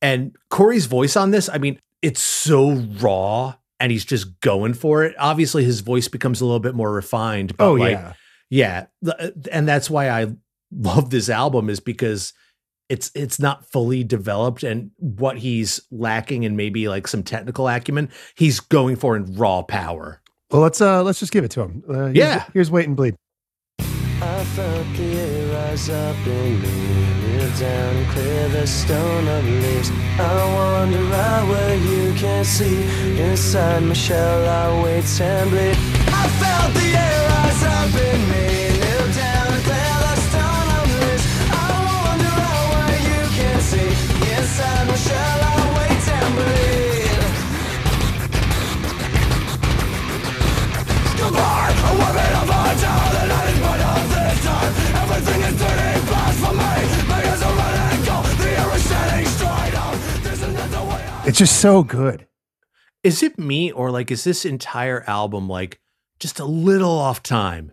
And 0.00 0.36
Corey's 0.48 0.86
voice 0.86 1.16
on 1.16 1.32
this, 1.32 1.48
I 1.48 1.58
mean, 1.58 1.80
it's 2.02 2.22
so 2.22 2.70
raw 3.00 3.54
and 3.82 3.92
he's 3.92 4.04
just 4.06 4.40
going 4.40 4.72
for 4.74 5.04
it. 5.04 5.14
Obviously, 5.18 5.64
his 5.64 5.80
voice 5.80 6.08
becomes 6.08 6.40
a 6.40 6.44
little 6.46 6.60
bit 6.60 6.74
more 6.74 6.90
refined. 6.92 7.56
But 7.56 7.66
oh 7.66 7.72
like, 7.74 7.98
yeah, 8.50 8.86
yeah. 9.02 9.12
And 9.50 9.68
that's 9.68 9.90
why 9.90 10.08
I 10.08 10.28
love 10.70 11.10
this 11.10 11.28
album 11.28 11.68
is 11.68 11.80
because 11.80 12.32
it's 12.88 13.10
it's 13.14 13.38
not 13.38 13.64
fully 13.70 14.04
developed 14.04 14.62
and 14.62 14.90
what 14.98 15.38
he's 15.38 15.80
lacking 15.90 16.44
in 16.44 16.56
maybe 16.56 16.88
like 16.88 17.08
some 17.08 17.22
technical 17.22 17.66
acumen, 17.68 18.08
he's 18.36 18.60
going 18.60 18.96
for 18.96 19.16
in 19.16 19.34
raw 19.34 19.62
power. 19.62 20.20
well 20.50 20.62
let's 20.62 20.80
uh 20.80 21.02
let's 21.02 21.18
just 21.18 21.32
give 21.32 21.44
it 21.44 21.50
to 21.50 21.62
him. 21.62 21.82
Uh, 21.88 21.92
here's- 21.92 22.16
Yeah. 22.16 22.44
here's 22.52 22.70
"Wait 22.70 22.86
and 22.86 22.96
Bleed." 22.96 23.16
Rise 25.72 25.88
up 25.88 26.26
in 26.26 26.60
me, 26.60 26.68
kneel 26.68 27.48
down 27.58 27.96
and 27.96 28.06
clear 28.08 28.48
the 28.48 28.66
stone 28.66 29.26
of 29.26 29.42
leaves. 29.42 29.90
I 30.18 30.54
wander 30.54 31.14
out 31.14 31.48
where 31.48 31.76
you 31.76 32.12
can't 32.12 32.46
see. 32.46 32.82
Inside 33.18 33.82
my 33.82 33.94
shell, 33.94 34.46
I 34.46 34.84
wait 34.84 35.06
and 35.18 35.48
bleed. 35.48 35.76
I 36.20 36.28
felt 36.40 36.74
the 36.74 36.88
air 37.04 37.20
rise 37.32 37.62
up 37.78 37.94
in 38.06 38.20
me, 38.32 38.51
just 61.38 61.60
so 61.60 61.82
good. 61.82 62.26
Is 63.02 63.22
it 63.22 63.38
me 63.38 63.72
or 63.72 63.90
like 63.90 64.10
is 64.10 64.24
this 64.24 64.44
entire 64.44 65.02
album 65.06 65.48
like 65.48 65.80
just 66.20 66.38
a 66.38 66.44
little 66.44 66.90
off 66.90 67.22
time? 67.22 67.72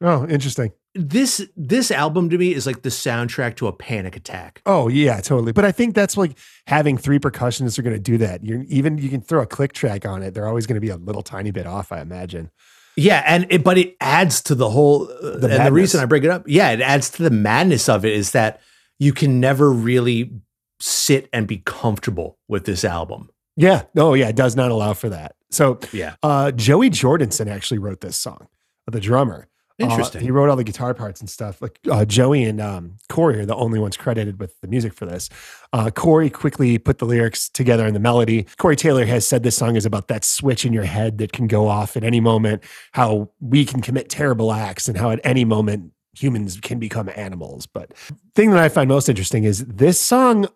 Oh, 0.00 0.26
interesting. 0.28 0.72
This 0.94 1.46
this 1.56 1.90
album 1.90 2.30
to 2.30 2.38
me 2.38 2.54
is 2.54 2.66
like 2.66 2.82
the 2.82 2.88
soundtrack 2.88 3.56
to 3.56 3.66
a 3.66 3.72
panic 3.72 4.16
attack. 4.16 4.62
Oh 4.66 4.88
yeah, 4.88 5.20
totally. 5.20 5.52
But 5.52 5.64
I 5.64 5.72
think 5.72 5.94
that's 5.94 6.16
like 6.16 6.36
having 6.66 6.96
three 6.96 7.18
percussionists 7.18 7.78
are 7.78 7.82
going 7.82 7.96
to 7.96 8.00
do 8.00 8.18
that. 8.18 8.44
You're 8.44 8.62
even 8.64 8.98
you 8.98 9.08
can 9.08 9.20
throw 9.20 9.42
a 9.42 9.46
click 9.46 9.72
track 9.72 10.06
on 10.06 10.22
it. 10.22 10.34
They're 10.34 10.48
always 10.48 10.66
going 10.66 10.74
to 10.74 10.80
be 10.80 10.90
a 10.90 10.96
little 10.96 11.22
tiny 11.22 11.50
bit 11.50 11.66
off, 11.66 11.92
I 11.92 12.00
imagine. 12.00 12.50
Yeah, 12.96 13.22
and 13.26 13.46
it, 13.48 13.62
but 13.62 13.78
it 13.78 13.96
adds 14.00 14.42
to 14.42 14.56
the 14.56 14.68
whole. 14.68 15.08
Uh, 15.08 15.34
and 15.46 15.66
the 15.66 15.72
reason 15.72 16.00
I 16.00 16.04
bring 16.04 16.24
it 16.24 16.30
up, 16.30 16.44
yeah, 16.48 16.70
it 16.70 16.80
adds 16.80 17.10
to 17.10 17.22
the 17.22 17.30
madness 17.30 17.88
of 17.88 18.04
it 18.04 18.12
is 18.12 18.32
that 18.32 18.60
you 18.98 19.12
can 19.12 19.38
never 19.38 19.70
really 19.70 20.32
sit 20.80 21.28
and 21.32 21.46
be 21.46 21.58
comfortable 21.58 22.38
with 22.48 22.64
this 22.64 22.84
album. 22.84 23.30
Yeah. 23.56 23.82
Oh 23.96 24.14
yeah, 24.14 24.28
it 24.28 24.36
does 24.36 24.54
not 24.54 24.70
allow 24.70 24.94
for 24.94 25.08
that. 25.08 25.34
So 25.50 25.80
Yeah, 25.92 26.14
uh, 26.22 26.52
Joey 26.52 26.90
Jordison 26.90 27.48
actually 27.48 27.78
wrote 27.78 28.00
this 28.00 28.16
song, 28.16 28.48
the 28.86 29.00
drummer. 29.00 29.48
Uh, 29.80 29.84
Interesting. 29.84 30.22
he 30.22 30.30
wrote 30.32 30.50
all 30.50 30.56
the 30.56 30.64
guitar 30.64 30.92
parts 30.92 31.20
and 31.20 31.30
stuff. 31.30 31.62
Like 31.62 31.78
uh, 31.88 32.04
Joey 32.04 32.42
and 32.42 32.60
um, 32.60 32.96
Corey 33.08 33.38
are 33.40 33.46
the 33.46 33.54
only 33.54 33.78
ones 33.78 33.96
credited 33.96 34.40
with 34.40 34.60
the 34.60 34.66
music 34.66 34.92
for 34.92 35.06
this. 35.06 35.28
Uh, 35.72 35.90
Corey 35.90 36.30
quickly 36.30 36.78
put 36.78 36.98
the 36.98 37.04
lyrics 37.04 37.48
together 37.48 37.86
and 37.86 37.94
the 37.94 38.00
melody. 38.00 38.46
Corey 38.58 38.74
Taylor 38.74 39.04
has 39.04 39.24
said 39.26 39.44
this 39.44 39.56
song 39.56 39.76
is 39.76 39.86
about 39.86 40.08
that 40.08 40.24
switch 40.24 40.64
in 40.64 40.72
your 40.72 40.84
head 40.84 41.18
that 41.18 41.32
can 41.32 41.46
go 41.46 41.68
off 41.68 41.96
at 41.96 42.02
any 42.02 42.18
moment. 42.18 42.64
How 42.92 43.30
we 43.40 43.64
can 43.64 43.80
commit 43.80 44.08
terrible 44.08 44.52
acts 44.52 44.88
and 44.88 44.98
how 44.98 45.12
at 45.12 45.20
any 45.22 45.44
moment 45.44 45.92
humans 46.12 46.58
can 46.60 46.80
become 46.80 47.08
animals. 47.14 47.66
But 47.66 47.92
thing 48.34 48.50
that 48.50 48.58
I 48.58 48.68
find 48.68 48.88
most 48.88 49.08
interesting 49.08 49.44
is 49.44 49.64
this 49.64 50.00
song 50.00 50.48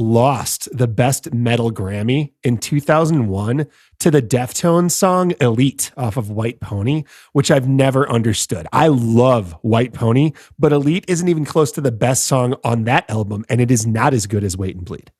lost 0.00 0.68
the 0.76 0.88
best 0.88 1.32
metal 1.34 1.70
Grammy 1.70 2.32
in 2.42 2.56
2001 2.56 3.66
to 4.00 4.10
the 4.10 4.22
Deftones 4.22 4.92
song 4.92 5.32
Elite 5.40 5.92
off 5.96 6.16
of 6.16 6.30
White 6.30 6.60
Pony, 6.60 7.04
which 7.32 7.50
I've 7.50 7.68
never 7.68 8.08
understood. 8.08 8.66
I 8.72 8.88
love 8.88 9.52
White 9.62 9.92
Pony, 9.92 10.32
but 10.58 10.72
Elite 10.72 11.04
isn't 11.06 11.28
even 11.28 11.44
close 11.44 11.70
to 11.72 11.80
the 11.80 11.92
best 11.92 12.24
song 12.24 12.54
on 12.64 12.84
that 12.84 13.08
album, 13.10 13.44
and 13.48 13.60
it 13.60 13.70
is 13.70 13.86
not 13.86 14.14
as 14.14 14.26
good 14.26 14.42
as 14.42 14.56
Wait 14.56 14.74
and 14.74 14.84
Bleed. 14.84 15.12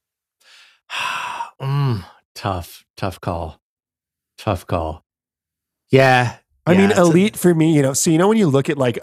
mm, 1.60 2.04
tough, 2.34 2.84
tough 2.96 3.20
call, 3.20 3.60
tough 4.38 4.66
call. 4.66 5.04
Yeah, 5.90 6.36
I 6.66 6.72
yeah, 6.72 6.78
mean, 6.78 6.90
it's 6.90 6.98
a- 6.98 7.02
Elite 7.02 7.36
for 7.36 7.54
me, 7.54 7.74
you 7.74 7.82
know, 7.82 7.92
so 7.92 8.10
you 8.10 8.18
know 8.18 8.28
when 8.28 8.38
you 8.38 8.48
look 8.48 8.70
at 8.70 8.78
like 8.78 8.98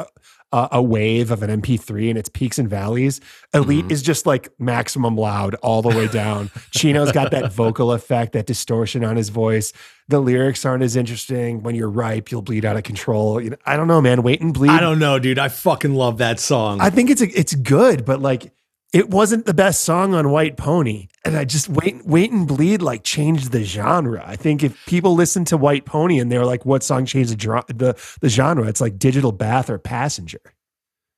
a, 0.53 0.67
a 0.73 0.81
wave 0.81 1.29
of 1.31 1.43
an 1.43 1.61
MP3 1.61 2.09
and 2.09 2.17
its 2.17 2.29
peaks 2.29 2.57
and 2.57 2.69
valleys, 2.69 3.19
Elite 3.53 3.85
Mhm. 3.85 3.91
is 3.91 4.01
just 4.01 4.25
like 4.25 4.49
maximum 4.59 5.15
loud 5.17 5.55
all 5.55 5.81
the 5.81 5.89
way 5.89 6.07
down. 6.07 6.49
Chino's 6.71 7.11
got 7.11 7.31
that 7.31 7.51
vocal 7.51 7.91
effect, 7.91 8.33
that 8.33 8.45
distortion 8.45 9.03
on 9.03 9.15
his 9.17 9.29
voice. 9.29 9.73
The 10.07 10.19
lyrics 10.21 10.63
aren't 10.65 10.83
as 10.83 10.95
interesting. 10.95 11.63
When 11.63 11.75
you're 11.75 11.89
ripe, 11.89 12.31
you'll 12.31 12.41
bleed 12.41 12.63
out 12.63 12.77
of 12.77 12.83
control. 12.83 13.41
You 13.41 13.49
know, 13.51 13.57
I 13.65 13.75
don't 13.75 13.87
know, 13.89 13.99
man. 14.01 14.23
Wait 14.23 14.39
and 14.39 14.53
bleed. 14.53 14.69
I 14.71 14.79
don't 14.79 14.99
know, 14.99 15.19
dude. 15.19 15.37
I 15.37 15.49
fucking 15.49 15.93
love 15.93 16.19
that 16.19 16.39
song. 16.39 16.79
I 16.79 16.89
think 16.91 17.09
it's 17.09 17.21
a, 17.21 17.27
it's 17.37 17.53
good, 17.53 18.05
but 18.05 18.21
like 18.21 18.53
it 18.93 19.09
wasn't 19.09 19.45
the 19.45 19.53
best 19.53 19.81
song 19.81 20.13
on 20.13 20.29
White 20.31 20.55
Pony, 20.57 21.07
and 21.25 21.35
I 21.37 21.43
just 21.45 21.67
wait 21.69 22.05
wait 22.05 22.31
and 22.31 22.47
bleed 22.47 22.81
like 22.81 23.03
changed 23.03 23.51
the 23.51 23.63
genre. 23.63 24.23
I 24.25 24.35
think 24.35 24.63
if 24.63 24.85
people 24.85 25.13
listen 25.13 25.43
to 25.45 25.57
White 25.57 25.85
Pony 25.85 26.19
and 26.19 26.31
they're 26.31 26.45
like, 26.45 26.65
"What 26.65 26.83
song 26.83 27.05
changed 27.05 27.31
the 27.37 27.63
the 27.67 28.17
the 28.21 28.29
genre?" 28.29 28.65
It's 28.67 28.81
like 28.81 28.97
Digital 28.97 29.31
Bath 29.31 29.69
or 29.69 29.77
Passenger. 29.77 30.39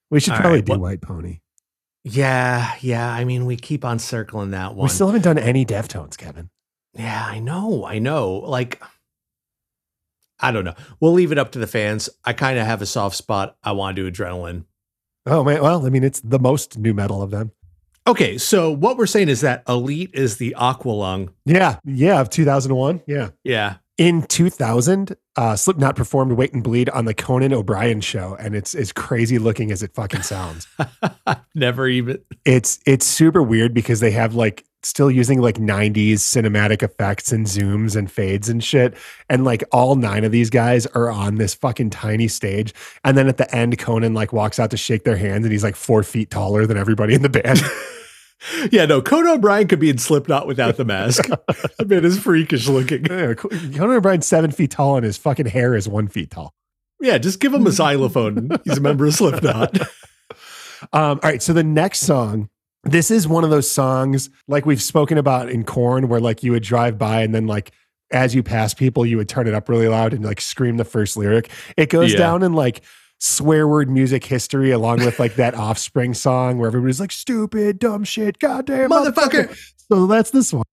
We 0.09 0.20
should 0.20 0.34
All 0.34 0.39
probably 0.39 0.57
right, 0.59 0.65
do 0.65 0.72
what- 0.74 0.80
White 0.82 1.01
Pony. 1.01 1.39
yeah, 2.03 2.74
yeah. 2.82 3.11
I 3.11 3.24
mean, 3.26 3.45
we 3.45 3.55
keep 3.55 3.86
on 3.86 3.99
circling 3.99 4.51
that 4.51 4.74
one. 4.74 4.86
We 4.86 4.89
still 4.89 5.07
haven't 5.07 5.22
done 5.22 5.38
any 5.38 5.65
Deftones, 5.65 6.17
Kevin. 6.17 6.49
Yeah, 6.95 7.24
I 7.24 7.38
know. 7.39 7.86
I 7.86 7.99
know. 7.99 8.34
Like, 8.38 8.82
I 10.39 10.51
don't 10.51 10.65
know. 10.65 10.74
We'll 10.99 11.13
leave 11.13 11.32
it 11.32 11.38
up 11.38 11.51
to 11.51 11.59
the 11.59 11.67
fans. 11.67 12.09
I 12.26 12.34
kind 12.34 12.57
of 12.57 12.65
have 12.65 12.82
a 12.82 12.86
soft 12.88 13.15
spot. 13.15 13.57
I 13.63 13.74
want 13.74 13.95
to 13.97 14.09
do 14.09 14.11
adrenaline. 14.11 14.65
Oh 15.28 15.43
man, 15.43 15.61
well, 15.61 15.86
I 15.86 15.89
mean, 15.89 16.03
it's 16.03 16.22
the 16.22 16.39
most 16.39 16.78
new 16.80 16.93
metal 16.95 17.22
of 17.22 17.30
them. 17.30 17.51
Okay, 18.10 18.39
so 18.39 18.72
what 18.72 18.97
we're 18.97 19.05
saying 19.05 19.30
is 19.30 19.41
that 19.41 19.62
Elite 19.70 20.10
is 20.16 20.38
the 20.38 20.55
Aqualung. 20.57 21.30
Yeah, 21.45 21.78
yeah, 21.86 22.20
of 22.20 22.32
two 22.32 22.43
thousand 22.43 22.76
one. 22.76 23.01
Yeah, 23.05 23.30
Yeah. 23.43 23.76
in 23.99 24.24
two 24.24 24.49
thousand, 24.49 25.16
uh, 25.36 25.55
Slipknot 25.55 25.95
performed 25.95 26.32
Wait 26.32 26.51
and 26.51 26.64
Bleed 26.64 26.89
on 26.89 27.05
the 27.05 27.14
Conan 27.14 27.53
O'Brien 27.53 28.01
show, 28.01 28.36
and 28.39 28.55
it's 28.55 28.74
as 28.74 28.91
crazy 28.91 29.38
looking 29.38 29.72
as 29.72 29.84
it 29.84 29.93
fucking 29.93 30.24
sounds. 30.24 30.68
Never 31.55 31.88
even. 31.88 32.18
it's 32.45 32.80
it's 32.88 33.05
super 33.05 33.43
weird 33.43 33.76
because 33.76 33.99
they 33.99 34.12
have 34.12 34.34
like 34.34 34.66
still 34.82 35.12
using 35.12 35.41
like 35.41 35.55
90s 35.57 36.14
cinematic 36.20 36.82
effects 36.82 37.34
and 37.34 37.45
zooms 37.45 37.97
and 37.97 38.10
fades 38.10 38.47
and 38.47 38.64
shit 38.64 38.95
and 39.28 39.43
like 39.43 39.62
all 39.74 39.97
nine 39.97 40.24
of 40.24 40.32
these 40.32 40.49
guys 40.49 40.86
are 40.88 41.12
on 41.12 41.36
this 41.36 41.53
fucking 41.53 41.89
tiny 41.89 42.30
stage 42.30 42.74
and 43.03 43.18
then 43.18 43.28
at 43.28 43.36
the 43.36 43.53
end 43.53 43.78
conan 43.78 44.14
like 44.14 44.32
walks 44.32 44.57
out 44.57 44.72
to 44.72 44.78
shake 44.78 45.03
their 45.03 45.18
hands 45.18 45.43
and 45.43 45.51
he's 45.51 45.66
like 45.66 45.76
four 45.76 46.01
feet 46.01 46.30
taller 46.30 46.66
than 46.66 46.78
everybody 46.78 47.14
in 47.14 47.22
the 47.24 47.28
band 47.28 47.60
Yeah, 48.71 48.85
no. 48.85 49.01
Conan 49.01 49.31
O'Brien 49.33 49.67
could 49.67 49.79
be 49.79 49.89
in 49.89 49.97
Slipknot 49.97 50.47
without 50.47 50.77
the 50.77 50.85
mask. 50.85 51.29
I 51.79 51.83
mean, 51.83 52.05
it's 52.05 52.17
freakish 52.17 52.67
looking. 52.67 53.05
Yeah, 53.05 53.33
conan 53.33 53.97
o'brien's 53.97 54.25
seven 54.25 54.51
feet 54.51 54.71
tall 54.71 54.95
and 54.95 55.05
his 55.05 55.17
fucking 55.17 55.47
hair 55.47 55.75
is 55.75 55.89
one 55.89 56.07
feet 56.07 56.31
tall 56.31 56.53
Yeah, 57.01 57.17
just 57.17 57.39
give 57.41 57.53
him 57.53 57.67
a 57.67 57.71
xylophone. 57.71 58.49
He's 58.63 58.77
a 58.77 58.81
member 58.81 59.05
of 59.05 59.13
Slipknot. 59.13 59.77
Um, 60.93 61.19
all 61.21 61.29
right, 61.29 61.41
so 61.43 61.51
the 61.51 61.63
next 61.63 61.99
song, 61.99 62.47
this 62.85 63.11
is 63.11 63.27
one 63.27 63.43
of 63.43 63.49
those 63.49 63.69
songs 63.69 64.29
like 64.47 64.65
we've 64.65 64.81
spoken 64.81 65.17
about 65.17 65.49
in 65.49 65.65
Korn, 65.65 66.07
where 66.07 66.21
like 66.21 66.41
you 66.41 66.53
would 66.53 66.63
drive 66.63 66.97
by 66.97 67.21
and 67.21 67.35
then 67.35 67.47
like 67.47 67.71
as 68.11 68.33
you 68.33 68.41
pass 68.43 68.73
people, 68.73 69.05
you 69.05 69.17
would 69.17 69.27
turn 69.27 69.45
it 69.45 69.53
up 69.53 69.67
really 69.67 69.89
loud 69.89 70.13
and 70.13 70.23
like 70.23 70.39
scream 70.39 70.77
the 70.77 70.85
first 70.85 71.17
lyric. 71.17 71.51
It 71.75 71.89
goes 71.89 72.13
Yeah. 72.13 72.19
down 72.19 72.43
in 72.43 72.53
like 72.53 72.81
swear 73.20 73.67
word 73.67 73.89
music 73.89 74.26
history, 74.26 74.72
along 74.72 75.05
with 75.05 75.20
like 75.20 75.36
that 75.36 75.53
Offspring 75.53 76.13
song 76.13 76.57
where 76.57 76.67
everybody's 76.67 76.99
like 76.99 77.11
stupid, 77.11 77.80
dumb 77.80 78.03
shit, 78.03 78.39
goddamn 78.39 78.89
Motherfucker. 78.89 79.49
motherfucker. 79.49 79.74
So 79.91 80.07
that's 80.07 80.32
this 80.32 80.53
one. 80.53 80.63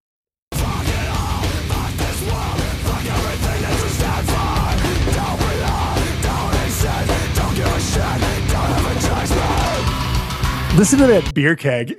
Listen 10.77 10.99
to 10.99 11.07
that 11.07 11.33
beer 11.35 11.57
keg. 11.57 11.95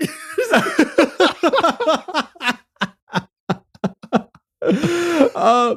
uh, 5.36 5.76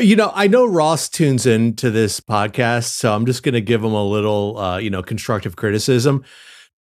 you 0.00 0.16
know, 0.16 0.32
I 0.34 0.46
know 0.46 0.66
Ross 0.66 1.08
tunes 1.08 1.46
into 1.46 1.90
this 1.90 2.20
podcast, 2.20 2.88
so 2.88 3.14
I'm 3.14 3.26
just 3.26 3.42
going 3.42 3.54
to 3.54 3.60
give 3.60 3.82
him 3.84 3.92
a 3.92 4.04
little, 4.04 4.58
uh, 4.58 4.78
you 4.78 4.90
know, 4.90 5.02
constructive 5.02 5.56
criticism. 5.56 6.24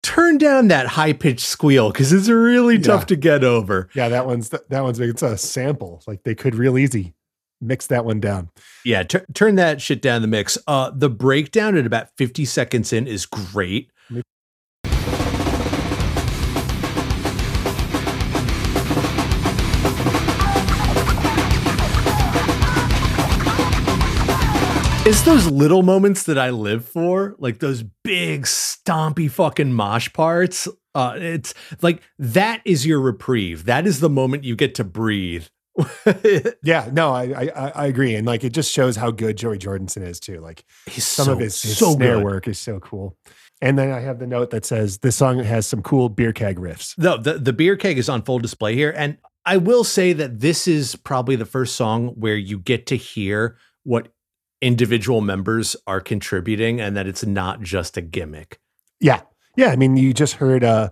Turn 0.01 0.37
down 0.37 0.69
that 0.69 0.87
high 0.87 1.11
pitched 1.13 1.45
squeal 1.45 1.91
because 1.91 2.13
it's 2.13 2.29
really 2.29 2.75
Yeah. 2.75 2.81
tough 2.83 3.05
to 3.07 3.15
get 3.15 3.43
over. 3.43 3.89
Yeah, 3.93 4.07
that 4.09 4.25
one's 4.25 4.49
that 4.49 4.81
one's 4.81 4.97
big. 4.99 5.09
It's 5.09 5.21
a 5.21 5.37
sample. 5.37 6.01
Like 6.07 6.23
they 6.23 6.35
could 6.35 6.55
real 6.55 6.77
easy 6.77 7.13
mix 7.61 7.87
that 7.87 8.05
one 8.05 8.21
down. 8.21 8.49
Yeah, 8.85 9.03
tur- 9.03 9.25
turn 9.33 9.55
that 9.55 9.81
shit 9.81 10.01
down 10.01 10.21
the 10.21 10.29
mix. 10.29 10.57
Uh, 10.67 10.91
the 10.95 11.09
breakdown 11.09 11.75
at 11.75 11.85
about 11.85 12.07
50 12.15 12.45
seconds 12.45 12.93
in 12.93 13.05
is 13.07 13.25
great. 13.25 13.91
It's 25.19 25.25
those 25.25 25.47
little 25.51 25.81
moments 25.83 26.23
that 26.23 26.37
I 26.37 26.49
live 26.51 26.85
for, 26.85 27.35
like 27.39 27.59
those 27.59 27.83
big 28.05 28.43
stompy 28.43 29.29
fucking 29.29 29.73
mosh 29.73 30.07
parts. 30.13 30.65
Uh, 30.95 31.15
it's 31.17 31.53
like 31.81 32.01
that 32.17 32.61
is 32.63 32.85
your 32.85 33.01
reprieve. 33.01 33.65
That 33.65 33.85
is 33.85 33.99
the 33.99 34.09
moment 34.09 34.45
you 34.45 34.55
get 34.55 34.75
to 34.75 34.85
breathe. 34.85 35.47
Yeah, 36.63 36.89
no, 36.93 37.11
I, 37.11 37.23
I 37.25 37.49
I- 37.53 37.71
I 37.75 37.85
agree, 37.87 38.15
and 38.15 38.25
like 38.25 38.45
it 38.45 38.53
just 38.53 38.71
shows 38.71 38.95
how 38.95 39.11
good 39.11 39.35
Joey 39.37 39.57
Jordison 39.59 40.07
is 40.07 40.21
too. 40.21 40.39
Like 40.39 40.63
He's 40.85 41.05
some 41.05 41.25
so, 41.25 41.33
of 41.33 41.39
his, 41.39 41.61
his 41.61 41.77
so 41.77 41.95
snare 41.95 42.15
good. 42.15 42.23
work 42.23 42.47
is 42.47 42.57
so 42.57 42.79
cool. 42.79 43.17
And 43.61 43.77
then 43.77 43.91
I 43.91 43.99
have 43.99 44.19
the 44.19 44.27
note 44.27 44.51
that 44.51 44.63
says 44.63 44.99
this 44.99 45.17
song 45.17 45.39
has 45.43 45.67
some 45.67 45.81
cool 45.81 46.07
beer 46.07 46.31
keg 46.31 46.57
riffs. 46.59 46.97
No, 46.97 47.17
the, 47.17 47.33
the 47.33 47.51
beer 47.51 47.75
keg 47.75 47.97
is 47.97 48.07
on 48.07 48.21
full 48.21 48.39
display 48.39 48.73
here. 48.73 48.93
And 48.95 49.17
I 49.45 49.57
will 49.57 49.83
say 49.83 50.13
that 50.13 50.39
this 50.39 50.65
is 50.65 50.95
probably 50.95 51.35
the 51.35 51.45
first 51.45 51.75
song 51.75 52.07
where 52.15 52.37
you 52.37 52.57
get 52.57 52.85
to 52.87 52.95
hear 52.95 53.57
what 53.83 54.13
individual 54.61 55.21
members 55.21 55.75
are 55.87 56.01
contributing 56.01 56.79
and 56.81 56.95
that 56.97 57.07
it's 57.07 57.25
not 57.25 57.61
just 57.61 57.97
a 57.97 58.01
gimmick. 58.01 58.59
Yeah, 58.99 59.21
yeah. 59.55 59.69
I 59.69 59.75
mean, 59.75 59.95
you 59.97 60.13
just 60.13 60.33
heard 60.35 60.63
uh 60.63 60.89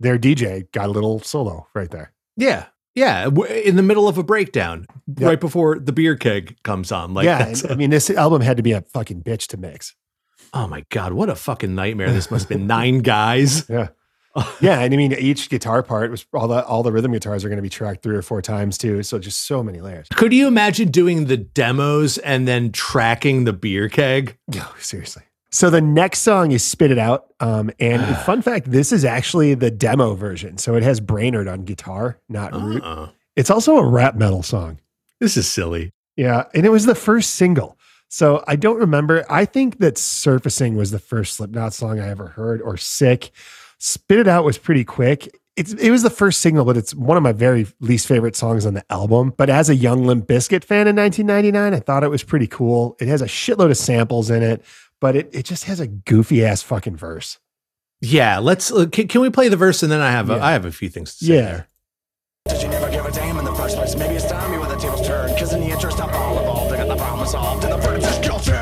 their 0.00 0.18
DJ 0.18 0.70
got 0.72 0.88
a 0.88 0.92
little 0.92 1.20
solo 1.20 1.66
right 1.74 1.90
there. 1.90 2.12
Yeah. 2.36 2.66
Yeah. 2.94 3.28
In 3.64 3.76
the 3.76 3.82
middle 3.82 4.08
of 4.08 4.18
a 4.18 4.22
breakdown, 4.22 4.86
Yep. 5.06 5.26
right 5.28 5.40
before 5.40 5.78
the 5.78 5.92
beer 5.92 6.16
keg 6.16 6.56
comes 6.64 6.90
on. 6.92 7.14
Like, 7.14 7.24
yeah, 7.24 7.52
I 7.70 7.74
mean, 7.76 7.90
this 7.90 8.10
album 8.10 8.42
had 8.42 8.56
to 8.58 8.62
be 8.62 8.72
a 8.72 8.80
fucking 8.82 9.22
bitch 9.22 9.46
to 9.48 9.56
mix. 9.56 9.94
oh 10.54 10.66
my 10.66 10.84
God, 10.90 11.12
what 11.12 11.28
a 11.28 11.34
fucking 11.34 11.74
nightmare. 11.74 12.10
This 12.12 12.30
must 12.30 12.48
have 12.48 12.58
been 12.58 12.66
nine 12.66 12.98
guys. 13.00 13.68
Yeah. 13.70 13.88
yeah, 14.60 14.80
and 14.80 14.92
I 14.92 14.96
mean 14.96 15.12
each 15.14 15.48
guitar 15.50 15.82
part 15.82 16.10
was 16.10 16.26
all 16.32 16.48
the 16.48 16.64
all 16.64 16.82
the 16.82 16.92
rhythm 16.92 17.12
guitars 17.12 17.44
are 17.44 17.48
going 17.48 17.58
to 17.58 17.62
be 17.62 17.68
tracked 17.68 18.02
three 18.02 18.16
or 18.16 18.22
four 18.22 18.42
times 18.42 18.78
too. 18.78 19.02
So 19.02 19.18
just 19.18 19.46
so 19.46 19.62
many 19.62 19.80
layers. 19.80 20.08
Could 20.14 20.32
you 20.32 20.46
imagine 20.46 20.90
doing 20.90 21.26
the 21.26 21.36
demos 21.36 22.18
and 22.18 22.46
then 22.46 22.72
tracking 22.72 23.44
the 23.44 23.52
beer 23.52 23.88
keg? 23.88 24.36
No, 24.54 24.66
seriously. 24.78 25.22
So 25.50 25.70
the 25.70 25.80
next 25.80 26.20
song 26.20 26.52
is 26.52 26.62
"Spit 26.64 26.90
It 26.90 26.98
Out," 26.98 27.26
um, 27.40 27.70
and 27.80 28.16
fun 28.24 28.42
fact: 28.42 28.70
this 28.70 28.92
is 28.92 29.04
actually 29.04 29.54
the 29.54 29.70
demo 29.70 30.14
version. 30.14 30.58
So 30.58 30.74
it 30.74 30.82
has 30.82 31.00
Brainard 31.00 31.48
on 31.48 31.64
guitar, 31.64 32.18
not 32.28 32.52
Root. 32.52 32.82
Uh-uh. 32.82 33.10
It's 33.36 33.50
also 33.50 33.76
a 33.76 33.88
rap 33.88 34.16
metal 34.16 34.42
song. 34.42 34.80
This 35.20 35.36
is 35.36 35.48
silly. 35.50 35.92
Yeah, 36.16 36.44
and 36.54 36.66
it 36.66 36.70
was 36.70 36.86
the 36.86 36.94
first 36.94 37.34
single. 37.34 37.78
So 38.08 38.42
I 38.48 38.56
don't 38.56 38.78
remember. 38.78 39.24
I 39.30 39.44
think 39.44 39.78
that 39.78 39.96
"Surfacing" 39.96 40.76
was 40.76 40.90
the 40.90 40.98
first 40.98 41.34
Slipknot 41.34 41.72
song 41.72 42.00
I 42.00 42.08
ever 42.08 42.28
heard, 42.28 42.60
or 42.60 42.76
"Sick." 42.76 43.30
"Spit 43.78 44.18
It 44.20 44.28
Out" 44.28 44.44
was 44.44 44.58
pretty 44.58 44.84
quick. 44.84 45.28
It's, 45.56 45.72
it 45.72 45.90
was 45.90 46.04
the 46.04 46.10
first 46.10 46.40
single, 46.40 46.64
but 46.64 46.76
it's 46.76 46.94
one 46.94 47.16
of 47.16 47.22
my 47.24 47.32
very 47.32 47.66
least 47.80 48.06
favorite 48.06 48.36
songs 48.36 48.64
on 48.64 48.74
the 48.74 48.84
album. 48.92 49.34
But 49.36 49.50
as 49.50 49.68
a 49.68 49.74
young 49.74 50.04
Limp 50.06 50.28
Bizkit 50.28 50.62
fan 50.62 50.86
in 50.86 50.94
1999, 50.94 51.74
I 51.74 51.80
thought 51.80 52.04
it 52.04 52.10
was 52.10 52.22
pretty 52.22 52.46
cool. 52.46 52.96
It 53.00 53.08
has 53.08 53.22
a 53.22 53.26
shitload 53.26 53.70
of 53.70 53.76
samples 53.76 54.30
in 54.30 54.44
it, 54.44 54.64
but 55.00 55.16
it, 55.16 55.30
it 55.32 55.44
just 55.44 55.64
has 55.64 55.80
a 55.80 55.88
goofy 55.88 56.44
ass 56.44 56.62
fucking 56.62 56.94
verse. 56.96 57.38
Yeah, 58.00 58.38
let's. 58.38 58.70
Uh, 58.70 58.86
can, 58.86 59.08
can 59.08 59.20
we 59.20 59.30
play 59.30 59.48
the 59.48 59.56
verse 59.56 59.82
and 59.82 59.90
then 59.90 60.00
I 60.00 60.12
have 60.12 60.30
a, 60.30 60.34
Yeah. 60.36 60.46
I 60.46 60.52
have 60.52 60.64
a 60.64 60.70
few 60.70 60.88
things 60.88 61.16
to 61.16 61.24
say 61.24 61.34
Yeah. 61.34 61.42
there. 61.42 61.66
Did 62.50 62.62
you 62.62 62.68
never 62.68 62.88
give 62.90 63.04
a 63.04 63.10
damn 63.10 63.36
in 63.38 63.44
the 63.44 63.54
first 63.54 63.76
place? 63.76 63.96
Maybe 63.96 64.14
it's 64.14 64.30
time 64.30 64.52
you 64.52 64.60
when 64.60 64.68
the 64.68 64.76
tables 64.76 65.04
turn. 65.04 65.30
Cause 65.36 65.52
in 65.52 65.60
the 65.60 65.70
interest 65.70 65.98
of 66.00 66.08
all 66.14 66.38
involved, 66.38 66.72
I 66.72 66.76
got 66.76 66.88
the 66.88 66.96
problem 66.96 67.26
solved. 67.26 67.64
And 67.64 67.72
the 67.72 67.78
verdict 67.78 68.06
is 68.06 68.18
guilty. 68.18 68.52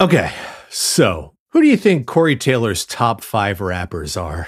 Okay, 0.00 0.32
so 0.70 1.34
who 1.50 1.60
do 1.60 1.66
you 1.66 1.76
think 1.76 2.06
Corey 2.06 2.36
Taylor's 2.36 2.86
top 2.86 3.22
five 3.22 3.60
rappers 3.60 4.16
are? 4.16 4.46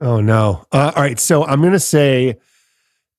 Oh 0.00 0.20
no! 0.20 0.64
Uh, 0.72 0.90
all 0.96 1.02
right, 1.02 1.18
so 1.18 1.44
I'm 1.44 1.60
gonna 1.62 1.78
say 1.78 2.36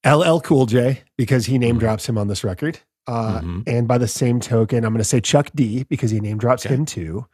LL 0.05 0.39
Cool 0.39 0.65
J 0.65 1.03
because 1.17 1.45
he 1.45 1.57
name 1.59 1.77
drops 1.77 2.07
him 2.09 2.17
on 2.17 2.27
this 2.27 2.43
record, 2.43 2.79
uh, 3.07 3.41
Mhm. 3.41 3.63
and 3.67 3.87
by 3.87 3.97
the 3.99 4.07
same 4.07 4.39
token, 4.39 4.83
I'm 4.83 4.91
gonna 4.93 5.03
say 5.03 5.21
Chuck 5.21 5.51
D 5.53 5.83
because 5.83 6.09
he 6.09 6.19
name 6.19 6.37
drops 6.39 6.65
Okay. 6.65 6.73
him 6.75 6.85
too. 6.85 7.27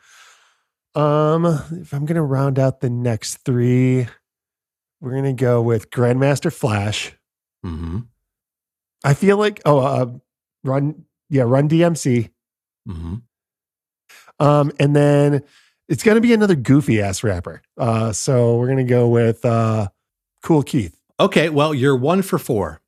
Um, 0.94 1.46
if 1.72 1.94
I'm 1.94 2.06
gonna 2.06 2.24
round 2.24 2.60
out 2.60 2.82
the 2.82 2.90
next 2.90 3.38
three, 3.46 4.08
we're 5.00 5.16
gonna 5.16 5.32
go 5.34 5.62
with 5.62 5.90
Grandmaster 5.90 6.52
Flash. 6.52 7.14
Mm-hmm. 7.66 8.00
I 9.06 9.14
feel 9.14 9.38
like 9.38 9.62
oh, 9.66 9.80
uh, 9.80 10.06
Run 10.66 11.06
yeah, 11.30 11.44
Run 11.44 11.70
DMC. 11.70 12.30
Um, 14.40 14.72
and 14.80 14.96
then 14.96 15.44
it's 15.88 16.04
gonna 16.04 16.22
be 16.22 16.34
another 16.34 16.56
goofy 16.56 17.02
ass 17.02 17.24
rapper. 17.24 17.62
Uh, 17.78 18.12
so 18.12 18.58
we're 18.58 18.68
gonna 18.68 18.84
go 18.84 19.08
with 19.08 19.44
uh, 19.46 19.90
Kool 20.42 20.64
Keith. 20.64 20.98
Okay, 21.20 21.50
well, 21.50 21.74
you're 21.74 21.96
one 21.96 22.22
for 22.22 22.40
four. 22.40 22.82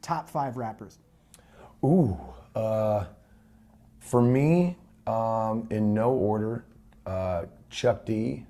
Top 0.00 0.28
five 0.30 0.56
rappers. 0.56 0.98
Ooh, 1.84 2.18
uh, 2.54 3.04
for 3.98 4.22
me, 4.22 4.76
um, 5.06 5.66
in 5.70 5.92
no 5.92 6.10
order, 6.10 6.64
uh, 7.06 7.44
Chuck 7.68 8.06
D, 8.06 8.46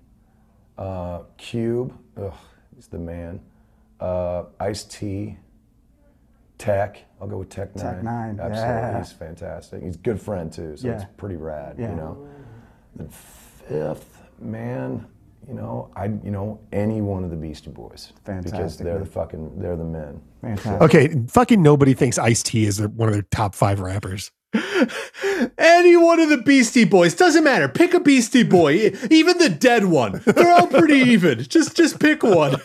uh, 0.78 1.22
Cube, 1.36 1.96
ugh, 2.16 2.34
he's 2.74 2.86
the 2.88 2.98
man. 2.98 3.40
Uh, 3.98 4.44
Ice 4.60 4.84
T, 4.84 5.36
Tech. 6.60 7.04
I'll 7.20 7.26
go 7.26 7.38
with 7.38 7.48
Tech 7.48 7.72
N9ne. 7.74 7.80
Tech 7.80 7.96
N9ne, 8.02 8.30
absolutely. 8.40 8.58
yeah. 8.58 8.98
He's 8.98 9.12
fantastic. 9.12 9.82
He's 9.82 9.96
a 9.96 9.98
good 9.98 10.20
friend 10.20 10.52
too, 10.52 10.76
so 10.76 10.90
it's 10.90 11.04
pretty 11.16 11.36
rad. 11.36 11.76
Yeah. 11.78 11.90
You 11.90 11.96
know. 11.96 12.28
The 12.96 13.08
fifth 13.08 14.22
man, 14.40 15.06
you 15.48 15.54
know, 15.54 15.90
I 15.96 16.06
you 16.06 16.30
know 16.30 16.60
any 16.72 17.00
one 17.00 17.24
of 17.24 17.30
the 17.30 17.36
Beastie 17.36 17.70
Boys 17.70 18.12
Fantastic. 18.24 18.52
because 18.52 18.76
they're 18.78 18.94
man. 18.94 19.04
the 19.04 19.10
fucking 19.10 19.58
they're 19.58 19.76
the 19.76 19.84
men. 19.84 20.20
Fantastic. 20.42 20.82
Okay, 20.82 21.24
fucking 21.28 21.62
nobody 21.62 21.94
thinks 21.94 22.18
Ice 22.18 22.42
T 22.42 22.64
is 22.64 22.80
one 22.80 23.08
of 23.08 23.14
their 23.14 23.22
top 23.30 23.54
five 23.54 23.80
rappers. 23.80 24.30
Any 25.58 25.96
one 25.96 26.18
of 26.18 26.28
the 26.28 26.42
Beastie 26.44 26.84
Boys 26.84 27.14
doesn't 27.14 27.44
matter. 27.44 27.68
Pick 27.68 27.94
a 27.94 28.00
Beastie 28.00 28.42
Boy, 28.42 28.92
even 29.08 29.38
the 29.38 29.48
dead 29.48 29.84
one. 29.84 30.22
They're 30.24 30.52
all 30.52 30.66
pretty 30.66 30.94
even. 31.10 31.44
Just 31.44 31.76
just 31.76 32.00
pick 32.00 32.24
one. 32.24 32.56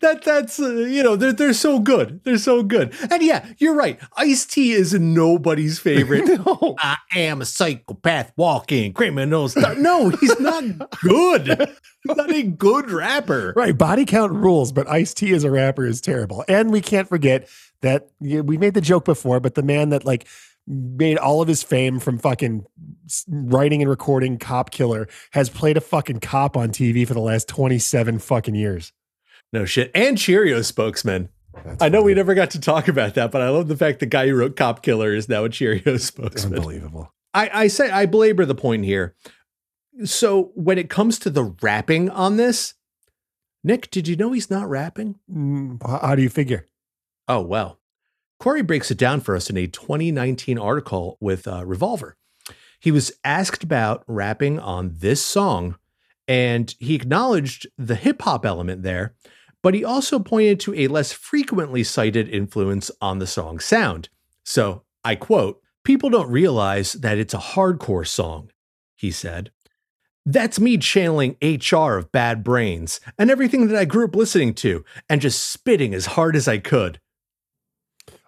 That 0.00 0.22
that's 0.24 0.58
uh, 0.58 0.70
you 0.70 1.02
know 1.02 1.14
they're 1.16 1.34
they're 1.34 1.52
so 1.52 1.78
good. 1.78 2.20
They're 2.24 2.38
so 2.38 2.62
good. 2.62 2.94
And 3.10 3.22
yeah, 3.22 3.46
you're 3.58 3.74
right. 3.74 4.00
Ice 4.16 4.46
T 4.46 4.72
is 4.72 4.94
nobody's 4.94 5.78
favorite. 5.78 6.24
I 6.46 6.96
am 7.14 7.42
a 7.42 7.44
psychopath 7.44 8.32
walking 8.36 8.94
criminal. 8.94 9.48
Star. 9.48 9.74
No, 9.74 10.08
he's 10.08 10.40
not 10.40 10.90
good. 11.02 11.68
He's 12.02 12.16
not 12.16 12.32
a 12.32 12.44
good 12.44 12.90
rapper. 12.90 13.52
Right, 13.54 13.76
body 13.76 14.06
count 14.06 14.32
rules, 14.32 14.72
but 14.72 14.88
Ice 14.88 15.12
T 15.12 15.34
as 15.34 15.44
a 15.44 15.50
rapper 15.50 15.84
is 15.84 16.00
terrible. 16.00 16.44
And 16.48 16.70
we 16.70 16.80
can't 16.80 17.08
forget 17.08 17.46
that 17.82 18.08
yeah, 18.20 18.40
we 18.40 18.56
made 18.56 18.72
the 18.72 18.80
joke 18.80 19.04
before, 19.04 19.40
but 19.40 19.54
the 19.54 19.62
man 19.62 19.90
that 19.90 20.06
like 20.06 20.26
made 20.66 21.18
all 21.18 21.42
of 21.42 21.48
his 21.48 21.62
fame 21.62 21.98
from 22.00 22.18
fucking 22.18 22.64
writing 23.28 23.82
and 23.82 23.90
recording 23.90 24.38
Cop 24.38 24.70
Killer 24.70 25.08
has 25.32 25.50
played 25.50 25.76
a 25.76 25.80
fucking 25.80 26.20
cop 26.20 26.56
on 26.56 26.70
TV 26.70 27.06
for 27.06 27.14
the 27.14 27.20
last 27.20 27.48
27 27.48 28.18
fucking 28.18 28.54
years. 28.54 28.92
No 29.52 29.64
shit. 29.64 29.90
And 29.94 30.16
Cheerio 30.18 30.62
spokesman. 30.62 31.28
I 31.80 31.88
know 31.88 32.02
we 32.02 32.14
never 32.14 32.34
got 32.34 32.50
to 32.50 32.60
talk 32.60 32.88
about 32.88 33.14
that, 33.14 33.30
but 33.30 33.40
I 33.42 33.48
love 33.50 33.68
the 33.68 33.76
fact 33.76 34.00
the 34.00 34.06
guy 34.06 34.26
who 34.26 34.34
wrote 34.34 34.56
Cop 34.56 34.82
Killer 34.82 35.14
is 35.14 35.28
now 35.28 35.44
a 35.44 35.48
Cheerio 35.48 35.96
spokesman. 35.98 36.54
Unbelievable. 36.54 37.12
I, 37.32 37.50
I 37.52 37.66
say 37.68 37.90
I 37.90 38.06
belabor 38.06 38.44
the 38.44 38.54
point 38.54 38.84
here. 38.84 39.14
So 40.04 40.50
when 40.54 40.78
it 40.78 40.90
comes 40.90 41.18
to 41.20 41.30
the 41.30 41.44
rapping 41.62 42.10
on 42.10 42.36
this, 42.36 42.74
Nick, 43.62 43.90
did 43.90 44.08
you 44.08 44.16
know 44.16 44.32
he's 44.32 44.50
not 44.50 44.68
rapping? 44.68 45.16
Mm, 45.32 45.80
How 45.86 45.98
how 45.98 46.14
do 46.16 46.22
you 46.22 46.28
figure? 46.28 46.66
Oh 47.28 47.40
well. 47.42 47.78
Corey 48.44 48.60
breaks 48.60 48.90
it 48.90 48.98
down 48.98 49.22
for 49.22 49.34
us 49.34 49.48
in 49.48 49.56
a 49.56 49.66
2019 49.66 50.58
article 50.58 51.16
with 51.18 51.48
uh, 51.48 51.64
Revolver. 51.64 52.18
He 52.78 52.90
was 52.90 53.10
asked 53.24 53.64
about 53.64 54.04
rapping 54.06 54.58
on 54.58 54.96
this 54.98 55.24
song, 55.24 55.76
and 56.28 56.74
he 56.78 56.94
acknowledged 56.94 57.66
the 57.78 57.94
hip 57.94 58.20
hop 58.20 58.44
element 58.44 58.82
there, 58.82 59.14
but 59.62 59.72
he 59.72 59.82
also 59.82 60.18
pointed 60.18 60.60
to 60.60 60.74
a 60.74 60.88
less 60.88 61.10
frequently 61.10 61.82
cited 61.82 62.28
influence 62.28 62.90
on 63.00 63.18
the 63.18 63.26
song's 63.26 63.64
sound. 63.64 64.10
So 64.44 64.82
I 65.02 65.14
quote, 65.14 65.62
People 65.82 66.10
don't 66.10 66.30
realize 66.30 66.92
that 66.92 67.16
it's 67.16 67.32
a 67.32 67.38
hardcore 67.38 68.06
song, 68.06 68.50
he 68.94 69.10
said. 69.10 69.52
That's 70.26 70.60
me 70.60 70.76
channeling 70.76 71.38
HR 71.40 71.96
of 71.96 72.12
Bad 72.12 72.44
Brains 72.44 73.00
and 73.18 73.30
everything 73.30 73.68
that 73.68 73.78
I 73.78 73.86
grew 73.86 74.04
up 74.04 74.14
listening 74.14 74.52
to 74.56 74.84
and 75.08 75.22
just 75.22 75.50
spitting 75.50 75.94
as 75.94 76.04
hard 76.04 76.36
as 76.36 76.46
I 76.46 76.58
could. 76.58 77.00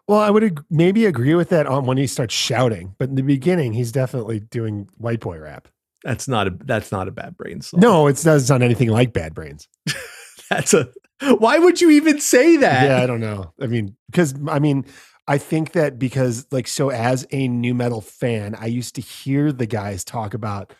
Well, 0.09 0.21
I 0.21 0.31
would 0.31 0.45
ag- 0.45 0.65
maybe 0.71 1.05
agree 1.07 1.35
with 1.35 1.49
that 1.49 1.67
on 1.67 1.85
when 1.87 1.97
he 1.97 2.07
starts 2.07 2.35
shouting, 2.35 2.95
but 2.99 3.09
in 3.09 3.17
the 3.17 3.23
beginning, 3.23 3.73
he's 3.73 3.91
definitely 3.91 4.41
doing 4.41 4.89
white 4.97 5.21
boy 5.21 5.39
rap. 5.39 5.69
That's 6.05 6.29
not 6.29 6.47
a 6.47 6.51
that's 6.65 6.93
not 6.93 7.09
a 7.09 7.11
Bad 7.11 7.37
Brains 7.37 7.69
song. 7.69 7.81
No, 7.81 8.07
it's 8.07 8.23
doesn't 8.23 8.47
sound 8.47 8.63
anything 8.63 8.91
like 8.91 9.13
Bad 9.13 9.35
Brains. 9.35 9.67
That's 10.51 10.73
a 10.73 10.89
why 11.39 11.59
would 11.59 11.81
you 11.81 11.91
even 11.91 12.21
say 12.21 12.57
that? 12.59 12.89
Yeah, 12.89 13.03
I 13.03 13.07
don't 13.07 13.21
know. 13.21 13.53
I 13.61 13.67
mean, 13.67 13.97
because 14.09 14.35
I 14.49 14.61
mean, 14.61 14.85
I 15.27 15.39
think 15.39 15.73
that 15.73 15.99
because 15.99 16.47
like 16.53 16.69
so 16.69 16.91
as 16.91 17.27
a 17.33 17.49
new 17.49 17.75
metal 17.75 18.01
fan, 18.01 18.55
I 18.55 18.67
used 18.67 18.95
to 18.97 19.01
hear 19.01 19.51
the 19.51 19.67
guys 19.67 20.05
talk 20.05 20.35
about 20.35 20.73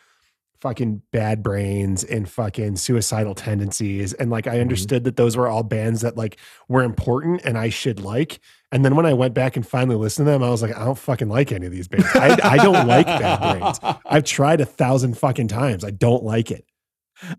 fucking 0.61 1.01
bad 1.11 1.43
brains 1.43 2.03
and 2.03 2.29
fucking 2.29 2.75
suicidal 2.77 3.35
tendencies 3.35 4.13
and 4.13 4.29
like 4.31 4.47
I 4.47 4.59
understood 4.59 5.03
that 5.05 5.15
those 5.15 5.37
were 5.37 5.47
all 5.47 5.63
bands 5.63 6.01
that 6.01 6.17
like 6.17 6.37
were 6.67 6.83
important 6.83 7.41
and 7.45 7.57
I 7.57 7.69
should 7.69 7.99
like. 7.99 8.39
And 8.71 8.83
then 8.83 8.95
when 8.95 9.05
I 9.05 9.13
went 9.13 9.33
back 9.33 9.55
and 9.55 9.65
finally 9.65 9.95
listened 9.95 10.25
to 10.25 10.31
them, 10.31 10.43
I 10.43 10.49
was 10.49 10.61
like, 10.61 10.75
I 10.75 10.83
don't 10.85 10.97
fucking 10.97 11.29
like 11.29 11.51
any 11.51 11.65
of 11.67 11.71
these 11.71 11.87
bands. 11.87 12.07
I, 12.15 12.37
I 12.43 12.57
don't 12.57 12.85
like 12.87 13.05
bad 13.05 13.59
brains. 13.59 13.79
I've 14.05 14.25
tried 14.25 14.59
a 14.61 14.65
thousand 14.65 15.17
fucking 15.17 15.47
times. 15.47 15.83
I 15.85 15.91
don't 15.91 16.23
like 16.23 16.51
it. 16.51 16.65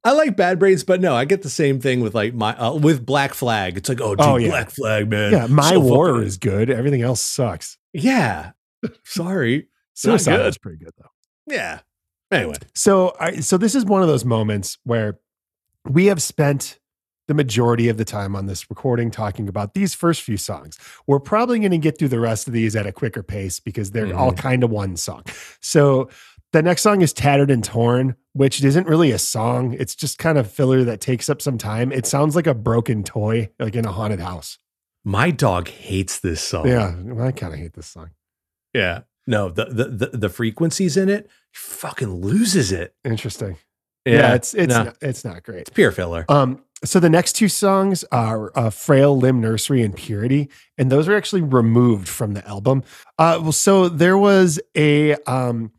I 0.05 0.11
like 0.11 0.37
Bad 0.37 0.59
Brains, 0.59 0.83
but 0.83 1.01
no, 1.01 1.15
I 1.15 1.25
get 1.25 1.43
the 1.43 1.49
same 1.49 1.79
thing 1.81 2.01
with 2.01 2.13
like 2.13 2.35
my 2.35 2.53
uh, 2.59 2.75
with 2.75 3.07
Black 3.07 3.33
Flag. 3.33 3.77
It's 3.77 3.89
like, 3.89 4.01
oh, 4.01 4.17
dude, 4.17 4.27
Oh, 4.27 4.37
yeah. 4.37 4.49
Black 4.49 4.71
Flag, 4.71 5.09
man. 5.09 5.31
Yeah, 5.33 5.47
my 5.47 5.71
So 5.71 5.79
war 5.79 6.09
fucking- 6.15 6.27
is 6.27 6.37
good. 6.37 6.69
Everything 6.69 7.03
else 7.03 7.21
sucks. 7.21 7.79
Yeah. 7.93 8.53
Sorry. 9.05 9.69
Suicide 9.95 10.47
is 10.47 10.59
pretty 10.59 10.79
good 10.79 10.93
though. 10.99 11.11
Yeah. 11.55 11.81
Anyway. 12.31 12.57
So, 12.75 13.15
I, 13.19 13.37
so 13.37 13.57
this 13.57 13.75
is 13.75 13.85
one 13.85 14.03
of 14.03 14.09
those 14.09 14.25
moments 14.25 14.79
where 14.85 15.19
we 15.85 16.07
have 16.07 16.23
spent 16.23 16.79
the 17.27 17.35
majority 17.35 17.89
of 17.89 17.99
the 17.99 18.05
time 18.05 18.35
on 18.35 18.47
this 18.47 18.69
recording 18.71 19.11
talking 19.11 19.49
about 19.49 19.75
these 19.75 19.95
first 19.95 20.23
few 20.23 20.37
songs. 20.37 20.79
We're 21.07 21.21
probably 21.21 21.59
going 21.59 21.73
to 21.73 21.79
get 21.79 21.99
through 21.99 22.09
the 22.09 22.21
rest 22.21 22.47
of 22.47 22.55
these 22.55 22.75
at 22.75 22.87
a 22.87 22.93
quicker 22.93 23.23
pace 23.23 23.61
because 23.61 23.91
they're 23.91 24.17
all 24.17 24.33
mm-hmm. 24.33 24.41
kind 24.41 24.65
of 24.65 24.71
one 24.71 24.97
song. 24.97 25.25
So, 25.61 26.09
the 26.53 26.63
next 26.63 26.81
song 26.81 27.03
is 27.03 27.13
Tattered 27.13 27.51
and 27.51 27.63
Torn, 27.63 28.17
which 28.33 28.65
isn't 28.65 28.87
really 28.87 29.11
a 29.11 29.19
song. 29.19 29.75
It's 29.79 29.95
just 29.95 30.17
kind 30.17 30.39
of 30.39 30.51
filler 30.51 30.83
that 30.85 30.99
takes 30.99 31.29
up 31.29 31.43
some 31.43 31.59
time. 31.59 31.93
It 31.93 32.07
sounds 32.07 32.35
like 32.35 32.47
a 32.47 32.55
broken 32.55 33.05
toy, 33.05 33.51
like 33.59 33.77
in 33.77 33.85
a 33.85 33.93
haunted 33.93 34.21
house. 34.21 34.57
My 35.05 35.31
dog 35.31 35.69
hates 35.69 36.21
this 36.21 36.41
song. 36.41 36.67
Yeah, 36.67 36.95
I 37.23 37.33
kind 37.33 37.53
of 37.53 37.59
hate 37.59 37.75
this 37.75 37.87
song. 37.87 38.11
Yeah. 38.73 39.01
No, 39.29 39.51
the, 39.51 39.67
the 39.67 39.85
the 39.85 40.07
the 40.17 40.29
frequencies 40.31 40.97
in 40.97 41.11
it, 41.11 41.29
fucking 41.53 42.23
loses 42.23 42.73
it. 42.73 42.95
Interesting. 43.05 43.59
Yeah, 44.07 44.35
it's 44.35 44.55
it's 44.55 44.73
no, 44.75 44.85
not, 44.85 44.97
it's 45.03 45.23
not 45.23 45.43
great. 45.43 45.61
it's 45.61 45.71
pure 45.71 45.93
filler. 45.93 46.25
Um, 46.31 46.65
so 46.83 46.99
the 46.99 47.11
next 47.11 47.35
two 47.35 47.51
songs 47.51 48.05
are 48.11 48.51
uh, 48.57 48.71
"Frail 48.71 49.19
Limb 49.19 49.43
Nursery" 49.43 49.83
and 49.83 49.95
"Purity," 49.95 50.49
and 50.79 50.91
those 50.91 51.09
are 51.09 51.15
actually 51.15 51.43
removed 51.43 52.09
from 52.09 52.33
the 52.33 52.47
album. 52.49 52.85
Uh, 53.19 53.39
well, 53.43 53.53
so 53.53 53.91
there 53.91 54.17
was 54.17 54.59
a 54.75 55.15
um, 55.27 55.73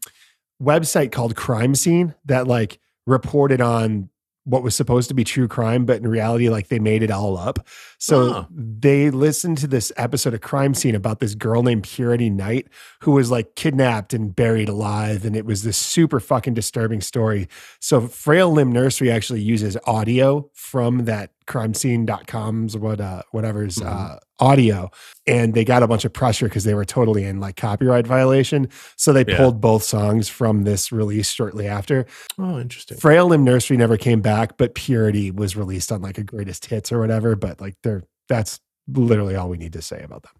website 0.62 1.12
called 1.12 1.36
Crime 1.36 1.74
Scene 1.74 2.14
that 2.26 2.47
like 2.47 2.80
reported 3.08 3.62
on 3.62 4.12
what 4.50 4.64
was 4.64 4.76
supposed 4.76 5.08
to 5.10 5.14
be 5.14 5.24
true 5.24 5.47
crime, 5.47 5.86
but 5.86 5.97
in 5.97 6.08
reality, 6.08 6.50
like 6.50 6.70
they 6.70 6.80
made 6.80 7.04
it 7.04 7.12
all 7.12 7.38
up. 7.38 7.66
So 8.00 8.20
Oh. 8.34 8.47
they 8.52 9.10
listened 9.12 9.58
to 9.60 9.68
this 9.68 9.91
episode 9.95 10.34
of 10.34 10.41
Crime 10.41 10.74
Scene 10.74 10.95
about 10.95 11.20
this 11.20 11.36
girl 11.36 11.62
named 11.64 11.84
Purity 11.84 12.30
Knight 12.30 12.68
who 13.02 13.12
was 13.12 13.30
like 13.30 13.56
kidnapped 13.56 14.14
and 14.14 14.36
buried 14.36 14.70
alive. 14.70 15.24
And 15.26 15.36
it 15.36 15.45
was 15.45 15.64
this 15.64 15.78
super 15.78 16.20
fucking 16.20 16.54
disturbing 16.56 17.02
story. 17.02 17.47
So 17.80 18.02
Frail 18.02 18.52
Limb 18.52 18.72
Nursery 18.72 19.12
actually 19.12 19.41
uses 19.41 19.78
audio 19.86 20.50
from 20.54 21.06
that 21.06 21.32
crimescene.com's 21.50 22.78
what 22.78 23.02
uh 23.02 23.22
whatever's 23.32 23.82
uh 23.82 24.18
audio 24.39 24.89
and 25.28 25.54
they 25.54 25.66
got 25.66 25.84
a 25.84 25.88
bunch 25.88 26.06
of 26.06 26.14
pressure 26.14 26.45
because 26.47 26.64
they 26.64 26.74
were 26.74 26.86
totally 26.86 27.26
in 27.26 27.39
like 27.41 27.58
copyright 27.58 28.08
violation 28.08 28.70
so 28.97 29.12
they 29.12 29.26
Yeah. 29.28 29.36
pulled 29.36 29.60
both 29.60 29.84
songs 29.84 30.30
from 30.30 30.64
this 30.64 30.91
release 30.91 31.30
shortly 31.32 31.68
after 31.68 32.06
oh, 32.38 32.60
interesting. 32.60 32.97
Frail 32.97 33.28
Limb 33.28 33.43
Nursery 33.43 33.76
never 33.76 33.97
came 33.97 34.22
back, 34.22 34.58
but 34.58 34.76
Purity 34.76 35.32
was 35.32 35.58
released 35.58 35.91
on 35.91 36.02
like 36.02 36.18
a 36.18 36.24
greatest 36.24 36.66
hits 36.68 36.91
or 36.91 37.00
whatever. 37.00 37.36
But 37.36 37.60
like 37.60 37.76
they're 37.84 38.04
that's 38.30 38.60
literally 38.88 39.36
all 39.36 39.50
we 39.50 39.58
need 39.58 39.74
to 39.74 39.82
say 39.82 40.02
about 40.02 40.24
them. 40.24 40.32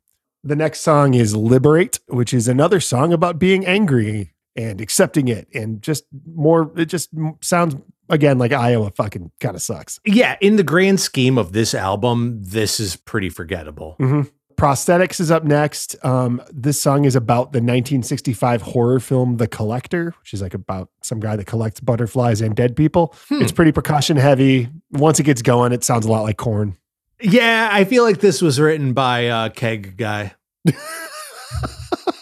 The 0.44 0.56
next 0.56 0.80
song 0.82 1.14
is 1.16 1.36
Liberate, 1.36 2.00
which 2.08 2.34
is 2.34 2.48
another 2.48 2.80
song 2.80 3.12
about 3.12 3.38
being 3.40 3.66
angry 3.66 4.32
and 4.56 4.80
accepting 4.82 5.28
it 5.28 5.48
and 5.54 5.82
just 5.82 6.06
more 6.36 6.72
it 6.78 6.86
just 6.86 7.10
sounds 7.42 7.76
again 8.10 8.38
like 8.38 8.52
Iowa 8.52 8.92
fucking 8.92 9.32
kind 9.40 9.56
of 9.56 9.62
sucks. 9.62 10.00
Yeah, 10.06 10.36
in 10.42 10.56
the 10.56 10.64
grand 10.64 11.00
scheme 11.00 11.38
of 11.38 11.52
this 11.54 11.74
album, 11.74 12.40
this 12.44 12.80
is 12.80 12.96
pretty 12.96 13.30
forgettable. 13.30 13.96
Mhm. 14.00 14.30
Prosthetics 14.58 15.22
is 15.22 15.32
up 15.32 15.46
next. 15.46 15.96
Um, 16.04 16.42
this 16.52 16.82
song 16.82 17.06
is 17.06 17.16
about 17.16 17.54
the 17.54 17.60
1965 17.62 18.62
horror 18.62 19.00
film 19.00 19.38
The 19.38 19.48
Collector, 19.48 20.14
which 20.20 20.34
is 20.34 20.42
like 20.42 20.54
about 20.54 20.90
some 21.02 21.22
guy 21.22 21.38
that 21.38 21.46
collects 21.48 21.80
butterflies 21.80 22.42
and 22.42 22.54
dead 22.58 22.76
people. 22.76 23.16
Hmm. 23.30 23.42
It's 23.42 23.54
pretty 23.54 23.72
percussion 23.72 24.18
heavy. 24.18 24.68
Once 24.92 25.18
it 25.18 25.24
gets 25.24 25.42
going, 25.42 25.72
it 25.72 25.86
sounds 25.86 26.06
a 26.06 26.12
lot 26.12 26.24
like 26.24 26.36
Korn. 26.36 26.76
Yeah, 27.22 27.70
I 27.72 27.86
feel 27.86 28.04
like 28.04 28.20
this 28.20 28.42
was 28.42 28.60
written 28.60 28.92
by 28.92 29.28
uh 29.28 29.48
Keg 29.50 29.96
guy. 29.96 30.34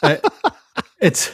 I- 0.03 0.19
it's 1.01 1.31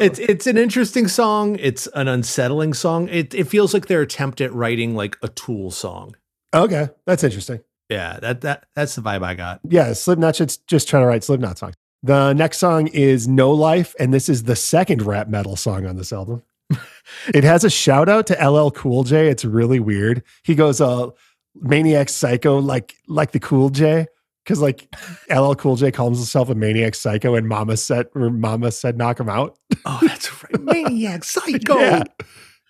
it's 0.00 0.18
it's 0.18 0.46
an 0.46 0.58
interesting 0.58 1.08
song. 1.08 1.56
It's 1.60 1.86
an 1.88 2.08
unsettling 2.08 2.74
song. 2.74 3.08
It 3.08 3.34
it 3.34 3.44
feels 3.44 3.74
like 3.74 3.86
their 3.86 4.02
attempt 4.02 4.40
at 4.40 4.52
writing 4.52 4.94
like 4.94 5.16
a 5.22 5.28
Tool 5.28 5.70
song. 5.70 6.16
Okay, 6.54 6.88
that's 7.06 7.24
interesting. 7.24 7.60
Yeah, 7.88 8.18
that 8.20 8.40
that 8.42 8.66
that's 8.74 8.94
the 8.94 9.02
vibe 9.02 9.22
I 9.22 9.34
got. 9.34 9.60
Yeah, 9.68 9.92
Slipknot 9.92 10.36
should 10.36 10.56
just 10.66 10.88
trying 10.88 11.02
to 11.02 11.06
write 11.06 11.24
Slipknot 11.24 11.58
songs. 11.58 11.74
The 12.02 12.32
next 12.32 12.58
song 12.58 12.88
is 12.88 13.26
No 13.26 13.50
Life, 13.50 13.94
and 13.98 14.12
this 14.12 14.28
is 14.28 14.44
the 14.44 14.56
second 14.56 15.02
rap 15.02 15.28
metal 15.28 15.56
song 15.56 15.86
on 15.86 15.96
this 15.96 16.12
album. 16.12 16.42
it 17.34 17.44
has 17.44 17.64
a 17.64 17.70
shout 17.70 18.08
out 18.08 18.26
to 18.28 18.48
LL 18.48 18.70
Cool 18.70 19.04
J. 19.04 19.28
It's 19.28 19.44
really 19.44 19.80
weird. 19.80 20.22
He 20.42 20.54
goes, 20.54 20.80
uh, 20.80 21.10
Maniac 21.54 22.08
Psycho, 22.08 22.58
like 22.58 22.94
like 23.08 23.32
the 23.32 23.40
Cool 23.40 23.70
J. 23.70 24.06
Because 24.46 24.60
like 24.60 24.88
LL 25.28 25.54
Cool 25.54 25.74
J 25.74 25.90
calls 25.90 26.18
himself 26.18 26.48
a 26.48 26.54
maniac 26.54 26.94
psycho, 26.94 27.34
and 27.34 27.48
Mama 27.48 27.76
said, 27.76 28.06
or 28.14 28.30
Mama 28.30 28.70
said, 28.70 28.96
knock 28.96 29.18
him 29.18 29.28
out. 29.28 29.58
Oh, 29.84 29.98
that's 30.02 30.32
right. 30.44 30.60
Maniac 30.60 31.24
Psycho. 31.24 31.78
Yeah. 31.78 32.04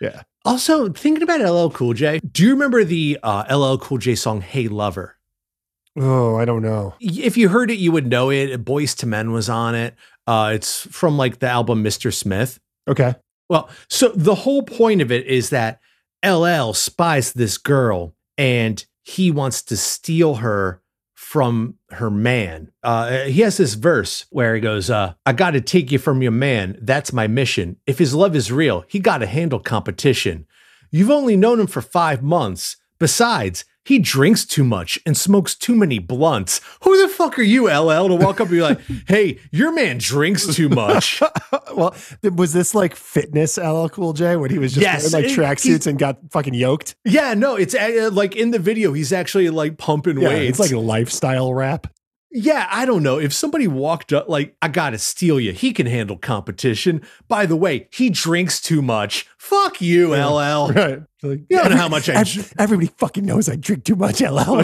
Yeah. 0.01 0.23
Also, 0.45 0.89
thinking 0.91 1.23
about 1.23 1.41
LL 1.41 1.71
Cool 1.71 1.93
J, 1.93 2.21
do 2.21 2.45
you 2.45 2.51
remember 2.51 2.83
the 2.83 3.19
uh, 3.23 3.45
LL 3.55 3.77
Cool 3.77 3.99
J 3.99 4.15
song 4.15 4.41
"Hey 4.41 4.69
Lover"? 4.69 5.17
Oh, 5.99 6.37
I 6.37 6.45
don't 6.45 6.63
know. 6.63 6.95
If 7.01 7.37
you 7.37 7.49
heard 7.49 7.71
it, 7.71 7.79
you 7.79 7.93
would 7.93 8.07
know 8.07 8.31
it. 8.31 8.65
Boyz 8.65 9.03
II 9.03 9.11
Men 9.11 9.33
was 9.33 9.49
on 9.49 9.75
it. 9.75 9.95
Uh, 10.27 10.53
it's 10.55 10.87
from 10.91 11.17
like 11.17 11.39
the 11.39 11.49
album 11.49 11.83
Mr. 11.83 12.13
Smith. 12.13 12.59
Okay. 12.89 13.15
Well, 13.49 13.71
so 13.89 14.09
the 14.09 14.35
whole 14.35 14.63
point 14.63 15.01
of 15.01 15.11
it 15.11 15.27
is 15.27 15.51
that 15.51 15.81
LL 16.25 16.73
spies 16.73 17.33
this 17.33 17.59
girl 17.59 18.15
and 18.37 18.85
he 19.05 19.31
wants 19.31 19.63
to 19.63 19.77
steal 19.77 20.37
her 20.37 20.83
from 21.37 21.75
her 21.91 22.09
man. 22.09 22.73
Uh, 22.83 23.25
he 23.25 23.43
has 23.43 23.59
this 23.59 23.75
verse 23.75 24.25
where 24.31 24.55
he 24.55 24.61
goes, 24.63 24.89
uh, 24.89 25.13
I 25.27 25.35
got 25.35 25.51
to 25.51 25.61
take 25.61 25.93
you 25.93 25.99
from 25.99 26.23
your 26.23 26.33
man. 26.33 26.79
That's 26.81 27.13
my 27.13 27.27
mission. 27.27 27.77
If 27.87 27.99
his 27.99 28.15
love 28.15 28.35
is 28.35 28.51
real, 28.51 28.87
he 28.89 29.01
got 29.01 29.19
to 29.19 29.27
handle 29.27 29.61
competition. 29.61 30.47
You've 30.91 31.11
only 31.11 31.37
known 31.37 31.61
him 31.61 31.67
for 31.67 31.83
five 31.83 32.23
months. 32.23 32.79
Besides, 32.99 33.67
he 33.87 33.99
drinks 33.99 34.45
too 34.45 34.65
much 34.65 34.99
and 35.07 35.17
smokes 35.17 35.55
too 35.55 35.75
many 35.75 35.99
blunts. 35.99 36.61
Who 36.83 37.01
the 37.01 37.09
fuck 37.09 37.39
are 37.39 37.43
you, 37.43 37.67
LL, 37.69 38.09
to 38.09 38.15
walk 38.17 38.41
up 38.41 38.49
and 38.49 38.51
be 38.51 38.61
like, 38.61 38.81
hey, 39.09 39.39
your 39.53 39.73
man 39.73 39.99
drinks 39.99 40.55
too 40.55 40.69
much? 40.69 41.23
well, 41.75 41.95
was 42.35 42.53
this 42.53 42.75
like 42.75 42.97
fitness 42.97 43.57
LL 43.59 43.87
Cool 43.89 44.13
J 44.13 44.37
when 44.37 44.51
he 44.51 44.59
was 44.59 44.73
just 44.73 44.83
Yes, 44.83 45.13
wearing 45.13 45.29
like 45.29 45.37
tracksuits 45.37 45.87
and 45.87 45.99
got 45.99 46.19
fucking 46.31 46.55
yoked? 46.55 46.97
Yeah, 47.05 47.35
no, 47.35 47.57
it's 47.57 47.75
uh, 47.75 48.11
like 48.13 48.35
in 48.35 48.51
the 48.51 48.59
video, 48.59 48.93
he's 48.93 49.13
actually 49.13 49.49
like 49.51 49.79
pumping 49.79 50.21
Yeah, 50.21 50.29
weights. 50.29 50.51
it's 50.51 50.59
like 50.59 50.73
a 50.73 50.79
lifestyle 50.83 51.55
rap. 51.55 51.87
Yeah, 52.39 52.69
I 52.71 52.85
don't 52.85 53.03
know. 53.03 53.19
If 53.19 53.33
somebody 53.33 53.67
walked 53.67 54.13
up, 54.13 54.29
like, 54.29 54.55
I 54.61 54.69
gotta 54.69 54.99
steal 54.99 55.41
you, 55.41 55.53
he 55.53 55.73
can 55.73 55.87
handle 55.87 56.19
competition. 56.19 57.01
By 57.29 57.47
the 57.47 57.57
way, 57.57 57.89
he 57.93 58.11
drinks 58.11 58.61
too 58.61 58.83
much. 58.83 59.27
Fuck 59.39 59.81
you, 59.81 60.15
LL. 60.15 60.71
Right. 60.73 61.01
Like, 61.23 61.41
You 61.49 61.57
don't 61.57 61.71
know 61.71 61.77
how 61.77 61.89
much 61.89 62.11
I 62.11 62.25
dr- 62.25 62.53
everybody 62.59 62.89
fucking 62.99 63.25
knows 63.25 63.49
I 63.49 63.57
drink 63.57 63.85
too 63.85 63.97
much, 63.97 64.21
LL. 64.21 64.63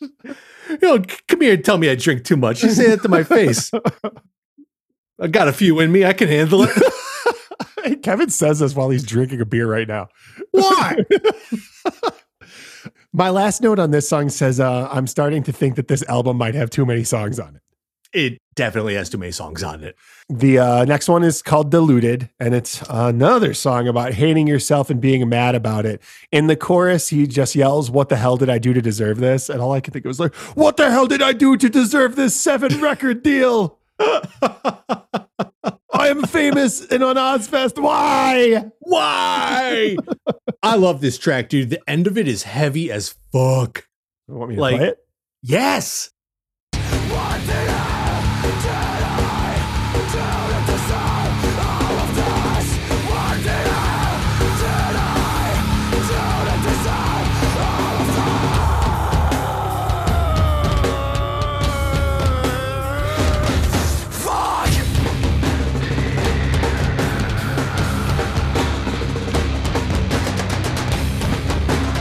You 0.00 0.78
know, 0.82 1.02
come 1.28 1.40
here 1.40 1.54
and 1.54 1.64
tell 1.64 1.78
me 1.78 1.88
I 1.90 1.94
drink 1.94 2.24
too 2.24 2.36
much. 2.36 2.62
You 2.62 2.70
say 2.70 2.88
that 2.90 3.02
to 3.02 3.08
my 3.08 3.22
face. 3.24 3.70
I 5.20 5.26
got 5.28 5.48
a 5.48 5.52
few 5.52 5.78
in 5.80 5.92
me. 5.92 6.04
I 6.04 6.12
can 6.12 6.28
handle 6.28 6.64
it. 6.68 8.02
Kevin 8.02 8.30
says 8.30 8.58
this 8.60 8.74
while 8.74 8.90
he's 8.90 9.04
drinking 9.04 9.40
a 9.40 9.44
beer 9.46 9.66
right 9.70 9.88
now. 9.88 10.08
Why? 10.52 10.96
My 13.12 13.28
last 13.30 13.60
note 13.60 13.80
on 13.80 13.90
this 13.90 14.08
song 14.08 14.28
says, 14.28 14.60
uh, 14.60 14.88
I'm 14.90 15.08
starting 15.08 15.42
to 15.42 15.52
think 15.52 15.74
that 15.74 15.88
this 15.88 16.04
album 16.04 16.36
might 16.36 16.54
have 16.54 16.70
too 16.70 16.86
many 16.86 17.02
songs 17.02 17.40
on 17.40 17.56
it. 17.56 17.62
It 18.12 18.38
definitely 18.54 18.94
has 18.94 19.10
too 19.10 19.18
many 19.18 19.32
songs 19.32 19.64
on 19.64 19.82
it. 19.82 19.96
The 20.28 20.58
uh, 20.58 20.84
next 20.84 21.08
one 21.08 21.24
is 21.24 21.42
called 21.42 21.70
Deluded, 21.70 22.30
and 22.38 22.54
it's 22.54 22.82
another 22.88 23.52
song 23.52 23.88
about 23.88 24.14
hating 24.14 24.46
yourself 24.46 24.90
and 24.90 25.00
being 25.00 25.28
mad 25.28 25.56
about 25.56 25.86
it. 25.86 26.00
In 26.30 26.46
the 26.46 26.56
chorus, 26.56 27.08
he 27.08 27.26
just 27.26 27.56
yells, 27.56 27.90
What 27.90 28.10
the 28.10 28.16
hell 28.16 28.36
did 28.36 28.48
I 28.48 28.58
do 28.58 28.72
to 28.72 28.82
deserve 28.82 29.18
this? 29.18 29.48
And 29.48 29.60
all 29.60 29.72
I 29.72 29.80
could 29.80 29.92
think 29.92 30.04
was 30.04 30.20
like, 30.20 30.34
What 30.56 30.76
the 30.76 30.90
hell 30.90 31.06
did 31.06 31.22
I 31.22 31.32
do 31.32 31.56
to 31.56 31.68
deserve 31.68 32.14
this 32.14 32.40
seven 32.40 32.80
record 32.80 33.22
deal? 33.24 33.78
I 36.00 36.08
am 36.08 36.22
famous 36.22 36.86
and 36.86 37.02
on 37.04 37.16
Ozzfest. 37.16 37.78
Why? 37.78 38.64
Why? 38.80 39.96
I 40.62 40.76
love 40.76 41.00
this 41.00 41.18
track, 41.18 41.48
dude. 41.50 41.70
The 41.70 41.80
end 41.88 42.06
of 42.06 42.16
it 42.16 42.26
is 42.26 42.44
heavy 42.44 42.90
as 42.90 43.14
fuck. 43.32 43.86
You 44.28 44.34
want 44.34 44.50
me 44.50 44.54
to 44.56 44.60
Like- 44.62 44.76
play 44.78 44.88
it? 44.88 44.98
Yes. 45.42 46.10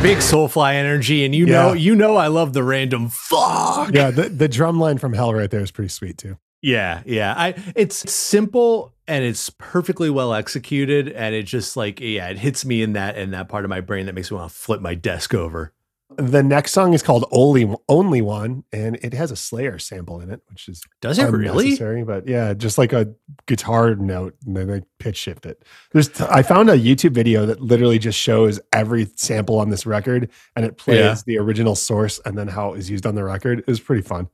Big 0.02 0.20
Soulfly 0.20 0.76
energy, 0.76 1.26
and 1.26 1.36
you 1.36 1.46
know, 1.46 1.74
you 1.74 1.94
know, 1.94 2.16
I 2.16 2.28
love 2.28 2.54
the 2.54 2.64
random 2.64 3.10
fuck. 3.10 3.94
Yeah, 3.94 4.12
the, 4.12 4.30
the 4.30 4.48
drum 4.48 4.80
line 4.80 4.98
from 4.98 5.12
Hell 5.12 5.34
right 5.34 5.52
there 5.52 5.60
is 5.60 5.72
pretty 5.72 5.90
sweet 5.90 6.18
too. 6.18 6.38
Yeah, 6.62 7.04
yeah. 7.06 7.34
I 7.36 7.56
it's 7.76 8.10
simple 8.10 8.94
and 9.10 9.26
it's 9.26 9.50
perfectly 9.50 10.10
well 10.10 10.34
executed, 10.34 11.10
and 11.10 11.36
it 11.36 11.44
just 11.44 11.76
like 11.76 12.00
yeah, 12.00 12.30
it 12.30 12.38
hits 12.38 12.64
me 12.64 12.82
in 12.82 12.94
that 12.94 13.18
in 13.18 13.32
that 13.32 13.50
part 13.50 13.66
of 13.66 13.70
my 13.70 13.82
brain 13.82 14.06
that 14.06 14.16
makes 14.16 14.32
me 14.32 14.38
want 14.38 14.50
to 14.50 14.58
flip 14.58 14.80
my 14.80 14.96
desk 14.96 15.34
over. 15.34 15.74
The 16.20 16.44
next 16.44 16.74
song 16.74 16.94
is 16.94 17.02
called 17.02 17.26
Only 17.32 17.74
Only 17.88 18.22
One, 18.22 18.64
and 18.74 18.96
it 19.02 19.14
has 19.14 19.32
a 19.32 19.36
Slayer 19.36 19.80
sample 19.80 20.20
in 20.22 20.30
it, 20.30 20.42
which 20.50 20.68
is 20.68 20.82
Does 21.02 21.18
it 21.20 21.32
really? 21.32 22.04
But 22.04 22.28
yeah, 22.28 22.54
just 22.54 22.78
like 22.78 22.94
a 22.94 23.14
guitar 23.48 23.96
note, 23.96 24.36
and 24.46 24.56
then 24.56 24.68
they 24.68 24.82
pitch 25.00 25.18
shift 25.18 25.46
it. 25.46 25.64
There's 25.92 26.20
I 26.22 26.42
found 26.44 26.70
a 26.70 26.78
YouTube 26.78 27.12
video 27.14 27.46
that 27.46 27.62
literally 27.62 28.00
just 28.00 28.20
shows 28.20 28.60
every 28.74 29.08
sample 29.16 29.60
on 29.60 29.70
this 29.70 29.86
record, 29.86 30.30
and 30.56 30.66
it 30.66 30.78
plays 30.78 30.98
Yeah. 31.00 31.16
the 31.26 31.38
original 31.40 31.76
source 31.76 32.20
and 32.26 32.38
then 32.38 32.48
how 32.50 32.70
it 32.70 32.78
was 32.78 32.90
used 32.90 33.06
on 33.06 33.16
the 33.16 33.24
record. 33.24 33.60
It 33.60 33.68
was 33.68 33.80
pretty 33.80 34.04
fun. 34.04 34.30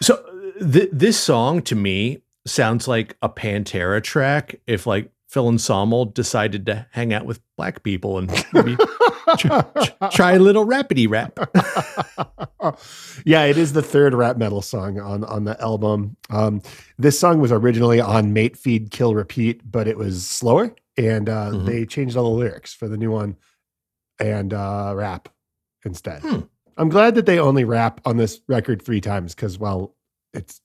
So 0.00 0.24
th- 0.60 0.90
this 0.92 1.18
song 1.18 1.62
to 1.62 1.74
me 1.74 2.22
sounds 2.46 2.86
like 2.86 3.16
a 3.22 3.28
Pantera 3.28 4.02
track 4.02 4.60
if 4.66 4.86
like 4.86 5.10
Phil 5.28 5.48
and 5.48 5.54
Anselmo 5.56 6.04
decided 6.04 6.66
to 6.66 6.86
hang 6.92 7.12
out 7.12 7.26
with 7.26 7.40
black 7.56 7.82
people 7.82 8.18
and 8.18 8.30
maybe 8.52 8.76
try, 9.38 9.64
try 10.12 10.32
a 10.32 10.38
little 10.38 10.64
rapidy 10.64 11.08
rap. 11.10 11.38
yeah, 13.24 13.44
it 13.44 13.56
is 13.56 13.72
the 13.72 13.82
third 13.82 14.14
rap 14.14 14.36
metal 14.36 14.62
song 14.62 15.00
on 15.00 15.24
on 15.24 15.44
the 15.44 15.60
album. 15.60 16.16
Um, 16.30 16.62
this 16.98 17.18
song 17.18 17.40
was 17.40 17.52
originally 17.52 18.00
on 18.00 18.32
Mate 18.32 18.56
Feed 18.56 18.90
Kill 18.90 19.14
Repeat, 19.14 19.60
but 19.70 19.88
it 19.88 19.96
was 19.98 20.26
slower, 20.26 20.74
and 20.96 21.28
uh, 21.28 21.50
Mhm. 21.52 21.66
they 21.66 21.86
changed 21.86 22.16
all 22.16 22.32
the 22.34 22.38
lyrics 22.44 22.72
for 22.72 22.88
the 22.88 22.96
new 22.96 23.10
one 23.10 23.36
and 24.18 24.54
uh, 24.54 24.92
rap 24.96 25.28
instead. 25.84 26.22
Hmm. 26.22 26.40
I'm 26.76 26.88
glad 26.88 27.14
that 27.14 27.26
they 27.26 27.38
only 27.38 27.64
rap 27.64 28.00
on 28.04 28.16
this 28.16 28.40
record 28.48 28.82
three 28.82 29.00
times 29.00 29.34
because 29.34 29.58
well, 29.58 29.94
it's 30.32 30.60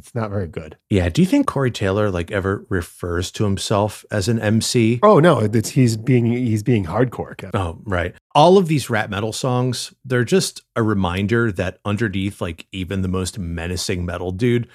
it's 0.00 0.14
not 0.14 0.30
very 0.30 0.46
good. 0.46 0.78
Yeah, 0.88 1.10
do 1.10 1.20
you 1.20 1.26
think 1.26 1.46
Corey 1.46 1.70
Taylor 1.70 2.10
like 2.10 2.30
ever 2.30 2.64
refers 2.70 3.30
to 3.32 3.44
himself 3.44 4.02
as 4.10 4.28
an 4.28 4.40
MC? 4.40 4.98
Oh 5.02 5.20
no, 5.20 5.40
it's 5.40 5.68
he's 5.68 5.98
being 5.98 6.24
he's 6.24 6.62
being 6.62 6.86
hardcore. 6.86 7.36
Kevin. 7.36 7.60
Oh, 7.60 7.78
right. 7.84 8.14
All 8.34 8.56
of 8.56 8.66
these 8.66 8.88
rap 8.88 9.10
metal 9.10 9.34
songs, 9.34 9.92
they're 10.04 10.24
just 10.24 10.62
a 10.74 10.82
reminder 10.82 11.52
that 11.52 11.80
underneath 11.84 12.40
like 12.40 12.66
even 12.72 13.02
the 13.02 13.08
most 13.08 13.38
menacing 13.38 14.06
metal 14.06 14.32
dude, 14.32 14.68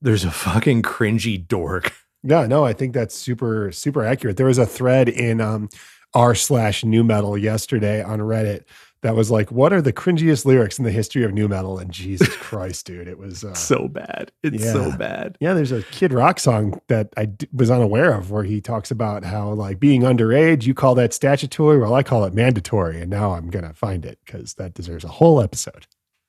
there's 0.00 0.24
a 0.24 0.30
fucking 0.30 0.82
cringy 0.82 1.46
dork. 1.46 1.92
Yeah, 2.22 2.46
no, 2.46 2.64
I 2.64 2.72
think 2.72 2.94
that's 2.94 3.14
super, 3.14 3.72
super 3.72 4.04
accurate. 4.04 4.36
There 4.36 4.46
was 4.46 4.58
a 4.58 4.66
thread 4.66 5.08
in 5.08 5.40
um, 5.40 5.68
r 6.14 6.34
slash 6.34 6.84
new 6.84 7.04
metal 7.04 7.36
yesterday 7.36 8.02
on 8.02 8.20
Reddit 8.20 8.64
that 9.02 9.16
was 9.16 9.30
like, 9.30 9.50
"What 9.50 9.72
are 9.72 9.82
the 9.82 9.92
cringiest 9.92 10.44
lyrics 10.44 10.78
in 10.78 10.84
the 10.84 10.90
history 10.90 11.24
of 11.24 11.32
new 11.32 11.48
metal?" 11.48 11.78
And 11.78 11.90
Jesus 11.90 12.28
Christ, 12.36 12.86
dude, 12.86 13.08
it 13.08 13.18
was 13.18 13.44
uh, 13.44 13.54
so 13.54 13.88
bad. 13.88 14.32
It's 14.42 14.62
so 14.64 14.96
bad. 14.96 15.36
Yeah, 15.40 15.54
there's 15.54 15.72
a 15.72 15.82
Kid 15.84 16.12
Rock 16.12 16.38
song 16.40 16.80
that 16.88 17.12
I 17.16 17.26
d- 17.26 17.48
was 17.52 17.70
unaware 17.70 18.12
of 18.12 18.30
where 18.30 18.44
he 18.44 18.60
talks 18.60 18.90
about 18.90 19.24
how 19.24 19.50
like 19.52 19.80
being 19.80 20.02
underage, 20.02 20.64
you 20.64 20.74
call 20.74 20.94
that 20.96 21.14
statutory, 21.14 21.78
well, 21.78 21.94
I 21.94 22.02
call 22.02 22.24
it 22.24 22.34
mandatory, 22.34 23.00
and 23.00 23.10
now 23.10 23.32
I'm 23.32 23.50
gonna 23.50 23.74
find 23.74 24.04
it 24.04 24.18
because 24.24 24.54
that 24.54 24.74
deserves 24.74 25.04
a 25.04 25.08
whole 25.08 25.40
episode. 25.40 25.86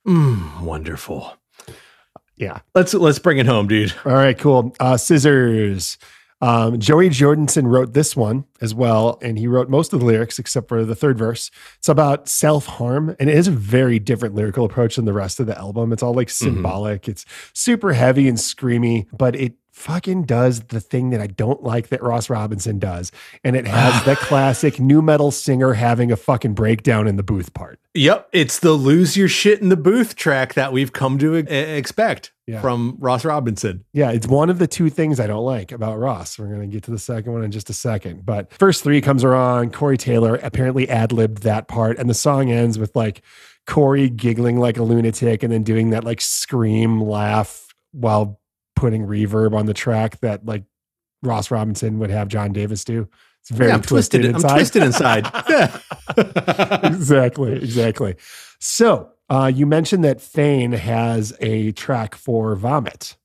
Mm, 0.08 0.62
wonderful. 0.62 1.34
Yeah. 2.38 2.62
Let's 2.74 2.94
let's 2.94 3.20
bring 3.20 3.38
it 3.38 3.46
home, 3.46 3.68
dude. 3.68 3.94
All 4.04 4.14
right, 4.14 4.38
cool. 4.38 4.74
Uh, 4.80 4.98
scissors. 4.98 5.98
Um, 6.42 6.80
Joey 6.80 7.10
Jordison 7.10 7.68
wrote 7.68 7.94
this 7.94 8.16
one 8.16 8.46
as 8.62 8.74
well, 8.74 9.20
and 9.22 9.38
he 9.38 9.48
wrote 9.48 9.70
most 9.70 9.94
of 9.94 10.00
the 10.00 10.06
lyrics 10.06 10.40
except 10.40 10.68
for 10.68 10.84
the 10.84 10.96
third 10.96 11.18
verse. 11.18 11.52
It's 11.78 11.90
about 11.90 12.28
self 12.28 12.66
harm, 12.66 13.16
and 13.20 13.30
it 13.30 13.38
is 13.38 13.48
a 13.48 13.52
very 13.52 14.00
different 14.00 14.34
lyrical 14.34 14.66
approach 14.66 14.96
than 14.96 15.06
the 15.06 15.14
rest 15.14 15.40
of 15.40 15.46
the 15.46 15.58
album. 15.58 15.94
It's 15.94 16.02
all 16.02 16.14
like 16.14 16.30
symbolic. 16.30 17.08
It's 17.08 17.26
super 17.54 17.94
heavy 17.94 18.28
and 18.28 18.38
screamy, 18.38 19.06
but 19.16 19.36
it 19.36 19.54
fucking 19.72 20.24
does 20.24 20.62
the 20.62 20.80
thing 20.80 21.10
that 21.12 21.22
I 21.22 21.28
don't 21.28 21.64
like 21.64 21.88
that 21.90 22.04
Ross 22.04 22.30
Robinson 22.30 22.78
does, 22.80 23.12
and 23.44 23.56
it 23.56 23.68
has 23.68 24.04
the 24.06 24.16
classic 24.16 24.80
new 24.80 25.02
metal 25.02 25.32
singer 25.32 25.74
having 25.74 26.12
a 26.12 26.16
fucking 26.16 26.54
breakdown 26.54 27.08
in 27.08 27.16
the 27.16 27.24
booth 27.24 27.54
part. 27.54 27.80
Yep, 27.94 28.30
it's 28.32 28.60
the 28.60 28.72
lose 28.72 29.18
your 29.18 29.28
shit 29.28 29.62
in 29.62 29.70
the 29.70 29.78
booth 29.78 30.16
track 30.16 30.54
that 30.54 30.72
we've 30.72 30.94
come 30.94 31.18
to 31.20 31.36
expect 31.36 32.32
Yeah. 32.48 32.62
from 32.62 32.96
Ross 33.00 33.26
Robinson. 33.26 33.84
Yeah, 33.94 34.12
it's 34.12 34.28
one 34.28 34.50
of 34.50 34.60
the 34.60 34.68
two 34.68 34.90
things 34.90 35.20
I 35.20 35.28
don't 35.28 35.44
like 35.46 35.72
about 35.72 36.00
Ross. 36.00 36.40
We're 36.40 36.48
going 36.48 36.62
to 36.62 36.68
get 36.68 36.84
to 36.84 36.92
the 36.92 37.00
second 37.00 37.34
one 37.34 37.44
in 37.44 37.52
just 37.52 37.70
a 37.70 37.74
second. 37.74 38.26
But 38.26 38.54
first 38.54 38.84
three 38.84 39.02
comes 39.02 39.24
around. 39.24 39.74
Corey 39.74 39.98
Taylor 39.98 40.36
apparently 40.42 40.88
ad 40.90 41.12
libbed 41.12 41.44
that 41.44 41.68
part. 41.68 41.98
And 41.98 42.10
the 42.10 42.14
song 42.14 42.50
ends 42.50 42.80
with 42.80 42.96
like 42.96 43.22
Corey 43.68 44.10
giggling 44.10 44.58
like 44.58 44.78
a 44.78 44.84
lunatic 44.84 45.44
and 45.44 45.52
then 45.52 45.64
doing 45.64 45.90
that 45.92 46.04
like 46.06 46.22
scream 46.22 47.02
laugh 47.02 47.74
while 47.92 48.40
putting 48.82 49.06
reverb 49.08 49.54
on 49.56 49.66
the 49.68 49.74
track 49.74 50.20
that 50.22 50.46
like 50.46 50.64
Ross 51.24 51.52
Robinson 51.52 52.00
would 52.00 52.10
have 52.10 52.28
John 52.28 52.52
Davis 52.52 52.84
do. 52.84 53.08
It's 53.42 53.50
very 53.52 53.70
Yeah, 53.70 53.76
I'm 53.76 53.82
twisted. 53.82 54.22
twisted, 54.24 54.36
I'm 54.36 54.36
inside. 54.36 54.56
twisted 54.56 54.84
inside. 54.84 55.32
Yeah. 55.50 55.80
exactly, 56.96 57.54
exactly. 57.54 58.16
So 58.60 59.10
uh, 59.30 59.52
you 59.54 59.66
mentioned 59.66 60.04
that 60.04 60.18
Fehn 60.18 60.74
has 60.74 61.34
a 61.40 61.72
track 61.74 62.16
for 62.16 62.56
Vomit. 62.56 63.16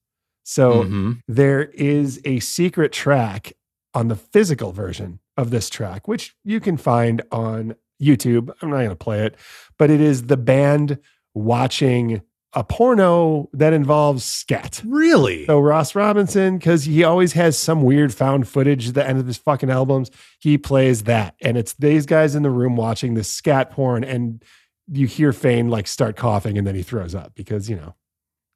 So 0.44 0.84
Mhm. 0.84 1.20
there 1.26 1.64
is 1.64 2.20
a 2.24 2.38
secret 2.40 2.92
track 2.92 3.52
on 3.94 4.08
the 4.08 4.14
physical 4.16 4.72
version 4.72 5.18
of 5.36 5.50
this 5.50 5.68
track, 5.68 6.06
which 6.06 6.34
you 6.44 6.60
can 6.60 6.76
find 6.76 7.22
on 7.32 7.74
YouTube. 8.00 8.50
I'm 8.62 8.70
not 8.70 8.76
going 8.76 8.90
to 8.90 8.94
play 8.96 9.24
it, 9.26 9.36
but 9.78 9.90
it 9.90 10.00
is 10.00 10.24
the 10.24 10.36
band 10.36 10.98
watching 11.34 12.22
a 12.56 12.64
porno 12.64 13.50
that 13.52 13.74
involves 13.74 14.24
scat. 14.24 14.82
Really? 14.86 15.44
So 15.44 15.60
Ross 15.60 15.94
Robinson, 15.94 16.56
because 16.56 16.84
he 16.84 17.04
always 17.04 17.34
has 17.34 17.58
some 17.58 17.82
weird 17.82 18.14
found 18.14 18.48
footage 18.48 18.88
at 18.88 18.94
the 18.94 19.06
end 19.06 19.20
of 19.20 19.26
his 19.26 19.36
fucking 19.36 19.70
albums, 19.70 20.10
he 20.40 20.56
plays 20.56 21.02
that. 21.02 21.34
And 21.42 21.58
it's 21.58 21.74
these 21.74 22.06
guys 22.06 22.34
in 22.34 22.42
the 22.42 22.50
room 22.50 22.74
watching 22.74 23.12
this 23.12 23.30
scat 23.30 23.70
porn, 23.70 24.04
and 24.04 24.42
you 24.90 25.06
hear 25.06 25.32
Fehn 25.32 25.68
like 25.68 25.86
start 25.86 26.16
coughing 26.16 26.56
and 26.56 26.66
then 26.66 26.74
he 26.74 26.82
throws 26.82 27.14
up 27.14 27.34
because, 27.34 27.68
you 27.68 27.76
know, 27.76 27.94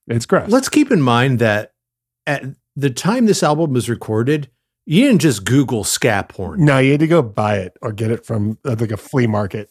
it's 0.07 0.25
gross. 0.25 0.49
Let's 0.49 0.71
keep 0.71 0.91
in 0.91 1.03
mind 1.03 1.39
that 1.41 1.75
at 2.27 2.43
the 2.75 2.91
time 2.91 3.27
this 3.27 3.43
album 3.43 3.75
was 3.75 3.91
recorded, 3.91 4.51
you 4.87 5.05
didn't 5.05 5.21
just 5.21 5.45
Google 5.45 5.85
scat 5.85 6.31
porn. 6.31 6.65
no, 6.65 6.79
you 6.79 6.93
had 6.93 7.01
to 7.01 7.07
go 7.07 7.21
buy 7.21 7.59
it 7.59 7.77
or 7.83 7.93
get 7.93 8.11
it 8.11 8.25
from 8.25 8.57
uh, 8.65 8.77
like 8.81 8.93
a 8.93 8.97
flea 8.97 9.27
market. 9.27 9.71